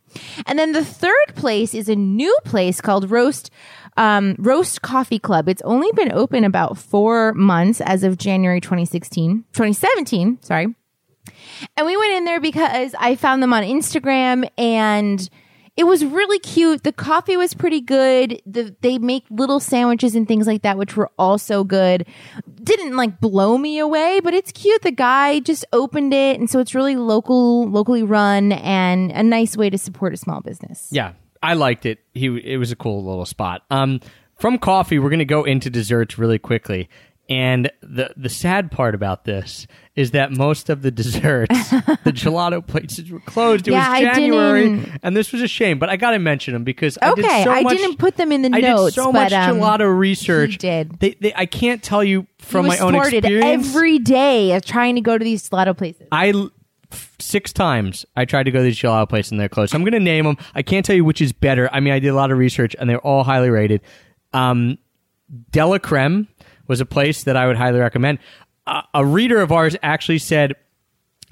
And 0.45 0.59
then 0.59 0.73
the 0.73 0.85
third 0.85 1.35
place 1.35 1.73
is 1.73 1.89
a 1.89 1.95
new 1.95 2.37
place 2.45 2.79
called 2.79 3.09
Roast 3.09 3.49
um, 3.99 4.35
Roast 4.39 4.81
Coffee 4.81 5.19
Club. 5.19 5.49
It's 5.49 5.61
only 5.63 5.91
been 5.91 6.11
open 6.13 6.45
about 6.45 6.77
four 6.77 7.33
months 7.33 7.81
as 7.81 8.03
of 8.03 8.17
January 8.17 8.61
2016, 8.61 9.43
2017, 9.51 10.41
sorry. 10.41 10.73
And 11.75 11.85
we 11.85 11.97
went 11.97 12.13
in 12.13 12.23
there 12.23 12.39
because 12.39 12.95
I 12.97 13.15
found 13.15 13.43
them 13.43 13.51
on 13.51 13.61
Instagram 13.61 14.49
and 14.57 15.29
it 15.75 15.83
was 15.83 16.03
really 16.05 16.39
cute. 16.39 16.83
The 16.83 16.93
coffee 16.93 17.35
was 17.35 17.53
pretty 17.53 17.81
good. 17.81 18.41
The, 18.45 18.73
they 18.79 18.97
make 18.97 19.25
little 19.29 19.59
sandwiches 19.59 20.15
and 20.15 20.27
things 20.27 20.47
like 20.47 20.61
that, 20.61 20.77
which 20.77 20.95
were 20.95 21.11
also 21.19 21.65
good. 21.65 22.07
Didn't 22.63 22.95
like 22.95 23.19
blow 23.19 23.57
me 23.57 23.79
away, 23.79 24.21
but 24.21 24.33
it's 24.33 24.53
cute. 24.53 24.81
The 24.81 24.91
guy 24.91 25.41
just 25.41 25.65
opened 25.73 26.13
it. 26.13 26.39
And 26.39 26.49
so 26.49 26.59
it's 26.59 26.73
really 26.73 26.95
local, 26.95 27.69
locally 27.69 28.03
run 28.03 28.53
and 28.53 29.11
a 29.11 29.23
nice 29.23 29.57
way 29.57 29.69
to 29.69 29.77
support 29.77 30.13
a 30.13 30.17
small 30.17 30.39
business. 30.39 30.87
Yeah, 30.89 31.13
I 31.41 31.53
liked 31.53 31.85
it. 31.85 31.99
He 32.13 32.27
it 32.27 32.57
was 32.57 32.71
a 32.71 32.75
cool 32.75 33.03
little 33.03 33.25
spot. 33.25 33.63
Um, 33.69 34.01
from 34.37 34.57
coffee, 34.57 34.99
we're 34.99 35.09
gonna 35.09 35.25
go 35.25 35.43
into 35.43 35.69
desserts 35.69 36.17
really 36.17 36.39
quickly. 36.39 36.89
And 37.29 37.69
the 37.81 38.11
the 38.17 38.29
sad 38.29 38.71
part 38.71 38.95
about 38.95 39.25
this 39.25 39.67
is 39.95 40.11
that 40.11 40.31
most 40.31 40.69
of 40.69 40.81
the 40.81 40.89
desserts, 40.89 41.69
the 41.69 42.11
gelato 42.11 42.65
places 42.65 43.11
were 43.11 43.19
closed. 43.19 43.67
It 43.67 43.71
Yeah, 43.71 43.85
I 43.87 43.99
was 44.03 44.17
January, 44.17 44.91
and 45.03 45.15
this 45.15 45.31
was 45.31 45.43
a 45.43 45.47
shame. 45.47 45.77
But 45.77 45.89
I 45.89 45.97
got 45.97 46.11
to 46.11 46.19
mention 46.19 46.53
them 46.53 46.63
because 46.63 46.97
I 46.99 47.13
did 47.13 47.25
Okay, 47.25 47.43
so 47.43 47.51
I 47.51 47.61
much, 47.61 47.77
didn't 47.77 47.97
put 47.97 48.15
them 48.15 48.31
in 48.31 48.41
the 48.41 48.49
I 48.51 48.61
notes, 48.61 48.95
did 48.95 49.01
so 49.03 49.11
but, 49.11 49.31
much 49.31 49.33
um, 49.33 49.59
gelato 49.59 49.95
research. 49.95 50.57
did. 50.57 50.99
They, 50.99 51.17
they, 51.19 51.33
I 51.35 51.45
can't 51.45 51.83
tell 51.83 52.03
you 52.03 52.25
from 52.39 52.65
my 52.65 52.79
own 52.79 52.95
experience. 52.95 53.67
every 53.67 53.99
day 53.99 54.53
of 54.53 54.65
trying 54.65 54.95
to 54.95 55.01
go 55.01 55.15
to 55.15 55.23
these 55.23 55.47
gelato 55.47 55.77
places. 55.77 56.07
I 56.11 56.31
six 57.19 57.53
times 57.53 58.05
I 58.15 58.25
tried 58.25 58.43
to 58.43 58.51
go 58.51 58.59
to 58.59 58.63
these 58.63 58.77
gelato 58.77 59.07
places 59.07 59.31
and 59.31 59.39
they're 59.39 59.49
closed. 59.49 59.71
So 59.71 59.77
I'm 59.77 59.83
going 59.83 59.93
to 59.93 59.99
name 59.99 60.25
them. 60.25 60.37
I 60.55 60.61
can't 60.61 60.85
tell 60.85 60.95
you 60.95 61.05
which 61.05 61.21
is 61.21 61.31
better. 61.31 61.69
I 61.71 61.79
mean, 61.79 61.93
I 61.93 61.99
did 61.99 62.09
a 62.09 62.15
lot 62.15 62.31
of 62.31 62.37
research 62.37 62.75
and 62.79 62.89
they're 62.89 62.99
all 62.99 63.23
highly 63.23 63.49
rated. 63.49 63.81
Um, 64.33 64.77
DelaCrem 65.51 66.27
was 66.67 66.81
a 66.81 66.85
place 66.85 67.23
that 67.23 67.35
I 67.35 67.47
would 67.47 67.57
highly 67.57 67.79
recommend. 67.79 68.19
Uh, 68.65 68.81
a 68.93 69.05
reader 69.05 69.41
of 69.41 69.51
ours 69.51 69.75
actually 69.81 70.19
said 70.19 70.55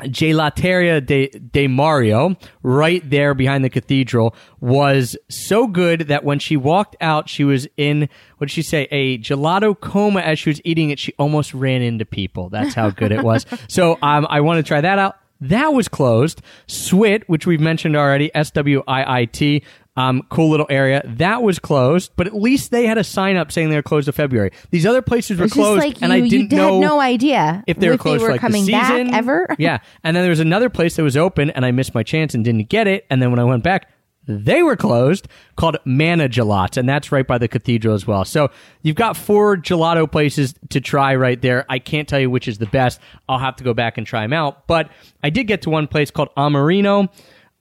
Gelateria 0.03 1.03
de, 1.03 1.27
de 1.29 1.67
Mario, 1.67 2.35
right 2.61 3.07
there 3.07 3.33
behind 3.33 3.63
the 3.63 3.69
cathedral, 3.69 4.35
was 4.59 5.17
so 5.29 5.67
good 5.67 6.01
that 6.01 6.23
when 6.23 6.37
she 6.39 6.55
walked 6.55 6.95
out, 7.01 7.29
she 7.29 7.43
was 7.43 7.67
in, 7.77 8.07
what 8.37 8.47
did 8.47 8.51
she 8.51 8.61
say, 8.61 8.87
a 8.91 9.17
gelato 9.17 9.79
coma 9.79 10.19
as 10.19 10.37
she 10.37 10.49
was 10.49 10.61
eating 10.63 10.91
it. 10.91 10.99
She 10.99 11.13
almost 11.17 11.53
ran 11.53 11.81
into 11.81 12.05
people. 12.05 12.49
That's 12.49 12.75
how 12.75 12.91
good 12.91 13.11
it 13.11 13.23
was. 13.23 13.45
So 13.69 13.97
um, 14.01 14.27
I 14.29 14.41
want 14.41 14.57
to 14.57 14.63
try 14.63 14.81
that 14.81 14.97
out. 14.97 15.17
That 15.41 15.73
was 15.73 15.87
closed. 15.87 16.41
Swiit, 16.67 17.23
which 17.27 17.45
we've 17.45 17.59
mentioned 17.59 17.95
already, 17.95 18.31
S 18.33 18.51
W 18.51 18.83
I 18.87 19.21
I 19.21 19.25
T, 19.25 19.63
um, 19.97 20.23
cool 20.29 20.49
little 20.49 20.67
area. 20.69 21.01
That 21.05 21.41
was 21.41 21.59
closed, 21.59 22.11
but 22.15 22.27
at 22.27 22.35
least 22.35 22.71
they 22.71 22.85
had 22.85 22.97
a 22.97 23.03
sign 23.03 23.35
up 23.35 23.51
saying 23.51 23.69
they 23.69 23.75
were 23.75 23.81
closed 23.81 24.05
to 24.05 24.11
February. 24.11 24.51
These 24.69 24.85
other 24.85 25.01
places 25.01 25.39
were 25.39 25.47
closed, 25.47 25.79
like 25.79 26.01
and 26.01 26.11
you, 26.11 26.25
I 26.25 26.29
didn't 26.29 26.51
you 26.51 26.57
know 26.57 26.73
had 26.75 26.81
no 26.81 26.99
idea 26.99 27.63
if 27.67 27.77
they 27.77 27.89
were 27.89 27.97
closed 27.97 28.23
for 28.23 28.31
like 28.31 28.39
coming 28.41 28.65
the 28.65 28.79
season 28.79 29.07
back 29.07 29.17
ever. 29.17 29.47
yeah, 29.57 29.79
and 30.03 30.15
then 30.15 30.23
there 30.23 30.29
was 30.29 30.39
another 30.39 30.69
place 30.69 30.95
that 30.95 31.03
was 31.03 31.17
open, 31.17 31.49
and 31.49 31.65
I 31.65 31.71
missed 31.71 31.95
my 31.95 32.03
chance 32.03 32.35
and 32.35 32.45
didn't 32.45 32.69
get 32.69 32.87
it. 32.87 33.05
And 33.09 33.21
then 33.21 33.31
when 33.31 33.39
I 33.39 33.43
went 33.43 33.63
back, 33.63 33.89
they 34.27 34.61
were 34.61 34.75
closed, 34.75 35.27
called 35.55 35.77
Mana 35.85 36.27
Gelat, 36.27 36.77
and 36.77 36.87
that's 36.87 37.11
right 37.11 37.25
by 37.25 37.37
the 37.37 37.47
cathedral 37.47 37.95
as 37.95 38.05
well. 38.05 38.25
So 38.25 38.49
you've 38.81 38.95
got 38.95 39.15
four 39.15 39.57
gelato 39.57 40.11
places 40.11 40.53
to 40.69 40.81
try 40.81 41.15
right 41.15 41.41
there. 41.41 41.65
I 41.69 41.79
can't 41.79 42.07
tell 42.07 42.19
you 42.19 42.29
which 42.29 42.47
is 42.47 42.57
the 42.57 42.65
best. 42.65 42.99
I'll 43.29 43.39
have 43.39 43.55
to 43.55 43.63
go 43.63 43.73
back 43.73 43.97
and 43.97 44.05
try 44.05 44.21
them 44.21 44.33
out. 44.33 44.67
But 44.67 44.91
I 45.23 45.29
did 45.29 45.45
get 45.45 45.61
to 45.63 45.69
one 45.69 45.87
place 45.87 46.11
called 46.11 46.29
Amorino, 46.35 47.09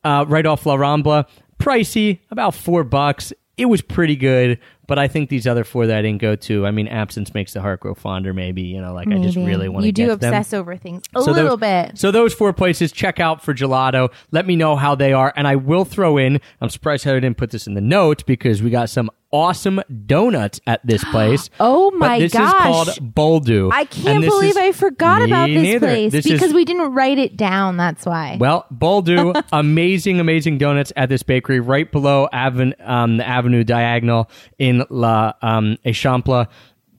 uh, 0.04 0.24
right 0.28 0.44
off 0.44 0.66
La 0.66 0.76
Rambla. 0.76 1.26
Pricey, 1.58 2.18
about 2.30 2.54
four 2.54 2.84
bucks. 2.84 3.32
It 3.56 3.66
was 3.66 3.80
pretty 3.80 4.16
good, 4.16 4.58
but 4.86 4.98
I 4.98 5.08
think 5.08 5.28
these 5.28 5.46
other 5.46 5.64
four 5.64 5.86
that 5.86 5.96
I 5.98 6.02
didn't 6.02 6.20
go 6.20 6.36
to. 6.36 6.66
I 6.66 6.70
mean, 6.70 6.88
absence 6.88 7.34
makes 7.34 7.52
the 7.52 7.60
heart 7.60 7.80
grow 7.80 7.94
fonder. 7.94 8.32
Maybe 8.32 8.62
you 8.62 8.80
know, 8.80 8.92
like 8.94 9.08
I 9.08 9.18
just 9.18 9.36
really 9.36 9.68
want 9.68 9.82
to 9.82 9.86
You 9.86 9.92
get 9.92 10.04
do 10.06 10.16
them. 10.16 10.32
obsess 10.34 10.52
over 10.54 10.76
things 10.76 11.02
a 11.14 11.22
So 11.22 11.32
little 11.32 11.56
those, 11.56 11.86
bit. 11.90 11.98
So 11.98 12.10
those 12.10 12.34
four 12.34 12.52
places, 12.52 12.92
check 12.92 13.20
out 13.20 13.42
for 13.42 13.54
gelato. 13.54 14.12
Let 14.30 14.46
me 14.46 14.56
know 14.56 14.76
how 14.76 14.94
they 14.94 15.12
are, 15.12 15.32
and 15.36 15.46
I 15.48 15.56
will 15.56 15.84
throw 15.84 16.16
in. 16.18 16.40
I'm 16.60 16.70
surprised 16.70 17.04
Heather 17.04 17.20
didn't 17.20 17.36
put 17.38 17.50
this 17.50 17.66
in 17.66 17.74
the 17.74 17.80
note 17.80 18.24
because 18.26 18.62
we 18.62 18.70
got 18.70 18.90
some 18.90 19.10
awesome 19.32 19.80
donuts 20.06 20.60
at 20.66 20.86
this 20.86 21.02
place. 21.10 21.50
Oh 21.60 21.90
But 21.90 21.98
my 21.98 22.18
this 22.20 22.32
gosh. 22.32 22.88
is 22.88 22.98
called 22.98 23.14
Boldu. 23.14 23.70
I 23.72 23.84
can't 23.84 24.20
this 24.22 24.30
believe 24.30 24.50
is- 24.50 24.56
I 24.56 24.72
forgot 24.72 25.20
Me 25.22 25.26
about 25.30 25.46
this 25.48 25.62
neither. 25.62 25.86
place 25.86 26.12
This 26.12 26.24
because 26.26 26.48
is- 26.48 26.54
we 26.54 26.64
didn't 26.64 26.92
write 26.92 27.18
it 27.18 27.36
down. 27.36 27.76
That's 27.76 28.06
why. 28.06 28.36
well, 28.40 28.66
Boldu, 28.72 29.40
amazing, 29.52 30.20
amazing 30.20 30.58
donuts 30.58 30.92
at 30.96 31.08
this 31.08 31.22
bakery 31.22 31.60
right 31.60 31.90
below 31.90 32.28
Aven, 32.32 32.74
um, 32.84 33.16
the 33.18 33.26
Avenue 33.26 33.64
Diagonal 33.64 34.30
in 34.58 34.84
La 34.90 35.32
um, 35.42 35.76
Eixample. 35.84 36.46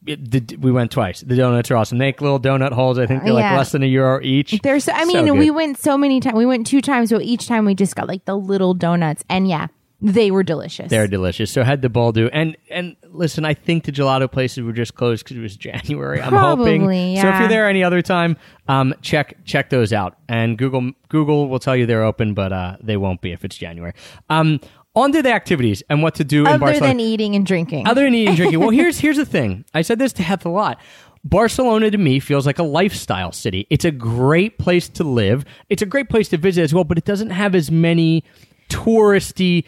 it- 0.06 0.30
the, 0.30 0.56
we 0.56 0.70
went 0.72 0.90
twice. 0.90 1.20
The 1.20 1.36
donuts 1.36 1.70
are 1.70 1.76
awesome. 1.76 1.98
They 1.98 2.06
make 2.06 2.20
little 2.22 2.40
donut 2.40 2.72
holes. 2.72 2.98
I 2.98 3.06
think 3.06 3.24
they're 3.24 3.32
Yeah. 3.34 3.50
like 3.50 3.58
less 3.58 3.72
than 3.72 3.82
a 3.82 3.86
euro 3.86 4.20
each. 4.22 4.58
There's, 4.62 4.88
I 4.88 5.00
So 5.00 5.06
mean, 5.06 5.24
good. 5.26 5.32
we 5.38 5.50
went 5.50 5.78
so 5.78 5.98
many 5.98 6.20
times. 6.20 6.36
We 6.36 6.46
went 6.46 6.66
two 6.66 6.80
times, 6.80 7.10
but 7.10 7.22
each 7.22 7.46
time 7.46 7.64
we 7.66 7.74
just 7.74 7.94
got 7.96 8.08
like 8.08 8.24
the 8.24 8.36
little 8.36 8.72
donuts, 8.74 9.22
and 9.28 9.46
yeah, 9.48 9.66
they 10.00 10.30
were 10.30 10.44
delicious. 10.44 10.90
They're 10.90 11.08
delicious. 11.08 11.50
So 11.50 11.64
had 11.64 11.82
to 11.82 11.90
Boldu 11.90 12.30
and 12.32 12.56
and 12.70 12.96
listen. 13.10 13.44
I 13.44 13.54
think 13.54 13.84
the 13.84 13.92
gelato 13.92 14.30
places 14.30 14.62
were 14.62 14.72
just 14.72 14.94
closed 14.94 15.24
because 15.24 15.36
it 15.36 15.40
was 15.40 15.56
January. 15.56 16.20
I'm 16.20 16.32
hoping. 16.32 16.82
Probably, 16.82 17.16
So 17.16 17.28
if 17.28 17.40
you're 17.40 17.48
there 17.48 17.68
any 17.68 17.82
other 17.82 18.00
time, 18.00 18.36
um, 18.68 18.94
check 19.02 19.44
check 19.44 19.70
those 19.70 19.92
out. 19.92 20.16
And 20.28 20.56
Google 20.56 20.92
Google 21.08 21.48
will 21.48 21.58
tell 21.58 21.74
you 21.74 21.84
they're 21.86 22.04
open, 22.04 22.34
but 22.34 22.52
uh, 22.52 22.76
they 22.80 22.96
won't 22.96 23.20
be 23.20 23.32
if 23.32 23.44
it's 23.44 23.56
January. 23.56 23.92
Um, 24.30 24.60
on 24.94 25.12
to 25.12 25.22
the 25.22 25.32
activities 25.32 25.82
and 25.90 26.02
what 26.02 26.14
to 26.16 26.24
do 26.24 26.40
in 26.46 26.58
Barcelona. 26.58 26.76
Other 26.76 26.86
than 26.86 27.00
eating 27.00 27.34
and 27.34 27.46
drinking. 27.46 27.86
Other 27.88 28.04
than 28.04 28.14
eating 28.14 28.28
and 28.28 28.36
drinking. 28.36 28.60
Well, 28.60 28.70
here's 28.80 29.00
here's 29.00 29.16
the 29.16 29.26
thing. 29.26 29.64
I 29.74 29.82
said 29.82 29.98
this 29.98 30.12
to 30.14 30.22
Heth 30.22 30.46
a 30.46 30.48
lot. 30.48 30.80
Barcelona 31.24 31.90
to 31.90 31.98
me 31.98 32.20
feels 32.20 32.46
like 32.46 32.60
a 32.60 32.62
lifestyle 32.62 33.32
city. 33.32 33.66
It's 33.68 33.84
a 33.84 33.90
great 33.90 34.58
place 34.58 34.88
to 34.90 35.04
live. 35.04 35.44
It's 35.68 35.82
a 35.82 35.86
great 35.86 36.08
place 36.08 36.28
to 36.28 36.36
visit 36.36 36.62
as 36.62 36.72
well, 36.72 36.84
but 36.84 36.96
it 36.98 37.04
doesn't 37.04 37.30
have 37.30 37.56
as 37.56 37.70
many 37.70 38.22
touristy 38.68 39.64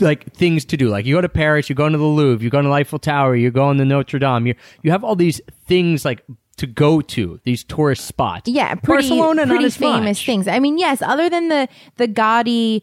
like 0.00 0.32
things 0.34 0.64
to 0.66 0.76
do. 0.76 0.88
Like 0.88 1.06
you 1.06 1.14
go 1.14 1.20
to 1.20 1.28
Paris, 1.28 1.68
you 1.68 1.74
go 1.74 1.86
into 1.86 1.98
the 1.98 2.04
Louvre, 2.04 2.42
you 2.42 2.50
go 2.50 2.62
to 2.62 2.68
the 2.68 2.74
Eiffel 2.74 2.98
Tower, 2.98 3.36
you 3.36 3.50
go 3.50 3.70
into 3.70 3.84
Notre 3.84 4.18
Dame. 4.18 4.46
You 4.46 4.54
you 4.82 4.90
have 4.90 5.04
all 5.04 5.16
these 5.16 5.40
things 5.66 6.04
like 6.04 6.22
to 6.56 6.66
go 6.66 7.00
to 7.02 7.38
these 7.44 7.64
tourist 7.64 8.06
spots. 8.06 8.48
yeah, 8.48 8.74
pretty, 8.74 9.08
Barcelona 9.08 9.46
pretty 9.46 9.68
famous 9.70 10.18
much. 10.18 10.26
things. 10.26 10.48
I 10.48 10.58
mean, 10.58 10.78
yes, 10.78 11.02
other 11.02 11.28
than 11.28 11.48
the 11.48 11.68
the 11.96 12.08
Gaudi, 12.08 12.82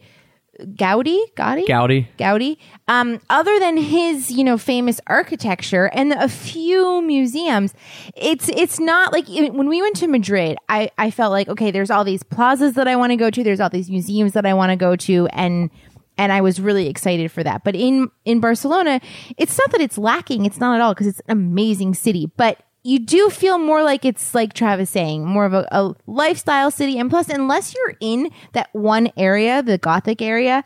Gaudi, 0.61 1.19
Gaudi, 1.35 1.65
Gaudi. 1.65 2.07
Gaudi. 2.17 2.57
Um, 2.87 3.19
other 3.29 3.59
than 3.59 3.77
his, 3.77 4.29
you 4.29 4.43
know, 4.43 4.57
famous 4.59 4.99
architecture 5.07 5.89
and 5.93 6.13
a 6.13 6.29
few 6.29 7.01
museums, 7.01 7.73
it's 8.15 8.49
it's 8.49 8.79
not 8.79 9.11
like 9.11 9.27
when 9.27 9.67
we 9.67 9.81
went 9.81 9.95
to 9.97 10.07
Madrid. 10.07 10.57
I 10.69 10.91
I 10.99 11.09
felt 11.09 11.31
like 11.31 11.47
okay, 11.47 11.71
there's 11.71 11.89
all 11.89 12.03
these 12.03 12.21
plazas 12.21 12.75
that 12.75 12.87
I 12.87 12.95
want 12.95 13.11
to 13.11 13.15
go 13.15 13.31
to. 13.31 13.43
There's 13.43 13.59
all 13.59 13.69
these 13.71 13.89
museums 13.89 14.33
that 14.33 14.45
I 14.45 14.53
want 14.53 14.69
to 14.69 14.75
go 14.75 14.95
to, 14.95 15.27
and 15.27 15.71
and 16.17 16.31
I 16.31 16.41
was 16.41 16.59
really 16.59 16.87
excited 16.87 17.31
for 17.31 17.43
that. 17.43 17.63
But 17.63 17.75
in 17.75 18.09
in 18.25 18.39
Barcelona, 18.39 18.99
it's 19.37 19.57
not 19.57 19.71
that 19.71 19.81
it's 19.81 19.97
lacking. 19.97 20.45
It's 20.45 20.59
not 20.59 20.75
at 20.75 20.81
all 20.81 20.93
because 20.93 21.07
it's 21.07 21.21
an 21.27 21.31
amazing 21.37 21.93
city, 21.93 22.31
but. 22.37 22.61
You 22.85 22.99
do 22.99 23.29
feel 23.29 23.59
more 23.59 23.81
like 23.81 24.03
it's 24.03 24.35
like 24.35 24.51
Travis 24.51 24.89
saying, 24.89 25.25
more 25.25 25.45
of 25.45 25.53
a, 25.53 25.65
a 25.71 25.95
lifestyle 26.05 26.69
city. 26.69 26.99
And 26.99 27.09
plus, 27.09 27.29
unless 27.29 27.73
you're 27.73 27.95
in 28.01 28.29
that 28.51 28.67
one 28.73 29.09
area, 29.15 29.63
the 29.63 29.77
Gothic 29.77 30.21
area, 30.21 30.65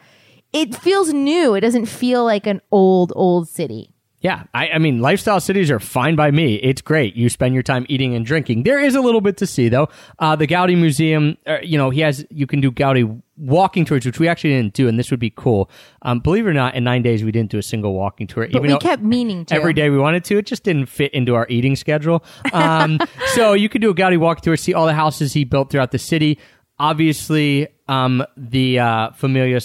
it 0.52 0.76
feels 0.76 1.14
new. 1.14 1.54
It 1.54 1.62
doesn't 1.62 1.86
feel 1.86 2.26
like 2.26 2.48
an 2.48 2.62
old, 2.72 3.14
old 3.16 3.48
city. 3.48 3.94
Yeah, 4.20 4.46
I, 4.52 4.70
I 4.70 4.78
mean, 4.80 5.00
lifestyle 5.00 5.40
cities 5.40 5.70
are 5.70 5.80
fine 5.80 6.16
by 6.16 6.32
me. 6.32 6.56
It's 6.56 6.82
great. 6.82 7.16
You 7.16 7.30
spend 7.30 7.54
your 7.54 7.62
time 7.62 7.86
eating 7.88 8.16
and 8.16 8.26
drinking. 8.26 8.64
There 8.64 8.80
is 8.80 8.96
a 8.96 9.02
little 9.02 9.22
bit 9.22 9.38
to 9.38 9.46
see, 9.46 9.70
though. 9.70 9.90
Uh, 10.18 10.36
the 10.36 10.48
Gaudi 10.48 10.76
Museum, 10.76 11.38
uh, 11.46 11.60
you 11.62 11.78
know, 11.78 11.92
he 11.92 12.02
has, 12.02 12.26
you 12.32 12.48
can 12.48 12.60
do 12.60 12.72
Gaudi 12.72 13.22
walking 13.38 13.86
tours, 13.86 14.08
which 14.08 14.20
we 14.20 14.28
actually 14.28 14.50
didn't 14.52 14.74
do, 14.74 14.88
and 14.88 14.98
this 14.98 15.12
would 15.12 15.20
be 15.20 15.30
cool. 15.30 15.70
Um, 16.02 16.20
believe 16.20 16.48
it 16.48 16.50
or 16.50 16.54
not, 16.54 16.74
in 16.74 16.84
nine 16.84 17.04
days, 17.04 17.24
we 17.24 17.32
didn't 17.32 17.52
do 17.52 17.60
a 17.60 17.64
single 17.64 17.94
walking 17.94 18.26
tour. 18.26 18.48
But 18.52 18.64
we 18.64 18.76
kept 18.80 19.04
meaning 19.04 19.46
to. 19.46 19.56
Every 19.56 19.74
day 19.74 19.92
we 19.92 20.00
wanted 20.00 20.24
to, 20.26 20.38
it 20.40 20.48
just 20.48 20.64
didn't 20.64 20.88
fit 20.88 21.14
into 21.14 21.36
our 21.36 21.46
eating 21.48 21.76
schedule. 21.76 22.26
Um, 22.54 23.00
so 23.36 23.54
you 23.54 23.70
could 23.70 23.82
do 23.82 23.92
a 23.92 23.96
Gaudi 23.96 24.18
walk 24.18 24.42
tour, 24.42 24.58
see 24.58 24.74
all 24.74 24.88
the 24.88 24.96
houses 24.96 25.34
he 25.34 25.44
built 25.44 25.70
throughout 25.70 25.92
the 25.92 26.00
city. 26.00 26.40
Obviously, 26.80 27.68
um, 27.88 28.26
the 28.36 28.80
uh, 28.80 29.12
Familia 29.12 29.62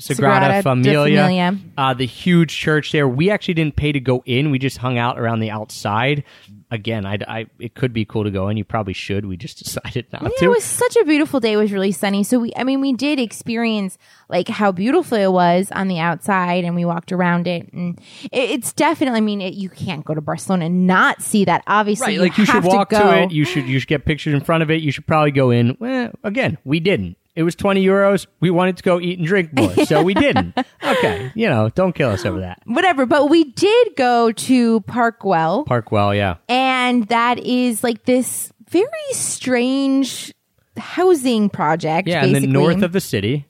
Sagrada, 0.00 0.62
Sagrada 0.62 0.62
Familia, 0.62 1.22
Familia. 1.22 1.58
Uh, 1.76 1.94
the 1.94 2.06
huge 2.06 2.56
church 2.56 2.92
there. 2.92 3.08
We 3.08 3.30
actually 3.30 3.54
didn't 3.54 3.76
pay 3.76 3.92
to 3.92 4.00
go 4.00 4.22
in. 4.26 4.50
We 4.50 4.58
just 4.58 4.78
hung 4.78 4.98
out 4.98 5.18
around 5.18 5.40
the 5.40 5.50
outside. 5.50 6.24
Again, 6.72 7.04
I, 7.04 7.18
I 7.26 7.46
it 7.58 7.74
could 7.74 7.92
be 7.92 8.04
cool 8.04 8.24
to 8.24 8.30
go 8.30 8.48
in. 8.48 8.56
You 8.56 8.64
probably 8.64 8.92
should. 8.92 9.26
We 9.26 9.36
just 9.36 9.58
decided 9.64 10.06
not 10.12 10.22
Yeah, 10.22 10.28
to. 10.28 10.44
it 10.44 10.48
was 10.48 10.64
such 10.64 10.96
a 10.96 11.04
beautiful 11.04 11.40
day. 11.40 11.52
It 11.52 11.56
was 11.56 11.72
really 11.72 11.92
sunny. 11.92 12.22
So 12.24 12.38
we, 12.38 12.52
I 12.56 12.64
mean, 12.64 12.80
we 12.80 12.92
did 12.92 13.18
experience 13.18 13.98
like 14.28 14.48
how 14.48 14.72
beautiful 14.72 15.18
it 15.18 15.32
was 15.32 15.70
on 15.72 15.88
the 15.88 15.98
outside, 15.98 16.64
and 16.64 16.74
we 16.74 16.84
walked 16.84 17.12
around 17.12 17.46
it, 17.46 17.72
and 17.72 17.98
it, 18.30 18.50
it's 18.50 18.72
definitely. 18.72 19.18
I 19.18 19.20
mean, 19.20 19.40
it, 19.40 19.54
you 19.54 19.68
can't 19.68 20.04
go 20.04 20.14
to 20.14 20.20
Barcelona 20.20 20.66
and 20.66 20.86
not 20.86 21.20
see 21.22 21.44
that. 21.44 21.62
Obviously, 21.66 22.18
right, 22.18 22.28
like 22.28 22.38
you 22.38 22.46
should 22.46 22.64
walk 22.64 22.90
to, 22.90 22.98
to, 22.98 23.22
it. 23.22 23.32
You 23.32 23.44
should 23.44 23.66
you 23.66 23.78
should 23.80 23.88
get 23.88 24.04
pictures 24.04 24.34
in 24.34 24.40
front 24.40 24.62
of 24.62 24.70
it. 24.70 24.80
You 24.80 24.92
should 24.92 25.06
probably 25.06 25.32
go 25.32 25.50
in. 25.50 25.76
Well, 25.80 26.12
again, 26.24 26.58
we 26.64 26.80
didn't. 26.80 27.16
It 27.36 27.44
was 27.44 27.54
twenty 27.54 27.84
euros. 27.84 28.26
We 28.40 28.50
wanted 28.50 28.76
to 28.78 28.82
go 28.82 29.00
eat 29.00 29.18
and 29.18 29.26
drink 29.26 29.52
more, 29.52 29.72
so 29.86 30.02
we 30.02 30.14
didn't. 30.26 30.56
Okay, 30.82 31.30
you 31.34 31.48
know, 31.48 31.68
don't 31.68 31.94
kill 31.94 32.10
us 32.10 32.24
over 32.24 32.40
that. 32.40 32.60
Whatever, 32.66 33.06
but 33.06 33.30
we 33.30 33.44
did 33.44 33.88
go 33.96 34.32
to 34.32 34.80
Park 34.82 35.20
Güell. 35.20 35.64
Parkwell, 35.66 36.14
yeah. 36.14 36.36
and 36.48 37.06
that 37.08 37.38
is 37.38 37.84
like 37.84 38.04
this 38.04 38.52
very 38.68 38.86
strange 39.12 40.32
housing 40.76 41.48
project. 41.50 42.08
Yeah, 42.08 42.24
in 42.24 42.32
the 42.32 42.46
north 42.46 42.82
of 42.82 42.92
the 42.92 43.00
city. 43.00 43.46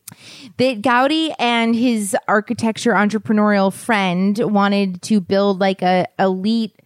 that 0.59 0.83
Gaudi 0.83 1.35
and 1.39 1.75
his 1.75 2.17
architecture 2.29 2.93
entrepreneurial 2.93 3.73
friend 3.73 4.39
wanted 4.39 5.01
to 5.03 5.21
build 5.21 5.61
like 5.61 5.83
a 5.83 6.07
elite 6.19 6.80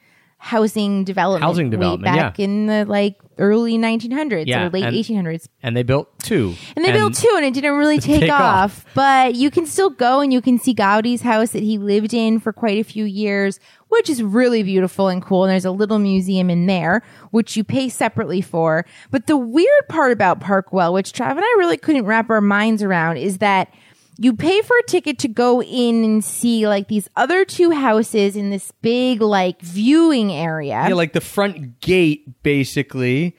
housing 0.44 1.04
development 1.04 1.42
Housing 1.42 1.70
development, 1.70 2.14
back 2.14 2.38
in 2.38 2.66
the 2.66 2.84
like 2.84 3.16
early 3.38 3.78
1900s 3.78 4.44
Yeah, 4.46 4.66
or 4.66 4.70
late 4.70 4.84
and- 4.84 4.94
1800s 4.94 5.48
And 5.62 5.74
they 5.74 5.82
built 5.82 6.06
two. 6.18 6.54
and 6.76 6.84
they 6.84 6.92
built 6.92 7.14
two 7.14 7.32
and 7.34 7.46
it 7.46 7.54
didn't 7.54 7.72
really 7.78 7.98
take, 8.10 8.20
take 8.20 8.30
off. 8.30 8.84
off. 8.84 8.94
But 8.94 9.36
you 9.36 9.50
can 9.50 9.64
still 9.64 9.88
go 9.88 10.20
and 10.20 10.30
you 10.34 10.42
can 10.42 10.58
see 10.58 10.74
Gaudi's 10.74 11.22
house 11.22 11.52
that 11.52 11.62
he 11.62 11.78
lived 11.78 12.12
in 12.12 12.40
for 12.40 12.52
quite 12.52 12.78
a 12.78 12.84
few 12.84 13.06
years, 13.06 13.58
which 13.88 14.10
is 14.10 14.22
really 14.22 14.62
beautiful 14.62 15.08
and 15.08 15.22
cool. 15.22 15.44
And 15.44 15.50
there's 15.50 15.64
a 15.64 15.70
little 15.70 15.98
museum 15.98 16.50
in 16.50 16.66
there, 16.66 17.02
which 17.30 17.56
you 17.56 17.64
pay 17.64 17.88
separately 17.88 18.42
for. 18.42 18.84
But 19.10 19.26
the 19.26 19.38
weird 19.38 19.88
part 19.88 20.12
about 20.12 20.40
Park 20.40 20.70
Güell, 20.72 20.92
which 20.92 21.12
Trav 21.12 21.30
and 21.30 21.40
I 21.40 21.54
really 21.58 21.78
couldn't 21.78 22.04
wrap 22.04 22.28
our 22.28 22.42
minds 22.42 22.82
around, 22.82 23.16
is 23.16 23.38
that 23.38 23.72
you 24.18 24.34
pay 24.34 24.62
for 24.62 24.76
a 24.76 24.82
ticket 24.84 25.18
to 25.20 25.28
go 25.28 25.62
in 25.62 26.04
and 26.04 26.24
see 26.24 26.68
like 26.68 26.88
these 26.88 27.08
other 27.16 27.44
two 27.44 27.70
houses 27.70 28.36
in 28.36 28.50
this 28.50 28.72
big 28.82 29.20
like 29.20 29.60
viewing 29.60 30.32
area. 30.32 30.84
Yeah, 30.88 30.94
like 30.94 31.12
the 31.12 31.20
front 31.20 31.80
gate 31.80 32.42
basically 32.42 33.36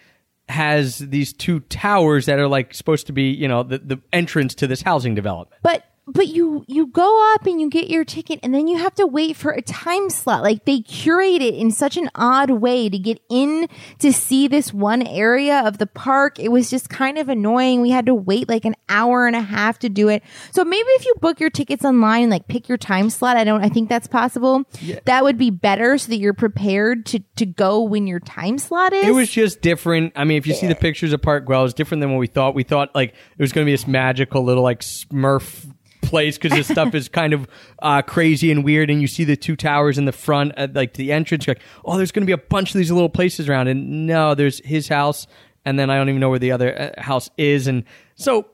has 0.47 0.99
these 0.99 1.33
two 1.33 1.61
towers 1.61 2.27
that 2.27 2.39
are 2.39 2.47
like 2.47 2.73
supposed 2.73 3.07
to 3.07 3.13
be, 3.13 3.31
you 3.31 3.47
know, 3.47 3.63
the, 3.63 3.79
the 3.79 4.01
entrance 4.13 4.53
to 4.55 4.67
this 4.67 4.81
housing 4.81 5.15
development. 5.15 5.59
but 5.63 5.83
but 6.07 6.27
you 6.27 6.63
you 6.67 6.87
go 6.87 7.33
up 7.33 7.47
and 7.47 7.59
you 7.59 7.69
get 7.69 7.89
your 7.89 8.05
ticket 8.05 8.39
and 8.43 8.53
then 8.53 8.67
you 8.67 8.77
have 8.77 8.93
to 8.95 9.07
wait 9.07 9.35
for 9.35 9.51
a 9.51 9.61
time 9.61 10.09
slot. 10.09 10.43
Like 10.43 10.65
they 10.65 10.81
curate 10.81 11.41
it 11.41 11.55
in 11.55 11.71
such 11.71 11.97
an 11.97 12.09
odd 12.13 12.51
way 12.51 12.89
to 12.89 12.97
get 12.97 13.19
in 13.29 13.67
to 13.99 14.13
see 14.13 14.47
this 14.47 14.71
one 14.71 15.05
area 15.05 15.61
of 15.65 15.79
the 15.79 15.87
park. 15.87 16.39
It 16.39 16.49
was 16.49 16.69
just 16.69 16.89
kind 16.89 17.17
of 17.17 17.27
annoying. 17.27 17.81
We 17.81 17.89
had 17.89 18.05
to 18.05 18.13
wait 18.13 18.47
like 18.47 18.65
an 18.65 18.75
hour 18.87 19.25
and 19.25 19.35
a 19.35 19.41
half 19.41 19.79
to 19.79 19.89
do 19.89 20.07
it. 20.09 20.21
So 20.51 20.63
maybe 20.63 20.87
if 20.89 21.05
you 21.05 21.15
book 21.21 21.39
your 21.39 21.49
tickets 21.49 21.83
online 21.83 22.23
and 22.23 22.31
like 22.31 22.47
pick 22.47 22.69
your 22.69 22.77
time 22.77 23.09
slot. 23.09 23.37
I 23.37 23.43
don't 23.43 23.63
i 23.63 23.69
think 23.69 23.89
that's 23.89 24.07
possible. 24.07 24.63
That 25.05 25.23
would 25.23 25.37
be 25.37 25.49
better 25.49 25.97
so 25.97 26.09
that 26.09 26.17
you're 26.17 26.33
prepared 26.33 27.07
to 27.07 27.19
to 27.37 27.45
go 27.45 27.81
when 27.81 28.05
your 28.05 28.19
time 28.19 28.59
slot 28.59 28.93
is. 28.93 29.07
It 29.07 29.11
was 29.13 29.29
just 29.29 29.61
different. 29.61 30.13
I 30.15 30.23
mean, 30.23 30.37
if 30.37 30.45
you 30.45 30.53
see 30.53 30.67
the 30.67 30.75
pictures 30.75 31.13
of 31.13 31.21
Park 31.21 31.45
Güell, 31.45 31.65
it's 31.65 31.73
different 31.73 32.01
than 32.01 32.11
what 32.11 32.19
we 32.19 32.27
thought. 32.27 32.53
We 32.53 32.63
thought 32.63 32.93
like 32.93 33.09
it 33.09 33.41
was 33.41 33.51
going 33.51 33.65
to 33.65 33.67
be 33.67 33.73
this 33.73 33.87
magical 33.87 34.43
little 34.43 34.63
like 34.63 34.81
Smurf 34.81 35.65
place 36.05 36.37
because 36.37 36.57
this 36.57 36.67
stuff 36.67 36.93
is 36.95 37.09
kind 37.09 37.33
of 37.33 37.47
uh, 37.81 38.01
crazy 38.01 38.51
and 38.51 38.63
weird. 38.63 38.89
And 38.89 39.01
you 39.01 39.07
see 39.07 39.23
the 39.23 39.35
two 39.35 39.55
towers 39.55 39.97
in 39.97 40.05
the 40.05 40.11
front, 40.11 40.53
at, 40.57 40.73
like 40.73 40.93
the 40.93 41.11
entrance. 41.11 41.45
You're 41.47 41.55
like, 41.55 41.63
oh, 41.83 41.97
there's 41.97 42.11
going 42.11 42.23
to 42.23 42.27
be 42.27 42.33
a 42.33 42.37
bunch 42.37 42.69
of 42.69 42.77
these 42.77 42.91
little 42.91 43.09
places 43.09 43.49
around. 43.49 43.67
And 43.67 44.07
no, 44.07 44.35
there's 44.35 44.59
his 44.65 44.87
house, 44.87 45.27
and 45.65 45.77
then 45.79 45.89
I 45.89 45.97
don't 45.97 46.09
even 46.09 46.21
know 46.21 46.29
where 46.29 46.39
the 46.39 46.51
other 46.51 46.93
uh, 46.97 47.01
house 47.01 47.29
is. 47.37 47.67
And 47.67 47.83
so 48.15 48.47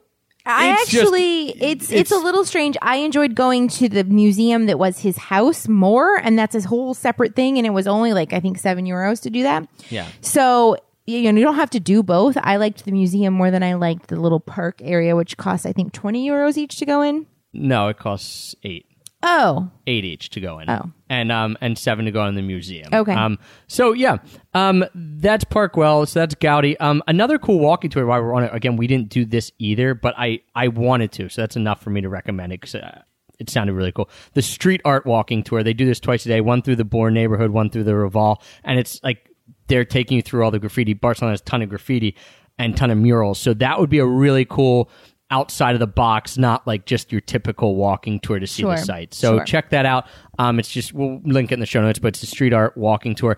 I 0.45 0.71
it's 0.73 0.89
just- 0.89 1.03
actually, 1.03 1.49
it's, 1.61 1.91
it's 1.91 2.11
a 2.11 2.17
little 2.17 2.45
strange. 2.45 2.75
I 2.81 2.97
enjoyed 2.97 3.35
going 3.35 3.67
to 3.69 3.87
the 3.89 4.03
museum 4.03 4.65
that 4.65 4.79
was 4.79 4.99
his 4.99 5.17
house 5.17 5.67
more, 5.67 6.15
and 6.17 6.37
that's 6.39 6.53
his 6.53 6.65
whole 6.65 6.93
separate 6.93 7.35
thing. 7.35 7.57
And 7.57 7.67
it 7.67 7.71
was 7.71 7.85
only 7.87 8.13
like 8.13 8.33
I 8.33 8.39
think 8.39 8.57
seven 8.57 8.85
euros 8.85 9.21
to 9.21 9.29
do 9.29 9.43
that. 9.43 9.67
Yeah. 9.89 10.07
So 10.21 10.77
you 11.05 11.31
know 11.31 11.37
you 11.37 11.45
don't 11.45 11.55
have 11.55 11.69
to 11.71 11.79
do 11.79 12.01
both. 12.01 12.37
I 12.41 12.55
liked 12.55 12.85
the 12.85 12.91
museum 12.91 13.33
more 13.33 13.51
than 13.51 13.61
I 13.63 13.73
liked 13.73 14.07
the 14.07 14.15
little 14.19 14.39
park 14.39 14.81
area, 14.83 15.15
which 15.15 15.37
cost 15.37 15.65
I 15.65 15.73
think 15.73 15.93
twenty 15.93 16.27
euros 16.27 16.57
each 16.57 16.77
to 16.77 16.85
go 16.85 17.01
in. 17.01 17.27
No, 17.53 17.89
it 17.89 17.97
costs 17.97 18.55
eight. 18.63 18.85
Oh, 19.23 19.69
eight 19.85 20.03
each 20.03 20.31
to 20.31 20.41
go 20.41 20.57
in. 20.59 20.69
Oh. 20.69 20.89
And 21.07 21.31
um 21.31 21.55
and 21.61 21.77
seven 21.77 22.05
to 22.05 22.11
go 22.11 22.25
in 22.25 22.33
the 22.35 22.41
museum. 22.41 22.89
Okay. 22.91 23.13
Um 23.13 23.37
so 23.67 23.93
yeah. 23.93 24.17
Um 24.55 24.83
that's 24.95 25.43
Park 25.43 25.75
Güell, 25.75 26.07
so 26.07 26.19
that's 26.19 26.33
Gaudi. 26.35 26.75
Um 26.79 27.03
another 27.07 27.37
cool 27.37 27.59
walking 27.59 27.91
tour 27.91 28.05
while 28.05 28.21
we're 28.21 28.33
on 28.33 28.43
it. 28.43 28.49
Again, 28.53 28.77
we 28.77 28.87
didn't 28.87 29.09
do 29.09 29.25
this 29.25 29.51
either, 29.59 29.93
but 29.93 30.15
I 30.17 30.41
I 30.55 30.69
wanted 30.69 31.11
to, 31.13 31.29
so 31.29 31.41
that's 31.41 31.55
enough 31.55 31.83
for 31.83 31.91
me 31.91 32.01
to 32.01 32.09
recommend 32.09 32.51
it 32.51 32.61
cuz 32.61 32.73
uh, 32.73 33.03
it 33.39 33.49
sounded 33.49 33.73
really 33.73 33.91
cool. 33.91 34.09
The 34.33 34.41
street 34.41 34.81
art 34.85 35.05
walking 35.05 35.43
tour, 35.43 35.61
they 35.61 35.73
do 35.73 35.85
this 35.85 35.99
twice 35.99 36.25
a 36.25 36.29
day, 36.29 36.41
one 36.41 36.61
through 36.63 36.77
the 36.77 36.85
Born 36.85 37.13
neighborhood, 37.13 37.51
one 37.51 37.69
through 37.69 37.83
the 37.83 37.91
Raval, 37.91 38.41
and 38.63 38.79
it's 38.79 38.99
like 39.03 39.29
they're 39.67 39.85
taking 39.85 40.17
you 40.17 40.21
through 40.23 40.43
all 40.43 40.51
the 40.51 40.59
graffiti. 40.59 40.93
Barcelona 40.93 41.33
has 41.33 41.41
a 41.41 41.45
ton 41.45 41.61
of 41.61 41.69
graffiti 41.69 42.15
and 42.57 42.75
ton 42.75 42.91
of 42.91 42.97
murals. 42.97 43.39
So 43.39 43.53
that 43.55 43.79
would 43.79 43.89
be 43.89 43.99
a 43.99 44.05
really 44.05 44.45
cool 44.45 44.89
outside 45.31 45.73
of 45.73 45.79
the 45.79 45.87
box, 45.87 46.37
not 46.37 46.67
like 46.67 46.85
just 46.85 47.11
your 47.11 47.21
typical 47.21 47.75
walking 47.75 48.19
tour 48.19 48.37
to 48.39 48.45
see 48.45 48.61
Sure, 48.63 48.75
the 48.75 48.81
site. 48.81 49.13
So 49.13 49.37
sure. 49.37 49.45
check 49.45 49.69
that 49.71 49.85
out. 49.85 50.05
Um, 50.37 50.59
it's 50.59 50.69
just 50.69 50.93
we'll 50.93 51.19
link 51.23 51.51
it 51.51 51.55
in 51.55 51.59
the 51.59 51.65
show 51.65 51.81
notes, 51.81 51.99
but 51.99 52.09
it's 52.09 52.21
a 52.23 52.27
street 52.27 52.53
art 52.53 52.75
walking 52.77 53.15
tour. 53.15 53.37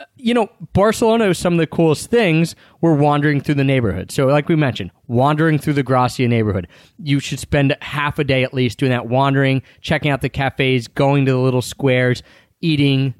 Uh, 0.00 0.04
You 0.16 0.32
know, 0.34 0.48
Barcelona, 0.72 1.26
is 1.26 1.38
some 1.38 1.52
of 1.54 1.58
the 1.58 1.66
coolest 1.66 2.10
things 2.10 2.54
We're 2.80 2.94
wandering 2.94 3.40
through 3.40 3.56
the 3.56 3.64
neighborhood. 3.64 4.10
So, 4.10 4.26
like 4.26 4.48
we 4.48 4.56
mentioned, 4.56 4.90
wandering 5.06 5.58
through 5.58 5.74
the 5.74 5.82
Gracia 5.82 6.26
neighborhood. 6.26 6.66
You 7.02 7.20
should 7.20 7.38
spend 7.40 7.76
half 7.82 8.18
a 8.18 8.24
day 8.24 8.42
at 8.44 8.54
least 8.54 8.78
doing 8.78 8.90
that 8.90 9.08
wandering, 9.08 9.62
checking 9.80 10.10
out 10.10 10.20
the 10.22 10.28
cafes, 10.28 10.88
going 10.88 11.26
to 11.26 11.32
the 11.32 11.38
little 11.38 11.62
squares, 11.62 12.22
eating, 12.60 13.14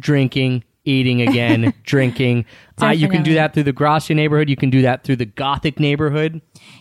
drinking, 0.00 0.64
eating 0.84 1.20
again, 1.20 1.74
drinking. 1.84 2.44
Uh, 2.80 2.88
you 2.88 3.08
can 3.08 3.22
do 3.22 3.34
that 3.34 3.52
through 3.52 3.64
the 3.64 3.72
Gracia 3.72 4.14
neighborhood. 4.14 4.48
You 4.48 4.56
can 4.56 4.70
do 4.70 4.82
that 4.82 5.04
through 5.04 5.16
the 5.16 5.26
Gothic 5.26 5.78
neighborhood. 5.78 6.40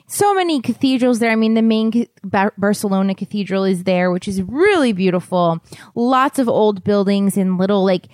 So 0.10 0.34
many 0.34 0.60
cathedrals 0.60 1.20
there. 1.20 1.32
I 1.32 1.36
mean, 1.36 1.54
the 1.54 1.62
main 1.62 2.08
Bar- 2.24 2.54
Barcelona 2.58 3.14
cathedral 3.14 3.64
is 3.64 3.84
there, 3.84 4.12
which 4.12 4.28
is 4.28 4.42
really 4.42 4.92
beautiful. 4.92 5.60
Lots 5.94 6.40
of 6.40 6.50
old 6.50 6.84
buildings 6.84 7.38
and 7.38 7.60
little 7.60 7.86
like 7.86 8.08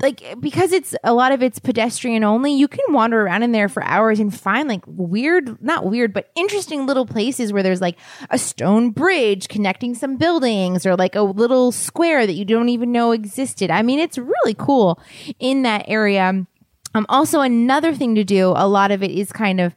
like 0.00 0.40
because 0.40 0.72
it's 0.72 0.94
a 1.02 1.12
lot 1.12 1.32
of 1.32 1.42
it's 1.42 1.58
pedestrian 1.58 2.22
only 2.22 2.52
you 2.52 2.68
can 2.68 2.84
wander 2.90 3.20
around 3.20 3.42
in 3.42 3.50
there 3.50 3.68
for 3.68 3.82
hours 3.82 4.20
and 4.20 4.32
find 4.32 4.68
like 4.68 4.84
weird 4.86 5.60
not 5.60 5.84
weird 5.86 6.12
but 6.12 6.30
interesting 6.36 6.86
little 6.86 7.04
places 7.04 7.52
where 7.52 7.64
there's 7.64 7.80
like 7.80 7.98
a 8.30 8.38
stone 8.38 8.90
bridge 8.90 9.48
connecting 9.48 9.96
some 9.96 10.16
buildings 10.16 10.86
or 10.86 10.94
like 10.94 11.16
a 11.16 11.22
little 11.22 11.72
square 11.72 12.28
that 12.28 12.34
you 12.34 12.44
don't 12.44 12.68
even 12.68 12.92
know 12.92 13.10
existed 13.10 13.72
i 13.72 13.82
mean 13.82 13.98
it's 13.98 14.18
really 14.18 14.54
cool 14.56 15.00
in 15.40 15.62
that 15.62 15.84
area 15.88 16.46
um 16.94 17.06
also 17.08 17.40
another 17.40 17.92
thing 17.92 18.14
to 18.14 18.22
do 18.22 18.52
a 18.54 18.68
lot 18.68 18.92
of 18.92 19.02
it 19.02 19.10
is 19.10 19.32
kind 19.32 19.60
of 19.60 19.74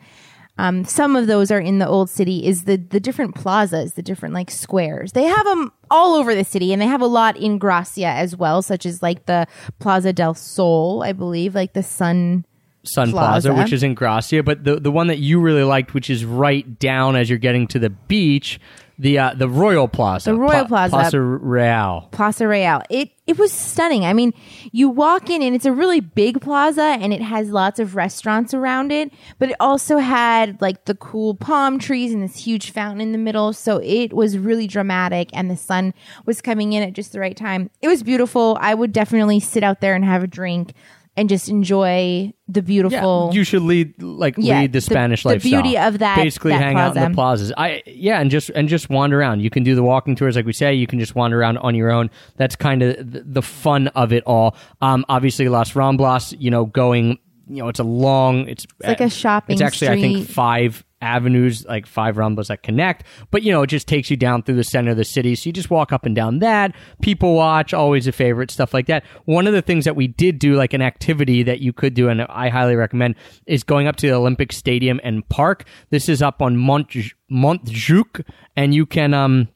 um, 0.62 0.86
some 0.86 1.16
of 1.16 1.26
those 1.26 1.50
are 1.50 1.60
in 1.60 1.80
the 1.80 1.88
old 1.88 2.10
city 2.10 2.46
is 2.46 2.66
the 2.66 2.76
the 2.78 3.00
different 3.00 3.34
plazas 3.34 3.96
the 3.96 4.04
different 4.04 4.36
like 4.36 4.52
squares 4.52 5.14
they 5.14 5.24
have 5.24 5.46
them 5.46 5.72
all 5.90 6.14
over 6.14 6.36
the 6.36 6.44
city 6.44 6.72
and 6.72 6.80
they 6.80 6.86
have 6.86 7.02
a 7.02 7.08
lot 7.08 7.36
in 7.36 7.58
gracia 7.58 8.06
as 8.06 8.38
well 8.38 8.62
such 8.62 8.86
as 8.86 9.02
like 9.02 9.26
the 9.26 9.48
plaza 9.80 10.14
del 10.14 10.36
sol 10.36 11.02
i 11.04 11.12
believe 11.12 11.56
like 11.56 11.74
the 11.74 11.84
sun 11.84 12.46
Sun 12.84 13.12
Plaza, 13.12 13.50
Plaza. 13.50 13.64
which 13.64 13.74
is 13.74 13.84
in 13.84 13.94
Gracia, 13.94 14.42
but 14.42 14.64
the 14.64 14.80
the 14.80 14.90
one 14.90 15.06
that 15.06 15.20
you 15.20 15.40
really 15.40 15.64
liked, 15.64 15.94
which 15.94 16.10
is 16.10 16.26
right 16.26 16.80
down 16.80 17.16
as 17.16 17.30
you're 17.30 17.38
getting 17.38 17.68
to 17.68 17.78
the 17.78 17.92
beach, 17.92 18.60
the 19.02 19.18
uh, 19.18 19.34
the 19.34 19.50
Royal 19.50 19.88
Plaza, 19.88 20.30
The 20.30 20.38
Royal 20.38 20.66
Plaza. 20.66 20.92
Plaza 20.92 21.20
Real. 21.20 22.08
Plaza 22.12 22.48
Real. 22.48 22.84
It 22.88 23.10
it 23.26 23.40
was 23.40 23.52
stunning. 23.52 24.06
I 24.06 24.14
mean, 24.14 24.32
you 24.72 24.90
walk 24.90 25.32
in 25.32 25.42
and 25.42 25.56
it's 25.56 25.66
a 25.66 25.72
really 25.72 26.02
big 26.02 26.40
plaza 26.40 26.84
and 26.84 27.12
it 27.12 27.22
has 27.22 27.50
lots 27.50 27.80
of 27.80 27.96
restaurants 27.96 28.54
around 28.54 28.92
it, 28.92 29.12
but 29.40 29.50
it 29.50 29.56
also 29.60 29.98
had 29.98 30.62
like 30.62 30.86
the 30.86 30.94
cool 30.94 31.34
palm 31.34 31.80
trees 31.80 32.14
and 32.14 32.22
this 32.22 32.36
huge 32.36 32.70
fountain 32.70 33.02
in 33.02 33.12
the 33.12 33.18
middle. 33.18 33.54
So 33.54 33.82
it 33.84 34.14
was 34.14 34.38
really 34.38 34.68
dramatic 34.68 35.32
and 35.34 35.50
the 35.50 35.58
sun 35.58 35.96
was 36.28 36.40
coming 36.40 36.74
in 36.74 36.84
at 36.84 36.94
just 36.94 37.12
the 37.12 37.20
right 37.20 37.36
time. 37.36 37.72
It 37.82 37.88
was 37.88 38.04
beautiful. 38.04 38.56
I 38.62 38.76
would 38.76 38.94
definitely 38.94 39.40
sit 39.40 39.64
out 39.64 39.82
there 39.82 39.96
and 39.96 40.06
have 40.06 40.24
a 40.24 40.28
drink 40.28 40.74
and 41.18 41.28
just 41.30 41.50
enjoy 41.50 42.32
the 42.48 42.62
beautiful 42.62 43.32
you 43.34 43.44
should 43.44 43.62
lead 43.64 44.02
like 44.02 44.36
Yeah, 44.38 44.62
lead 44.62 44.72
the 44.74 44.78
the- 44.78 44.82
Spanish 44.82 45.24
the 45.24 45.30
lifestyle. 45.30 45.62
beauty 45.62 45.78
of 45.78 46.00
that- 46.00 46.16
basically 46.18 46.52
that 46.52 46.62
hang 46.62 46.78
out 46.78 46.96
in 46.96 47.04
the 47.04 47.16
plaza. 47.16 47.46
plazas. 47.46 47.54
I 47.58 47.84
yeah, 47.86 48.20
and 48.22 48.32
just 48.32 48.50
and 48.52 48.68
just 48.70 48.90
wander 48.90 49.20
around. 49.20 49.42
You 49.42 49.50
can 49.50 49.64
do 49.64 49.76
the 49.76 49.84
walking 49.84 50.16
tours, 50.16 50.36
like 50.36 50.46
we 50.46 50.54
say. 50.54 50.74
You 50.74 50.88
can 50.88 51.00
just 51.00 51.16
wander 51.16 51.40
around 51.40 51.58
on 51.60 51.76
your 51.76 51.92
own. 51.92 52.10
That's 52.38 52.56
kind 52.56 52.82
of 52.82 53.12
the, 53.12 53.22
the 53.26 53.42
fun 53.42 53.88
of 53.90 54.14
it 54.14 54.24
all. 54.26 54.56
Um, 54.82 55.06
obviously 55.10 55.50
Las 55.50 55.74
Ramblas. 55.74 56.36
You 56.40 56.52
know, 56.52 56.66
going. 56.66 57.20
You 57.50 57.64
know, 57.64 57.68
it's 57.68 57.80
a 57.80 57.84
long. 57.84 58.48
It's, 58.48 58.66
like 58.82 59.02
a 59.02 59.10
shopping 59.10 59.56
It's 59.56 59.62
actually 59.62 59.90
I 59.90 60.00
think 60.00 60.28
five 60.30 60.86
avenues, 61.02 61.66
like 61.66 61.86
five 61.86 62.16
Ramblas 62.16 62.48
that 62.48 62.64
connect. 62.64 63.06
But 63.32 63.44
you 63.44 63.52
know, 63.52 63.64
it 63.64 63.68
just 63.68 63.88
takes 63.88 64.10
you 64.10 64.18
down 64.18 64.44
through 64.44 64.56
the 64.56 64.64
center 64.64 64.92
of 64.92 64.98
the 64.98 65.04
city. 65.04 65.36
So 65.36 65.50
you 65.50 65.54
just 65.54 65.70
walk 65.70 65.92
up 65.92 66.06
and 66.06 66.16
down 66.16 66.40
that. 66.40 66.76
People 67.02 67.36
watch, 67.36 67.74
always 67.74 68.08
a 68.08 68.12
favorite, 68.12 68.52
stuff 68.52 68.74
like 68.74 68.88
that. 68.88 69.04
One 69.26 69.48
of 69.48 69.54
the 69.54 69.62
things 69.62 69.86
that 69.86 69.96
we 69.96 70.08
did 70.08 70.40
do, 70.40 70.56
like 70.56 70.74
an 70.74 70.82
activity 70.82 71.44
that 71.44 71.60
you 71.60 71.74
could 71.74 71.94
do, 71.94 72.10
and 72.10 72.22
I 72.24 72.50
highly 72.50 72.76
recommend, 72.76 73.16
is 73.46 73.64
going 73.64 73.88
up 73.88 73.96
to 73.98 74.08
the 74.08 74.14
Olympic 74.14 74.52
Stadium 74.52 75.00
and 75.04 75.28
Park. 75.30 75.66
This 75.90 76.10
is 76.10 76.22
up 76.22 76.42
on 76.42 76.58
Mont 76.58 76.96
Montjuic, 77.32 78.26
and 78.56 78.74
you 78.74 78.86
can 78.86 79.14
um 79.14 79.48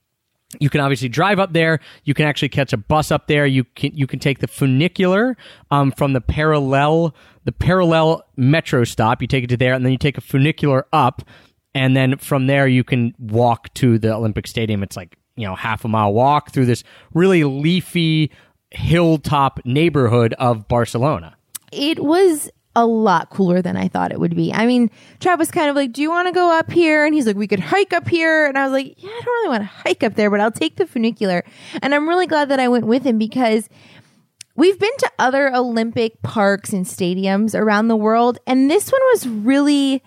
you 0.60 0.70
can 0.70 0.82
obviously 0.82 1.10
drive 1.10 1.40
up 1.40 1.54
there. 1.54 1.80
You 2.04 2.14
can 2.14 2.26
actually 2.26 2.50
catch 2.50 2.74
a 2.74 2.78
bus 2.78 3.12
up 3.12 3.28
there. 3.28 3.46
You 3.46 3.64
can 3.64 3.92
you 3.96 4.08
can 4.08 4.20
take 4.20 4.40
the 4.40 4.48
funicular 4.48 5.38
um, 5.72 5.92
from 5.92 6.14
the 6.14 6.22
parallel 6.22 7.16
the 7.44 7.52
parallel 7.52 8.24
metro 8.36 8.84
stop. 8.84 9.22
You 9.22 9.28
take 9.28 9.44
it 9.44 9.48
to 9.48 9.58
there, 9.58 9.74
and 9.74 9.86
then 9.86 9.92
you 9.92 9.98
take 9.98 10.18
a 10.18 10.22
funicular 10.22 10.88
up, 10.94 11.24
and 11.74 11.96
then 11.96 12.18
from 12.18 12.48
there 12.48 12.68
you 12.68 12.84
can 12.84 13.14
walk 13.20 13.74
to 13.76 13.98
the 14.00 14.14
Olympic 14.14 14.48
Stadium. 14.48 14.84
It's 14.84 14.96
like 14.96 15.18
you 15.36 15.46
know 15.46 15.56
half 15.56 15.86
a 15.86 15.88
mile 15.88 16.14
walk 16.14 16.52
through 16.52 16.66
this 16.66 16.84
really 17.14 17.44
leafy 17.44 18.32
hilltop 18.72 19.60
neighborhood 19.66 20.34
of 20.34 20.68
Barcelona. 20.68 21.36
it 21.72 22.04
was 22.04 22.50
a 22.76 22.86
lot 22.86 23.30
cooler 23.30 23.62
than 23.62 23.78
I 23.78 23.88
thought 23.88 24.12
it 24.12 24.20
would 24.20 24.36
be. 24.36 24.54
I 24.54 24.66
mean, 24.66 24.90
Trav 25.20 25.38
was 25.38 25.52
kind 25.52 25.70
of 25.70 25.76
like, 25.76 25.94
"Do 25.94 26.02
you 26.02 26.10
want 26.10 26.28
to 26.28 26.34
go 26.34 26.52
up 26.52 26.72
here?" 26.72 27.06
And 27.06 27.14
he's 27.14 27.26
like, 27.26 27.38
"We 27.38 27.48
could 27.48 27.60
hike 27.60 27.94
up 27.94 28.08
here." 28.08 28.46
And 28.46 28.58
I 28.58 28.64
was 28.64 28.74
like, 28.74 28.96
"Yeah, 28.98 29.10
I 29.10 29.22
don't 29.24 29.26
really 29.26 29.50
want 29.50 29.64
to 29.64 29.78
hike 29.84 30.04
up 30.04 30.16
there, 30.16 30.30
but 30.30 30.40
I'll 30.40 30.52
take 30.52 30.76
the 30.76 30.86
funicular." 30.86 31.44
And 31.82 31.96
I'm 31.96 32.08
really 32.08 32.28
glad 32.28 32.50
that 32.50 32.60
I 32.60 32.68
went 32.68 32.86
with 32.86 33.04
him 33.04 33.18
because 33.18 33.70
we've 34.56 34.80
been 34.80 34.98
to 35.00 35.12
other 35.20 35.54
Olympic 35.54 36.22
parks 36.22 36.74
and 36.74 36.86
stadiums 36.86 37.58
around 37.58 37.88
the 37.88 37.96
world, 37.96 38.40
and 38.46 38.70
this 38.70 38.92
one 38.92 39.02
was 39.14 39.28
really 39.28 40.04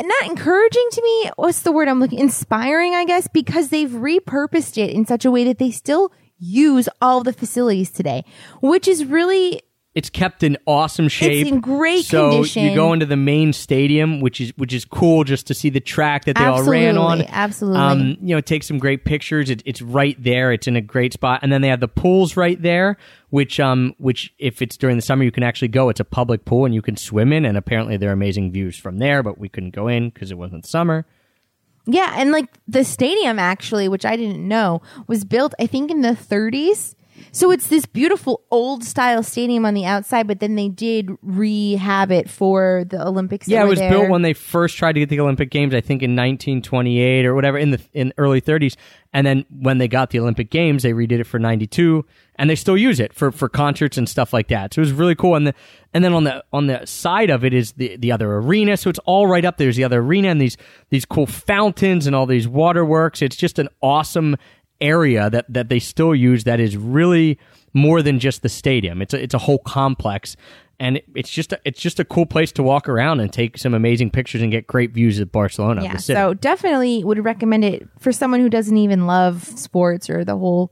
not 0.00 0.30
encouraging 0.30 0.88
to 0.92 1.02
me. 1.02 1.30
What's 1.36 1.60
the 1.60 1.72
word 1.72 1.88
I'm 1.88 2.00
looking? 2.00 2.18
Inspiring, 2.18 2.94
I 2.94 3.04
guess, 3.04 3.28
because 3.28 3.68
they've 3.68 3.90
repurposed 3.90 4.76
it 4.76 4.90
in 4.90 5.06
such 5.06 5.24
a 5.24 5.30
way 5.30 5.44
that 5.44 5.58
they 5.58 5.70
still 5.70 6.12
use 6.38 6.88
all 7.00 7.22
the 7.22 7.32
facilities 7.32 7.90
today, 7.90 8.24
which 8.60 8.88
is 8.88 9.04
really 9.04 9.62
It's 9.94 10.08
kept 10.08 10.42
in 10.42 10.56
awesome 10.66 11.08
shape. 11.08 11.42
It's 11.42 11.50
in 11.50 11.60
great 11.60 12.06
so 12.06 12.30
condition. 12.30 12.64
you 12.64 12.74
go 12.74 12.94
into 12.94 13.04
the 13.04 13.16
main 13.16 13.52
stadium, 13.52 14.20
which 14.20 14.40
is 14.40 14.50
which 14.56 14.72
is 14.72 14.86
cool 14.86 15.22
just 15.22 15.48
to 15.48 15.54
see 15.54 15.68
the 15.68 15.80
track 15.80 16.24
that 16.24 16.36
they 16.36 16.44
all 16.44 16.62
ran 16.62 16.96
on. 16.96 17.20
Absolutely, 17.20 17.34
absolutely. 17.34 17.80
Um, 17.80 18.16
you 18.22 18.34
know, 18.34 18.40
take 18.40 18.62
some 18.62 18.78
great 18.78 19.04
pictures. 19.04 19.50
It, 19.50 19.62
it's 19.66 19.82
right 19.82 20.16
there. 20.22 20.50
It's 20.50 20.66
in 20.66 20.76
a 20.76 20.80
great 20.80 21.12
spot, 21.12 21.40
and 21.42 21.52
then 21.52 21.60
they 21.60 21.68
have 21.68 21.80
the 21.80 21.88
pools 21.88 22.38
right 22.38 22.60
there. 22.60 22.96
Which 23.28 23.60
um, 23.60 23.94
which 23.98 24.32
if 24.38 24.62
it's 24.62 24.78
during 24.78 24.96
the 24.96 25.02
summer, 25.02 25.24
you 25.24 25.32
can 25.32 25.42
actually 25.42 25.68
go. 25.68 25.90
It's 25.90 26.00
a 26.00 26.04
public 26.04 26.46
pool, 26.46 26.64
and 26.64 26.74
you 26.74 26.80
can 26.80 26.96
swim 26.96 27.30
in. 27.30 27.44
And 27.44 27.58
apparently, 27.58 27.98
there 27.98 28.08
are 28.08 28.14
amazing 28.14 28.50
views 28.50 28.78
from 28.78 28.96
there. 28.96 29.22
But 29.22 29.36
we 29.36 29.50
couldn't 29.50 29.74
go 29.74 29.88
in 29.88 30.08
because 30.08 30.30
it 30.30 30.38
wasn't 30.38 30.64
summer. 30.64 31.04
Yeah, 31.84 32.14
and 32.16 32.30
like 32.32 32.46
the 32.66 32.84
stadium 32.84 33.38
actually, 33.38 33.88
which 33.88 34.06
I 34.06 34.16
didn't 34.16 34.46
know, 34.46 34.80
was 35.06 35.24
built 35.24 35.52
I 35.58 35.66
think 35.66 35.90
in 35.90 36.00
the 36.00 36.10
30s. 36.10 36.94
So 37.30 37.50
it's 37.50 37.68
this 37.68 37.86
beautiful 37.86 38.42
old 38.50 38.84
style 38.84 39.22
stadium 39.22 39.64
on 39.64 39.74
the 39.74 39.84
outside, 39.84 40.26
but 40.26 40.40
then 40.40 40.54
they 40.54 40.68
did 40.68 41.10
rehab 41.22 42.10
it 42.10 42.28
for 42.28 42.84
the 42.88 43.06
Olympics. 43.06 43.48
Yeah, 43.48 43.64
it 43.64 43.68
was 43.68 43.78
there. 43.78 43.90
built 43.90 44.10
when 44.10 44.22
they 44.22 44.32
first 44.32 44.76
tried 44.76 44.92
to 44.92 45.00
get 45.00 45.08
the 45.08 45.20
Olympic 45.20 45.50
Games. 45.50 45.74
I 45.74 45.80
think 45.80 46.02
in 46.02 46.12
1928 46.12 47.24
or 47.24 47.34
whatever 47.34 47.58
in 47.58 47.70
the 47.70 47.80
in 47.92 48.12
early 48.18 48.40
30s, 48.40 48.76
and 49.12 49.26
then 49.26 49.44
when 49.50 49.78
they 49.78 49.88
got 49.88 50.10
the 50.10 50.18
Olympic 50.18 50.50
Games, 50.50 50.82
they 50.82 50.92
redid 50.92 51.20
it 51.20 51.24
for 51.24 51.38
92, 51.38 52.04
and 52.36 52.50
they 52.50 52.56
still 52.56 52.76
use 52.76 52.98
it 52.98 53.12
for 53.12 53.30
for 53.30 53.48
concerts 53.48 53.96
and 53.96 54.08
stuff 54.08 54.32
like 54.32 54.48
that. 54.48 54.74
So 54.74 54.80
it 54.80 54.84
was 54.84 54.92
really 54.92 55.14
cool. 55.14 55.34
And 55.34 55.46
the 55.46 55.54
and 55.94 56.04
then 56.04 56.12
on 56.12 56.24
the 56.24 56.44
on 56.52 56.66
the 56.66 56.84
side 56.86 57.30
of 57.30 57.44
it 57.44 57.54
is 57.54 57.72
the 57.72 57.96
the 57.96 58.12
other 58.12 58.36
arena. 58.36 58.76
So 58.76 58.90
it's 58.90 59.00
all 59.00 59.26
right 59.26 59.44
up 59.44 59.58
there. 59.58 59.66
There's 59.66 59.76
the 59.76 59.84
other 59.84 60.00
arena 60.00 60.28
and 60.28 60.40
these 60.40 60.56
these 60.90 61.04
cool 61.04 61.26
fountains 61.26 62.06
and 62.06 62.16
all 62.16 62.26
these 62.26 62.48
waterworks. 62.48 63.22
It's 63.22 63.36
just 63.36 63.58
an 63.58 63.68
awesome 63.82 64.36
area 64.82 65.30
that 65.30 65.46
that 65.52 65.68
they 65.68 65.78
still 65.78 66.14
use. 66.14 66.44
That 66.44 66.60
is 66.60 66.76
really 66.76 67.38
more 67.72 68.02
than 68.02 68.18
just 68.18 68.42
the 68.42 68.48
stadium. 68.48 69.00
It's 69.00 69.14
a, 69.14 69.22
it's 69.22 69.34
a 69.34 69.38
whole 69.38 69.58
complex 69.58 70.36
and 70.78 70.96
it- 70.98 71.04
it's 71.14 71.30
just 71.30 71.52
a, 71.52 71.60
it's 71.64 71.80
just 71.80 71.98
a 72.00 72.04
cool 72.04 72.26
place 72.26 72.52
to 72.52 72.62
walk 72.62 72.88
around 72.88 73.20
and 73.20 73.32
take 73.32 73.56
some 73.56 73.72
amazing 73.72 74.10
pictures 74.10 74.42
and 74.42 74.50
get 74.50 74.66
great 74.66 74.90
views 74.92 75.18
of 75.20 75.32
Barcelona. 75.32 75.82
Yeah, 75.84 75.92
the 75.94 75.98
city. 76.02 76.18
so 76.18 76.34
definitely 76.34 77.02
would 77.04 77.24
recommend 77.24 77.64
it 77.64 77.88
for 77.98 78.12
someone 78.12 78.40
who 78.40 78.50
doesn't 78.50 78.76
even 78.76 79.06
love 79.06 79.44
sports 79.44 80.10
or 80.10 80.24
the 80.24 80.36
whole 80.36 80.70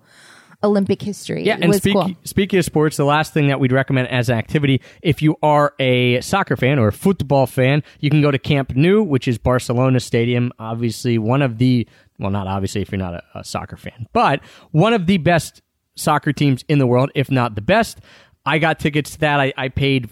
Olympic 0.63 1.01
history. 1.01 1.43
yeah, 1.45 1.57
and 1.59 1.75
speak, 1.75 1.95
cool. 1.95 2.11
speaking 2.25 2.59
of 2.59 2.67
sports, 2.67 2.99
the 2.99 3.05
last 3.07 3.33
thing 3.33 3.49
that 3.49 3.59
we'd 3.61 3.73
recommend 3.73 4.09
as 4.09 4.29
an 4.29 4.37
activity, 4.37 4.83
if 5.01 5.23
you 5.23 5.37
are 5.43 5.73
a 5.79 6.21
soccer 6.21 6.55
fan 6.55 6.79
or 6.79 6.89
a 6.89 6.93
football 6.93 7.47
fan, 7.47 7.83
you 8.01 8.11
can 8.11 8.21
go 8.21 8.31
to 8.31 8.39
Camp 8.39 8.77
Nou, 8.77 9.03
which 9.03 9.27
is 9.27 9.39
Barcelona 9.39 10.01
Stadium. 10.01 10.53
Obviously, 10.59 11.17
one 11.17 11.41
of 11.41 11.57
the 11.57 11.87
well, 12.21 12.31
not 12.31 12.47
obviously 12.47 12.83
if 12.83 12.93
you're 12.93 12.99
not 12.99 13.15
a, 13.15 13.23
a 13.35 13.45
soccer 13.45 13.77
fan, 13.77 14.07
but 14.13 14.41
one 14.71 14.93
of 14.93 15.07
the 15.07 15.19
best 15.19 15.63
soccer 15.97 16.33
teams 16.33 16.65
in 16.69 16.79
the 16.79 16.87
world, 16.87 17.11
if 17.15 17.31
not 17.31 17.55
the 17.55 17.61
best. 17.61 17.99
I 18.47 18.59
got 18.59 18.79
tickets 18.79 19.13
to 19.13 19.19
that. 19.21 19.41
I, 19.41 19.53
I 19.57 19.69
paid 19.69 20.09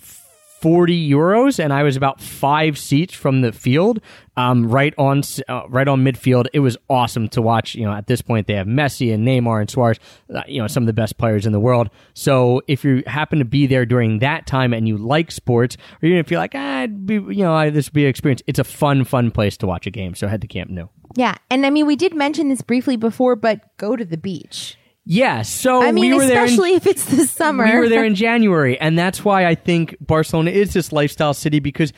40 0.61 1.11
euros 1.11 1.63
and 1.63 1.73
I 1.73 1.85
was 1.85 1.97
about 1.97 2.21
five 2.21 2.77
seats 2.77 3.15
from 3.15 3.43
the 3.43 3.53
field, 3.53 4.01
um, 4.37 4.69
right 4.69 4.93
on, 4.99 5.23
uh, 5.49 5.63
right 5.69 5.87
on 5.87 6.05
midfield. 6.05 6.47
It 6.53 6.61
was 6.61 6.77
awesome 6.91 7.29
to 7.29 7.43
watch. 7.43 7.77
You 7.77 7.85
know, 7.85 7.93
at 7.93 8.09
this 8.09 8.23
point 8.23 8.49
they 8.49 8.55
have 8.55 8.67
Messi 8.67 9.15
and 9.15 9.27
Neymar 9.27 9.61
and 9.61 9.71
Suarez, 9.71 9.99
uh, 10.35 10.43
you 10.49 10.61
know, 10.61 10.67
some 10.67 10.83
of 10.83 10.89
the 10.89 10.93
best 10.93 11.17
players 11.17 11.47
in 11.47 11.53
the 11.53 11.61
world. 11.61 11.91
So 12.15 12.61
if 12.67 12.85
you 12.85 13.05
happen 13.07 13.39
to 13.39 13.45
be 13.45 13.67
there 13.67 13.87
during 13.87 14.19
that 14.19 14.47
time 14.47 14.73
and 14.73 14.89
you 14.89 14.97
like 14.97 15.31
sports, 15.31 15.77
or 16.03 16.07
even 16.07 16.19
if 16.19 16.31
you're 16.31 16.41
like, 16.41 16.55
ah, 16.57 16.87
be, 16.87 17.15
you 17.15 17.45
know, 17.45 17.55
I, 17.55 17.71
this 17.71 17.87
would 17.87 17.95
be 17.95 18.05
an 18.05 18.11
experience. 18.11 18.43
It's 18.47 18.59
a 18.59 18.65
fun, 18.65 19.05
fun 19.05 19.31
place 19.31 19.57
to 19.59 19.67
watch 19.67 19.87
a 19.87 19.91
game. 19.91 20.15
So 20.15 20.27
head 20.27 20.41
to 20.41 20.49
Camp 20.49 20.71
Nou. 20.71 20.89
Yeah, 21.15 21.37
and 21.51 21.65
I 21.65 21.71
mean, 21.71 21.87
we 21.87 21.97
did 21.97 22.15
mention 22.15 22.49
this 22.49 22.63
briefly 22.63 22.97
before, 22.97 23.37
but 23.37 23.77
go 23.77 23.97
to 23.97 24.05
the 24.05 24.19
beach. 24.19 24.77
Yeah. 25.11 25.41
So 25.41 25.83
I 25.83 25.91
mean, 25.91 26.11
we 26.11 26.17
were 26.17 26.27
there. 26.27 26.43
in- 26.43 26.45
especially 26.45 26.75
if 26.75 26.87
it's 26.87 27.07
the 27.07 27.27
summer. 27.27 27.65
We 27.65 27.79
were 27.79 27.89
there 27.89 28.05
in 28.05 28.15
January, 28.27 28.79
and 28.79 28.99
that's 28.99 29.25
why 29.25 29.47
I 29.47 29.55
think 29.55 29.97
Barcelona 30.01 30.51
is 30.51 30.75
this 30.75 30.93
lifestyle 30.93 31.33
city 31.33 31.61
because 31.61 31.95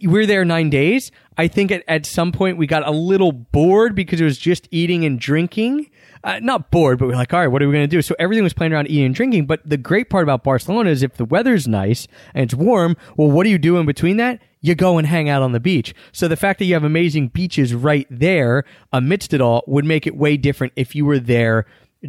we 0.00 0.06
were 0.06 0.26
there 0.26 0.44
nine 0.44 0.70
days. 0.70 1.10
I 1.36 1.48
think 1.48 1.72
at, 1.72 1.82
at 1.88 2.06
some 2.06 2.30
point 2.30 2.56
we 2.56 2.68
got 2.68 2.86
a 2.86 2.92
little 2.92 3.32
bored 3.32 3.96
because 3.96 4.20
it 4.20 4.24
was 4.24 4.38
just 4.38 4.68
eating 4.70 5.04
and 5.04 5.18
drinking. 5.18 5.90
Uh, 6.22 6.38
not 6.38 6.70
bored, 6.70 6.98
but 7.00 7.08
we're 7.08 7.16
like, 7.16 7.32
all 7.34 7.40
right, 7.40 7.48
what 7.48 7.62
are 7.62 7.66
we 7.66 7.72
going 7.72 7.82
to 7.88 7.96
do? 7.96 8.00
So 8.02 8.14
everything 8.18 8.44
was 8.44 8.52
playing 8.52 8.72
around 8.74 8.88
eating 8.88 9.06
and 9.06 9.14
drinking. 9.14 9.46
But 9.46 9.68
the 9.68 9.78
great 9.78 10.08
part 10.08 10.22
about 10.22 10.44
Barcelona 10.44 10.90
is 10.90 11.02
if 11.02 11.14
the 11.14 11.24
weather's 11.24 11.66
nice 11.66 12.06
and 12.34 12.44
it's 12.44 12.54
warm, 12.54 12.96
well, 13.16 13.30
what 13.30 13.42
do 13.44 13.50
you 13.50 13.58
do 13.58 13.78
in 13.78 13.86
between 13.86 14.18
that? 14.18 14.40
You 14.60 14.74
go 14.76 14.98
and 14.98 15.06
hang 15.06 15.28
out 15.28 15.42
on 15.42 15.52
the 15.52 15.60
beach. 15.60 15.94
So 16.12 16.28
the 16.28 16.36
fact 16.36 16.58
that 16.60 16.66
you 16.66 16.74
have 16.74 16.84
amazing 16.84 17.28
beaches 17.28 17.74
right 17.74 18.06
there 18.10 18.64
amidst 18.92 19.32
it 19.32 19.40
all 19.40 19.64
would 19.66 19.86
make 19.86 20.06
it 20.06 20.14
way 20.14 20.36
different 20.36 20.74
if 20.76 20.94
you 20.94 21.06
were 21.06 21.18
there 21.18 21.64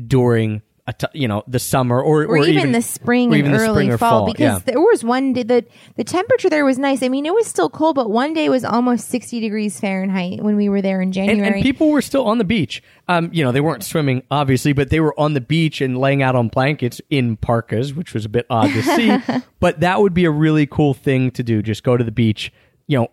during 0.07 0.61
a 0.87 0.93
t- 0.93 1.07
you 1.13 1.27
know 1.27 1.43
the 1.47 1.59
summer 1.59 2.01
or, 2.01 2.25
or, 2.25 2.37
even, 2.39 2.71
the 2.71 2.81
spring 2.81 3.29
or 3.29 3.35
and 3.35 3.39
even 3.39 3.51
the 3.51 3.59
early 3.59 3.85
spring 3.85 3.91
or 3.91 3.97
fall, 3.97 4.25
because 4.25 4.39
yeah. 4.39 4.59
there 4.65 4.79
was 4.79 5.03
one 5.03 5.33
day 5.33 5.43
that 5.43 5.67
the 5.95 6.03
temperature 6.03 6.49
there 6.49 6.65
was 6.65 6.77
nice. 6.77 7.03
I 7.03 7.09
mean, 7.09 7.25
it 7.25 7.33
was 7.33 7.47
still 7.47 7.69
cold, 7.69 7.95
but 7.95 8.09
one 8.09 8.33
day 8.33 8.49
was 8.49 8.65
almost 8.65 9.09
60 9.09 9.39
degrees 9.39 9.79
Fahrenheit 9.79 10.41
when 10.41 10.55
we 10.55 10.69
were 10.69 10.81
there 10.81 11.01
in 11.01 11.07
and, 11.07 11.13
January. 11.13 11.53
and 11.53 11.63
people 11.63 11.89
were 11.91 12.01
still 12.01 12.25
on 12.25 12.37
the 12.37 12.43
beach. 12.43 12.81
Um, 13.07 13.29
you 13.31 13.43
know, 13.43 13.51
they 13.51 13.61
weren't 13.61 13.83
swimming, 13.83 14.23
obviously, 14.31 14.73
but 14.73 14.89
they 14.89 14.99
were 14.99 15.17
on 15.19 15.33
the 15.33 15.41
beach 15.41 15.81
and 15.81 15.97
laying 15.97 16.23
out 16.23 16.35
on 16.35 16.47
blankets 16.47 16.99
in 17.09 17.37
parkas, 17.37 17.93
which 17.93 18.13
was 18.13 18.25
a 18.25 18.29
bit 18.29 18.45
odd 18.49 18.71
to 18.71 18.81
see. 18.81 19.17
but 19.59 19.79
that 19.81 20.01
would 20.01 20.13
be 20.13 20.25
a 20.25 20.31
really 20.31 20.65
cool 20.65 20.93
thing 20.93 21.31
to 21.31 21.43
do. 21.43 21.61
Just 21.61 21.83
go 21.83 21.95
to 21.95 22.03
the 22.03 22.11
beach, 22.11 22.51
you 22.87 22.97
know, 22.97 23.07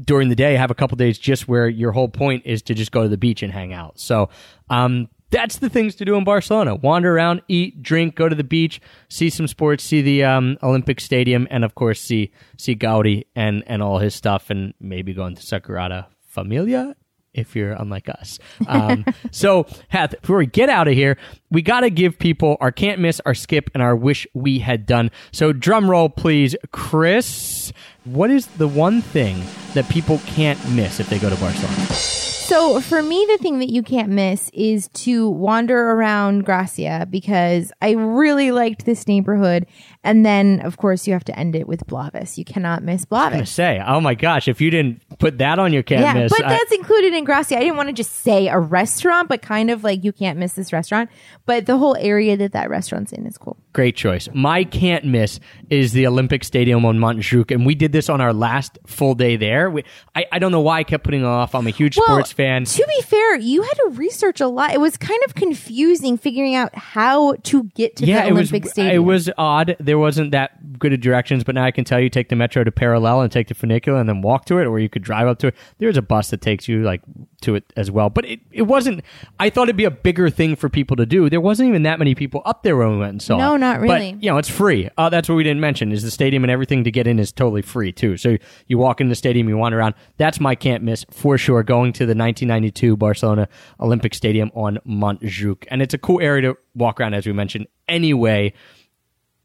during 0.00 0.28
the 0.28 0.34
day, 0.34 0.56
have 0.56 0.70
a 0.70 0.74
couple 0.74 0.96
days 0.96 1.18
just 1.18 1.48
where 1.48 1.68
your 1.68 1.92
whole 1.92 2.08
point 2.08 2.44
is 2.44 2.60
to 2.62 2.74
just 2.74 2.92
go 2.92 3.02
to 3.02 3.08
the 3.08 3.16
beach 3.16 3.42
and 3.42 3.52
hang 3.52 3.72
out. 3.72 3.98
So, 3.98 4.28
um, 4.68 5.08
that's 5.30 5.58
the 5.58 5.68
things 5.68 5.94
to 5.96 6.04
do 6.04 6.16
in 6.16 6.24
Barcelona. 6.24 6.74
Wander 6.74 7.14
around, 7.14 7.42
eat, 7.48 7.82
drink, 7.82 8.14
go 8.14 8.28
to 8.28 8.34
the 8.34 8.44
beach, 8.44 8.80
see 9.08 9.30
some 9.30 9.46
sports, 9.46 9.84
see 9.84 10.02
the 10.02 10.24
um, 10.24 10.56
Olympic 10.62 11.00
Stadium, 11.00 11.46
and 11.50 11.64
of 11.64 11.74
course 11.74 12.00
see 12.00 12.32
see 12.56 12.74
Gaudi 12.74 13.26
and 13.34 13.64
and 13.66 13.82
all 13.82 13.98
his 13.98 14.14
stuff, 14.14 14.50
and 14.50 14.74
maybe 14.80 15.14
go 15.14 15.26
into 15.26 15.42
Sagrada 15.42 16.06
Familia 16.28 16.94
if 17.36 17.54
you're 17.54 17.72
unlike 17.72 18.08
us. 18.08 18.38
Um, 18.66 19.04
so, 19.30 19.66
Hath, 19.88 20.20
before 20.20 20.38
we 20.38 20.46
get 20.46 20.68
out 20.68 20.88
of 20.88 20.94
here, 20.94 21.18
we 21.50 21.62
got 21.62 21.80
to 21.80 21.90
give 21.90 22.18
people 22.18 22.56
our 22.60 22.72
can't 22.72 23.00
miss, 23.00 23.20
our 23.26 23.34
skip, 23.34 23.70
and 23.74 23.82
our 23.82 23.94
wish 23.94 24.26
we 24.34 24.58
had 24.58 24.86
done. 24.86 25.10
So, 25.32 25.52
drum 25.52 25.88
roll, 25.88 26.08
please, 26.08 26.56
Chris. 26.72 27.72
What 28.04 28.30
is 28.30 28.46
the 28.46 28.68
one 28.68 29.02
thing 29.02 29.42
that 29.74 29.88
people 29.88 30.18
can't 30.26 30.58
miss 30.70 30.98
if 30.98 31.10
they 31.10 31.18
go 31.18 31.28
to 31.28 31.36
Barcelona? 31.36 32.35
So 32.46 32.80
for 32.80 33.02
me, 33.02 33.26
the 33.28 33.38
thing 33.38 33.58
that 33.58 33.70
you 33.72 33.82
can't 33.82 34.08
miss 34.08 34.50
is 34.54 34.86
to 34.94 35.28
wander 35.28 35.90
around 35.90 36.44
Gracia 36.44 37.04
because 37.10 37.72
I 37.82 37.90
really 37.92 38.52
liked 38.52 38.86
this 38.86 39.08
neighborhood. 39.08 39.66
And 40.04 40.24
then, 40.24 40.60
of 40.60 40.76
course, 40.76 41.08
you 41.08 41.12
have 41.12 41.24
to 41.24 41.36
end 41.36 41.56
it 41.56 41.66
with 41.66 41.84
Blavis. 41.88 42.38
You 42.38 42.44
cannot 42.44 42.84
miss 42.84 43.04
I 43.10 43.30
Blavis. 43.32 43.48
say, 43.48 43.82
oh 43.84 44.00
my 44.00 44.14
gosh, 44.14 44.46
if 44.46 44.60
you 44.60 44.70
didn't 44.70 45.02
put 45.18 45.38
that 45.38 45.58
on 45.58 45.72
your 45.72 45.82
can't 45.82 46.02
Yeah, 46.02 46.12
miss, 46.14 46.30
but 46.30 46.44
I- 46.44 46.50
that's 46.50 46.70
included 46.70 47.14
in 47.14 47.24
Gracia. 47.24 47.56
I 47.56 47.60
didn't 47.60 47.76
want 47.76 47.88
to 47.88 47.92
just 47.92 48.12
say 48.12 48.46
a 48.46 48.60
restaurant, 48.60 49.28
but 49.28 49.42
kind 49.42 49.68
of 49.68 49.82
like 49.82 50.04
you 50.04 50.12
can't 50.12 50.38
miss 50.38 50.52
this 50.52 50.72
restaurant. 50.72 51.10
But 51.46 51.66
the 51.66 51.78
whole 51.78 51.96
area 51.98 52.36
that 52.36 52.52
that 52.52 52.70
restaurant's 52.70 53.12
in 53.12 53.26
is 53.26 53.36
cool. 53.38 53.56
Great 53.72 53.96
choice. 53.96 54.28
My 54.32 54.62
can't 54.62 55.04
miss 55.04 55.40
is 55.68 55.92
the 55.92 56.06
Olympic 56.06 56.44
Stadium 56.44 56.84
on 56.84 56.98
Montjuic, 56.98 57.50
and 57.50 57.66
we 57.66 57.74
did 57.74 57.90
this 57.90 58.08
on 58.08 58.20
our 58.20 58.32
last 58.32 58.78
full 58.86 59.16
day 59.16 59.34
there. 59.34 59.68
We, 59.68 59.82
I, 60.14 60.26
I 60.30 60.38
don't 60.38 60.52
know 60.52 60.60
why 60.60 60.78
I 60.78 60.84
kept 60.84 61.02
putting 61.02 61.22
it 61.22 61.26
off. 61.26 61.52
I'm 61.56 61.66
a 61.66 61.70
huge 61.70 61.96
sports 61.96 62.35
fan. 62.36 62.64
To 62.64 62.86
be 62.86 63.02
fair, 63.02 63.36
you 63.36 63.62
had 63.62 63.74
to 63.74 63.90
research 63.94 64.40
a 64.40 64.46
lot. 64.46 64.72
It 64.72 64.80
was 64.80 64.96
kind 64.96 65.20
of 65.26 65.34
confusing 65.34 66.16
figuring 66.18 66.54
out 66.54 66.74
how 66.74 67.34
to 67.44 67.64
get 67.74 67.96
to 67.96 68.06
yeah, 68.06 68.22
the 68.22 68.28
it 68.28 68.32
was 68.32 68.50
Olympic 68.52 68.70
Stadium. 68.70 68.94
it 68.94 68.98
was 68.98 69.30
odd. 69.38 69.76
There 69.80 69.98
wasn't 69.98 70.32
that 70.32 70.78
good 70.78 70.92
of 70.92 71.00
directions, 71.00 71.44
but 71.44 71.54
now 71.54 71.64
I 71.64 71.70
can 71.70 71.84
tell 71.84 71.98
you 71.98 72.10
take 72.10 72.28
the 72.28 72.36
metro 72.36 72.62
to 72.62 72.70
Parallel 72.70 73.22
and 73.22 73.32
take 73.32 73.48
the 73.48 73.54
funicular 73.54 73.98
and 73.98 74.08
then 74.08 74.20
walk 74.20 74.44
to 74.46 74.58
it, 74.58 74.66
or 74.66 74.78
you 74.78 74.88
could 74.88 75.02
drive 75.02 75.26
up 75.26 75.38
to 75.40 75.48
it. 75.48 75.54
There's 75.78 75.96
a 75.96 76.02
bus 76.02 76.30
that 76.30 76.40
takes 76.40 76.68
you 76.68 76.82
like 76.82 77.00
to 77.42 77.54
it 77.54 77.72
as 77.76 77.90
well, 77.90 78.08
but 78.10 78.24
it, 78.24 78.40
it 78.50 78.62
wasn't. 78.62 79.02
I 79.38 79.50
thought 79.50 79.64
it'd 79.64 79.76
be 79.76 79.84
a 79.84 79.90
bigger 79.90 80.30
thing 80.30 80.56
for 80.56 80.68
people 80.68 80.96
to 80.96 81.06
do. 81.06 81.28
There 81.28 81.40
wasn't 81.40 81.68
even 81.68 81.82
that 81.82 81.98
many 81.98 82.14
people 82.14 82.42
up 82.44 82.62
there 82.62 82.76
when 82.76 82.92
we 82.92 82.98
went 82.98 83.10
and 83.10 83.22
saw. 83.22 83.36
No, 83.36 83.54
it. 83.54 83.58
not 83.58 83.76
But, 83.80 83.82
really. 83.82 84.16
you 84.20 84.30
know, 84.30 84.38
it's 84.38 84.48
free. 84.48 84.88
Uh, 84.96 85.08
that's 85.08 85.28
what 85.28 85.34
we 85.34 85.44
didn't 85.44 85.60
mention 85.60 85.92
is 85.92 86.02
the 86.02 86.10
stadium 86.10 86.44
and 86.44 86.50
everything 86.50 86.84
to 86.84 86.90
get 86.90 87.06
in 87.06 87.18
is 87.18 87.32
totally 87.32 87.62
free 87.62 87.92
too. 87.92 88.16
So 88.16 88.36
you 88.66 88.78
walk 88.78 89.00
in 89.00 89.08
the 89.08 89.14
stadium, 89.14 89.48
you 89.48 89.56
wander 89.56 89.78
around. 89.78 89.94
That's 90.16 90.40
my 90.40 90.54
can't 90.54 90.82
miss 90.82 91.04
for 91.10 91.36
sure. 91.38 91.62
Going 91.62 91.92
to 91.94 92.00
the 92.06 92.14
1992 92.14 92.96
Barcelona 92.96 93.48
Olympic 93.80 94.14
Stadium 94.14 94.50
on 94.54 94.78
Montjuic, 94.86 95.64
and 95.70 95.82
it's 95.82 95.94
a 95.94 95.98
cool 95.98 96.20
area 96.20 96.42
to 96.42 96.56
walk 96.74 97.00
around, 97.00 97.14
as 97.14 97.26
we 97.26 97.32
mentioned. 97.32 97.66
Anyway, 97.88 98.52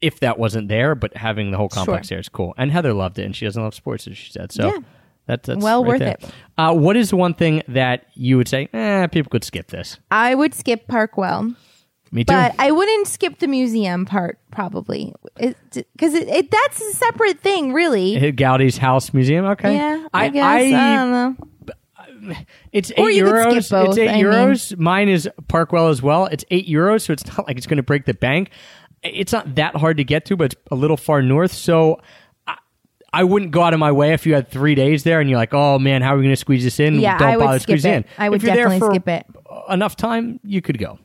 if 0.00 0.18
that 0.20 0.38
wasn't 0.38 0.68
there, 0.68 0.94
but 0.94 1.16
having 1.16 1.50
the 1.50 1.56
whole 1.56 1.68
complex 1.68 2.08
Sure. 2.08 2.16
there 2.16 2.20
is 2.20 2.28
cool. 2.28 2.54
And 2.56 2.72
Heather 2.72 2.92
loved 2.92 3.18
it, 3.18 3.24
and 3.24 3.36
she 3.36 3.44
doesn't 3.44 3.62
love 3.62 3.74
sports, 3.74 4.06
as 4.08 4.16
she 4.16 4.32
said. 4.32 4.50
So. 4.52 4.68
Yeah. 4.68 4.78
That, 5.26 5.44
that's 5.44 5.62
Well 5.62 5.82
right 5.82 5.88
worth 5.88 5.98
there. 6.00 6.16
it. 6.20 6.30
Uh, 6.58 6.74
what 6.74 6.96
is 6.96 7.14
one 7.14 7.34
thing 7.34 7.62
that 7.68 8.06
you 8.14 8.36
would 8.36 8.48
say? 8.48 8.68
Eh, 8.72 9.06
people 9.08 9.30
could 9.30 9.44
skip 9.44 9.68
this. 9.68 9.98
I 10.10 10.34
would 10.34 10.54
skip 10.54 10.88
Park 10.88 11.14
Güell. 11.14 11.54
Me 12.14 12.24
too. 12.24 12.34
But 12.34 12.54
I 12.58 12.70
wouldn't 12.72 13.06
skip 13.06 13.38
the 13.38 13.46
museum 13.46 14.04
part, 14.04 14.38
probably, 14.50 15.14
because 15.34 16.12
it, 16.14 16.28
it, 16.28 16.50
that's 16.50 16.80
a 16.80 16.92
separate 16.92 17.40
thing, 17.40 17.72
really. 17.72 18.32
Gaudi's 18.32 18.76
House 18.76 19.14
Museum. 19.14 19.46
Okay. 19.46 19.76
yeah, 19.76 20.06
I, 20.12 20.28
guess 20.28 20.44
I, 20.44 20.70
don't 20.70 21.10
know. 21.10 22.34
It's 22.72 22.90
eight 22.92 23.22
euros. 23.22 23.70
both, 23.70 23.88
It's 23.90 23.98
eight 23.98 24.10
I 24.10 24.16
mean. 24.16 24.24
euros. 24.26 24.76
Mine 24.78 25.08
is 25.08 25.28
Park 25.48 25.70
Güell 25.70 25.90
as 25.90 26.02
well. 26.02 26.26
It's 26.26 26.44
eight 26.50 26.68
euros, 26.68 27.02
so 27.02 27.12
it's 27.14 27.26
not 27.26 27.46
like 27.46 27.56
it's 27.56 27.66
going 27.66 27.78
to 27.78 27.82
break 27.82 28.04
the 28.04 28.14
bank. 28.14 28.50
It's 29.02 29.32
not 29.32 29.54
that 29.56 29.74
hard 29.76 29.96
to 29.96 30.04
get 30.04 30.26
to, 30.26 30.36
but 30.36 30.52
it's 30.52 30.62
a 30.70 30.74
little 30.74 30.96
far 30.98 31.22
north. 31.22 31.52
So 31.52 32.00
I, 33.12 33.24
wouldn't 33.24 33.50
go 33.50 33.62
out 33.62 33.74
of 33.74 33.80
my 33.80 33.92
way 33.92 34.12
if 34.12 34.26
you 34.26 34.34
had 34.34 34.48
three 34.48 34.74
days 34.74 35.04
there 35.04 35.20
and 35.20 35.28
you're 35.28 35.38
like, 35.38 35.54
oh 35.54 35.78
man, 35.78 36.02
how 36.02 36.14
are 36.14 36.16
we 36.16 36.22
going 36.22 36.32
to 36.32 36.40
squeeze 36.40 36.64
this 36.64 36.80
in? 36.80 37.00
Yeah, 37.00 37.18
Don't 37.18 37.28
I 37.28 37.36
would 37.36 37.44
bother 37.44 37.58
skip 37.58 37.78
squeezing 37.78 37.92
it. 37.92 37.96
in. 37.96 38.04
I 38.18 38.28
would 38.28 38.36
if 38.36 38.42
you're 38.42 38.54
there 38.54 38.78
for 38.78 38.90
skip 38.90 39.08
it. 39.08 39.26
Enough 39.68 39.96
time, 39.96 40.40
you 40.44 40.62
could 40.62 40.78
go. 40.78 40.98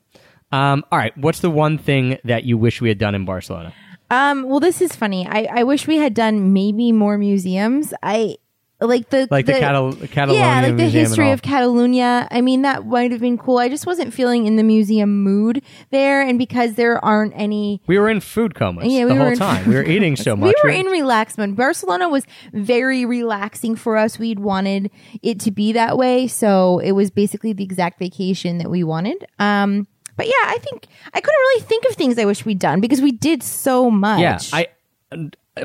Um, 0.51 0.86
all 0.91 0.97
right. 0.97 1.18
What's 1.18 1.39
the 1.39 1.49
one 1.49 1.78
thing 1.78 2.18
that 2.24 2.43
you 2.45 2.58
wish 2.58 2.82
we 2.82 2.89
had 2.89 2.97
done 2.97 3.16
in 3.16 3.26
Barcelona? 3.26 3.74
Um, 4.10 4.43
well, 4.43 4.60
this 4.60 4.82
is 4.82 4.95
funny. 4.95 5.28
I, 5.28 5.47
I 5.51 5.64
wish 5.64 5.88
we 5.88 5.97
had 5.97 6.14
done 6.14 6.53
maybe 6.53 6.91
more 6.91 7.18
museums. 7.18 7.93
I 8.01 8.38
like 8.80 9.10
the 9.10 9.28
Like 9.32 9.46
the, 9.48 9.54
the 9.54 9.60
Catal- 9.60 9.94
Catalonia 9.94 10.40
yeah, 10.42 10.62
like 10.62 10.66
the 10.78 10.84
Museum 10.84 11.06
history 11.06 11.32
of 11.32 11.42
Catalunya. 11.42 12.28
I 12.30 12.42
mean, 12.42 12.62
that 12.62 12.86
might 12.86 13.12
have 13.12 13.22
been 13.22 13.38
cool. 13.38 13.58
I 13.58 13.70
just 13.70 13.86
wasn't 13.88 14.14
feeling 14.14 14.46
in 14.46 14.56
the 14.56 14.64
museum 14.64 15.24
mood 15.24 15.64
there, 15.90 16.22
and 16.22 16.38
because 16.38 16.76
there 16.76 17.04
aren't 17.04 17.34
any 17.36 17.82
We 17.88 17.98
were 17.98 18.10
in 18.10 18.20
food 18.20 18.54
comas 18.54 18.86
Yeah, 18.92 19.06
we 19.06 19.14
the 19.14 19.16
whole 19.16 19.28
in- 19.32 19.38
time. 19.38 19.68
We 19.68 19.76
were 19.76 19.84
eating 19.84 20.16
so 20.16 20.36
much. 20.36 20.54
We 20.64 20.70
were 20.70 20.76
in 20.76 20.86
relaxed 20.86 21.38
mode. 21.38 21.56
Barcelona 21.56 22.08
was 22.10 22.26
very 22.54 23.06
relaxing 23.06 23.76
for 23.76 23.98
us. 23.98 24.20
We'd 24.20 24.40
wanted 24.40 24.92
it 25.24 25.40
to 25.42 25.52
be 25.52 25.72
that 25.74 25.98
way, 25.98 26.28
so 26.28 26.80
it 26.80 26.92
was 26.92 27.10
basically 27.10 27.54
the 27.54 27.64
exact 27.64 27.98
vacation 28.00 28.60
that 28.60 28.70
we 28.70 28.84
wanted. 28.84 29.26
Um, 29.40 29.88
but 30.16 30.28
yeah, 30.28 30.34
I 30.46 30.58
think 30.60 30.86
I 31.14 31.20
couldn't 31.22 31.40
really 31.40 31.62
think 31.62 31.86
of 31.90 31.96
things 31.96 32.18
I 32.20 32.26
wish 32.26 32.46
we'd 32.46 32.60
done 32.60 32.80
because 32.82 33.02
we 33.02 33.12
did 33.12 33.42
so 33.44 33.90
much. 33.90 34.20
Yeah, 34.22 34.40
I. 34.54 34.68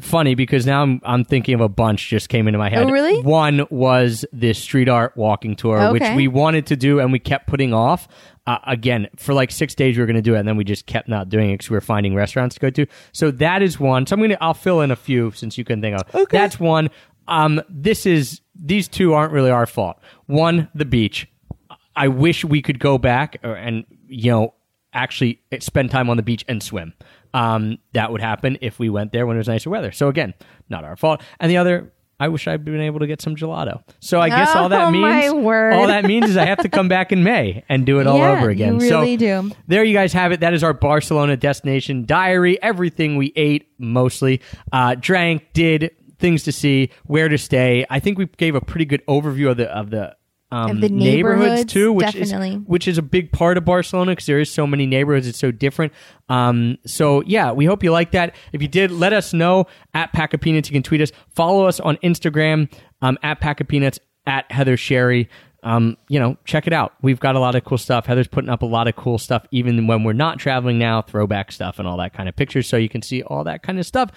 Funny 0.01 0.35
because 0.35 0.67
now 0.67 0.83
I'm 0.83 1.01
I'm 1.05 1.25
thinking 1.25 1.55
of 1.55 1.61
a 1.61 1.69
bunch 1.69 2.09
just 2.09 2.29
came 2.29 2.49
into 2.49 2.59
my 2.59 2.71
head. 2.71 2.85
Oh, 2.85 2.91
really? 2.91 3.21
One 3.23 3.67
was 3.71 4.25
this 4.33 4.59
street 4.59 4.89
art 4.89 5.17
walking 5.17 5.57
tour, 5.57 5.93
which 5.93 6.03
we 6.17 6.29
wanted 6.29 6.67
to 6.67 6.77
do 6.77 7.01
and 7.01 7.13
we 7.13 7.19
kept 7.19 7.47
putting 7.47 7.73
off. 7.75 8.09
Uh, 8.47 8.59
again, 8.67 9.09
for 9.17 9.35
like 9.35 9.53
six 9.53 9.75
days 9.75 9.97
we 9.97 10.03
were 10.03 10.07
going 10.07 10.17
to 10.17 10.23
do 10.23 10.35
it, 10.35 10.39
and 10.41 10.49
then 10.49 10.57
we 10.57 10.65
just 10.65 10.87
kept 10.87 11.09
not 11.09 11.29
doing 11.29 11.51
it 11.51 11.55
because 11.55 11.71
we 11.71 11.75
were 11.77 11.81
finding 11.81 12.15
restaurants 12.15 12.55
to 12.57 12.61
go 12.61 12.71
to. 12.71 12.87
So 13.13 13.31
that 13.33 13.63
is 13.63 13.79
one. 13.79 14.05
So 14.07 14.15
I'm 14.15 14.21
gonna 14.21 14.37
I'll 14.41 14.55
fill 14.55 14.81
in 14.81 14.91
a 14.91 14.97
few 14.97 15.31
since 15.33 15.57
you 15.57 15.65
can 15.65 15.81
think 15.81 15.97
of. 16.01 16.15
Okay. 16.15 16.39
That's 16.39 16.59
one. 16.59 16.91
Um, 17.29 17.63
this 17.69 18.05
is 18.05 18.41
these 18.55 18.89
two 18.89 19.15
aren't 19.15 19.33
really 19.33 19.51
our 19.51 19.67
fault. 19.67 19.99
One, 20.27 20.69
the 20.75 20.85
beach. 20.85 21.29
I 21.95 22.09
wish 22.09 22.45
we 22.45 22.63
could 22.63 22.79
go 22.79 22.99
back 22.99 23.39
or, 23.45 23.55
and 23.55 23.85
you 24.09 24.31
know 24.31 24.55
actually 24.93 25.41
spend 25.61 25.91
time 25.91 26.11
on 26.11 26.17
the 26.17 26.23
beach 26.23 26.45
and 26.49 26.63
swim. 26.63 26.95
Um, 27.35 27.79
that 27.95 28.13
would 28.13 28.21
happen 28.21 28.59
if 28.61 28.79
we 28.79 28.91
went 28.91 29.13
there 29.13 29.27
when 29.27 29.37
it 29.37 29.39
was 29.39 29.49
nicer 29.49 29.71
weather. 29.71 29.93
So 29.93 30.09
again, 30.09 30.35
not 30.69 30.85
our 30.85 30.97
fault. 30.97 31.23
And 31.41 31.51
the 31.51 31.57
other, 31.57 31.93
I 32.21 32.29
wish 32.29 32.47
I'd 32.47 32.65
been 32.65 32.81
able 32.81 33.01
to 33.01 33.07
get 33.07 33.21
some 33.23 33.35
gelato. 33.37 33.83
So 34.01 34.21
I 34.21 34.29
guess 34.29 34.55
all 34.55 34.69
that 34.69 34.89
Oh, 34.89 34.91
means 34.91 35.33
all 35.33 35.87
that 35.89 36.05
means 36.05 36.29
is 36.31 36.37
I 36.37 36.45
have 36.45 36.59
to 36.59 36.69
come 36.69 36.89
back 36.89 37.11
in 37.11 37.25
May 37.25 37.65
and 37.69 37.85
do 37.87 38.01
it 38.01 38.07
all 38.07 38.19
Yeah, 38.19 38.33
over 38.33 38.51
again. 38.51 38.75
you 38.75 38.81
really 38.81 39.17
so 39.17 39.49
do. 39.49 39.51
there 39.67 39.83
you 39.83 39.95
guys 39.95 40.13
have 40.13 40.31
it. 40.33 40.41
That 40.41 40.55
is 40.55 40.63
our 40.63 40.73
Barcelona 40.75 41.37
destination 41.37 42.05
diary. 42.05 42.63
Everything 42.63 43.17
we 43.17 43.33
ate, 43.35 43.69
mostly, 43.79 44.41
uh, 44.73 44.95
drank, 45.01 45.53
did, 45.53 45.91
things 46.19 46.45
to 46.45 46.53
see, 46.53 46.91
where 47.07 47.29
to 47.29 47.39
stay. 47.39 47.85
I 47.91 47.99
think 47.99 48.19
we 48.19 48.27
gave 48.27 48.55
a 48.55 48.61
pretty 48.61 48.85
good 48.85 49.05
overview 49.07 49.51
of 49.51 49.57
the 49.57 49.69
of 49.77 49.91
the. 49.91 50.15
Um, 50.53 50.81
the 50.81 50.91
neighborhoods 50.91 51.41
neighborhoods, 51.41 51.73
too, 51.73 51.93
which 51.95 52.13
definitely. 52.13 52.51
is 52.51 52.61
which 52.67 52.87
is 52.87 52.99
a 52.99 53.03
big 53.03 53.33
part 53.33 53.57
of 53.57 53.65
Barcelona 53.65 54.13
because 54.13 54.27
there 54.27 54.39
is 54.39 54.51
so 54.51 54.67
many 54.67 54.85
neighborhoods. 54.85 55.27
It's 55.27 55.39
so 55.39 55.51
different. 55.51 55.95
Um, 56.29 56.77
so 56.85 57.23
yeah, 57.23 57.53
we 57.53 57.65
hope 57.65 57.83
you 57.83 57.91
like 57.91 58.11
that. 58.11 58.37
If 58.53 58.61
you 58.61 58.69
did, 58.69 58.91
let 58.91 59.15
us 59.15 59.33
know 59.33 59.65
at 59.95 60.13
Pack 60.13 60.35
of 60.35 60.43
Peanuts. 60.43 60.69
You 60.69 60.75
can 60.75 60.83
tweet 60.83 61.01
us, 61.01 61.11
follow 61.31 61.65
us 61.67 61.81
on 61.81 61.97
Instagram 62.05 62.71
um, 63.01 63.19
at 63.23 63.41
Pack 63.41 63.63
of 63.63 63.69
Peanuts 63.69 63.99
at 64.27 64.51
Heather 64.53 64.77
Sherry. 64.77 65.31
Um, 65.63 65.97
you 66.09 66.19
know, 66.19 66.37
check 66.45 66.67
it 66.67 66.75
out. 66.75 66.93
We've 67.01 67.21
got 67.21 67.35
a 67.35 67.39
lot 67.39 67.55
of 67.55 67.65
cool 67.65 67.79
stuff. 67.79 68.05
Heather's 68.05 68.29
putting 68.29 68.51
up 68.51 68.61
a 68.61 68.67
lot 68.67 68.89
of 68.89 68.97
cool 68.97 69.17
stuff, 69.17 69.47
even 69.53 69.87
when 69.87 70.05
we're 70.05 70.13
not 70.13 70.39
traveling 70.39 70.79
now, 70.79 71.01
throwback 71.01 71.51
stuff 71.51 71.79
and 71.79 71.89
all 71.89 71.97
that 71.97 72.13
kind 72.13 72.29
of 72.29 72.37
pictures, 72.37 72.69
so 72.69 72.77
you 72.77 72.89
can 72.91 73.01
see 73.01 73.23
all 73.23 73.45
that 73.45 73.63
kind 73.63 73.79
of 73.79 73.87
stuff. 73.87 74.11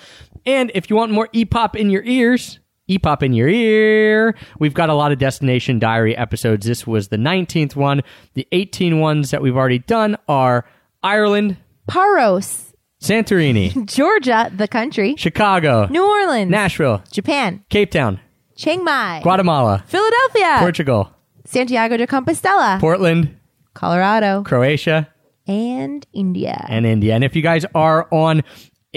And 0.45 0.71
if 0.75 0.89
you 0.89 0.95
want 0.97 1.11
more 1.11 1.29
E-pop 1.33 1.75
in 1.75 1.91
your 1.91 2.03
ears, 2.03 2.59
E-pop 2.87 3.23
in 3.23 3.33
your 3.33 3.47
ear. 3.47 4.35
We've 4.59 4.73
got 4.73 4.89
a 4.89 4.93
lot 4.93 5.11
of 5.11 5.17
Destination 5.17 5.79
Diary 5.79 6.15
episodes. 6.15 6.65
This 6.65 6.85
was 6.85 7.07
the 7.07 7.17
19th 7.17 7.75
one. 7.75 8.01
The 8.35 8.47
18 8.51 8.99
ones 8.99 9.31
that 9.31 9.41
we've 9.41 9.55
already 9.57 9.79
done 9.79 10.17
are 10.27 10.65
Ireland, 11.01 11.57
Paros, 11.87 12.73
Santorini, 13.01 13.85
Georgia, 13.95 14.51
the 14.55 14.67
country, 14.67 15.15
Chicago, 15.17 15.87
New 15.89 16.05
Orleans, 16.05 16.51
Nashville, 16.51 17.03
Japan, 17.11 17.63
Cape 17.69 17.91
Town, 17.91 18.19
Chiang 18.55 18.83
Mai, 18.83 19.19
Guatemala, 19.23 19.83
Philadelphia, 19.87 20.57
Portugal, 20.59 21.11
Santiago 21.45 21.97
de 21.97 22.07
Compostela, 22.07 22.79
Portland, 22.79 23.35
Colorado, 23.73 24.43
Croatia, 24.43 25.09
and 25.47 26.05
India. 26.13 26.65
and 26.69 26.85
India. 26.85 27.13
And 27.15 27.23
if 27.23 27.35
you 27.35 27.41
guys 27.41 27.65
are 27.75 28.07
on 28.11 28.43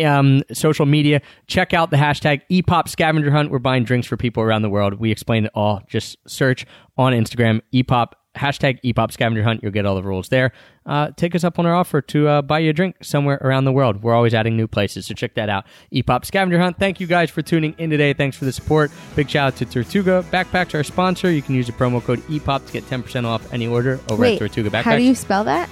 um, 0.04 0.42
social 0.52 0.86
media, 0.86 1.20
check 1.46 1.74
out 1.74 1.90
the 1.90 1.96
hashtag 1.96 2.42
EPOP 2.50 2.88
scavenger 2.88 3.30
hunt. 3.30 3.50
We're 3.50 3.58
buying 3.58 3.84
drinks 3.84 4.06
for 4.06 4.16
people 4.16 4.42
around 4.42 4.62
the 4.62 4.70
world. 4.70 4.94
We 4.94 5.10
explain 5.10 5.44
it 5.44 5.52
all. 5.54 5.82
Just 5.88 6.16
search 6.26 6.66
on 6.96 7.12
Instagram 7.12 7.60
EPOP 7.72 8.12
hashtag 8.38 8.80
EPOP 8.82 9.12
scavenger 9.12 9.42
hunt. 9.42 9.62
You'll 9.62 9.72
get 9.72 9.84
all 9.84 9.94
the 9.94 10.02
rules 10.02 10.28
there. 10.28 10.52
Uh, 10.86 11.10
take 11.16 11.34
us 11.34 11.44
up 11.44 11.58
on 11.58 11.66
our 11.66 11.74
offer 11.74 12.00
to 12.00 12.28
uh, 12.28 12.42
buy 12.42 12.60
you 12.60 12.70
a 12.70 12.72
drink 12.72 12.96
somewhere 13.02 13.38
around 13.42 13.64
the 13.64 13.72
world. 13.72 14.02
We're 14.02 14.14
always 14.14 14.32
adding 14.32 14.56
new 14.56 14.66
places, 14.66 15.06
so 15.06 15.14
check 15.14 15.34
that 15.34 15.48
out. 15.50 15.66
EPOP 15.92 16.24
scavenger 16.24 16.58
hunt. 16.58 16.78
Thank 16.78 17.00
you 17.00 17.06
guys 17.06 17.30
for 17.30 17.42
tuning 17.42 17.74
in 17.78 17.90
today. 17.90 18.14
Thanks 18.14 18.36
for 18.36 18.46
the 18.46 18.52
support. 18.52 18.90
Big 19.14 19.28
shout 19.28 19.52
out 19.52 19.56
to 19.58 19.66
Tortuga 19.66 20.24
Backpacks, 20.30 20.74
our 20.74 20.84
sponsor. 20.84 21.30
You 21.30 21.42
can 21.42 21.54
use 21.54 21.66
the 21.66 21.72
promo 21.72 22.02
code 22.02 22.20
EPOP 22.20 22.66
to 22.66 22.72
get 22.72 22.84
10% 22.84 23.24
off 23.24 23.52
any 23.52 23.66
order 23.66 24.00
over 24.10 24.22
Wait, 24.22 24.34
at 24.34 24.38
Tortuga 24.38 24.70
Backpacks. 24.70 24.82
how 24.82 24.96
do 24.96 25.02
you 25.02 25.14
spell 25.14 25.44
that? 25.44 25.68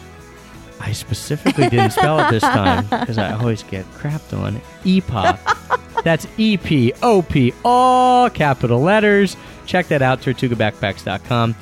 I 0.81 0.93
specifically 0.93 1.69
didn't 1.69 1.91
spell 1.93 2.21
it 2.21 2.31
this 2.31 2.43
time 2.43 2.85
because 2.91 3.19
I 3.19 3.33
always 3.33 3.63
get 3.63 3.85
crapped 3.95 4.37
on. 4.39 4.61
EPOP. 4.85 6.03
That's 6.05 6.27
E 6.37 6.57
P 6.57 6.93
O 7.03 7.23
P, 7.23 7.53
all 7.65 8.31
capital 8.31 8.81
letters. 8.81 9.37
Check 9.65 9.89
that 9.89 10.03
out, 10.03 10.21
tortugabackpacks.com. 10.21 11.55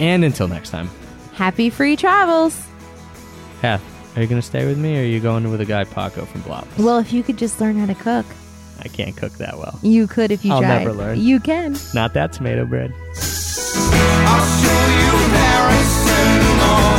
And 0.00 0.24
until 0.24 0.48
next 0.48 0.70
time, 0.70 0.88
Happy 1.34 1.68
free 1.70 1.96
travels. 1.96 2.60
Heth, 3.60 3.82
are 4.16 4.22
you 4.22 4.28
going 4.28 4.40
to 4.40 4.46
stay 4.46 4.66
with 4.66 4.78
me 4.78 4.96
or 4.98 5.02
are 5.02 5.04
you 5.04 5.20
going 5.20 5.48
with 5.50 5.60
a 5.60 5.64
guy 5.64 5.84
Paco 5.84 6.24
from 6.24 6.40
Blob? 6.42 6.66
Well, 6.78 6.98
if 6.98 7.12
you 7.12 7.22
could 7.22 7.36
just 7.36 7.60
learn 7.60 7.76
how 7.76 7.86
to 7.86 7.94
cook, 7.94 8.26
I 8.80 8.88
can't 8.88 9.16
cook 9.16 9.32
that 9.34 9.56
well. 9.58 9.78
you 9.82 10.06
could 10.06 10.30
if 10.32 10.44
you 10.44 10.52
I'll 10.52 10.60
tried. 10.62 10.78
never 10.78 10.92
learn. 10.92 11.20
You 11.20 11.38
can. 11.40 11.76
Not 11.94 12.14
that 12.14 12.32
tomato 12.32 12.64
bread. 12.64 12.92
I'll 12.94 14.46
show 14.62 14.86
you 14.94 15.28
Paris, 15.34 16.97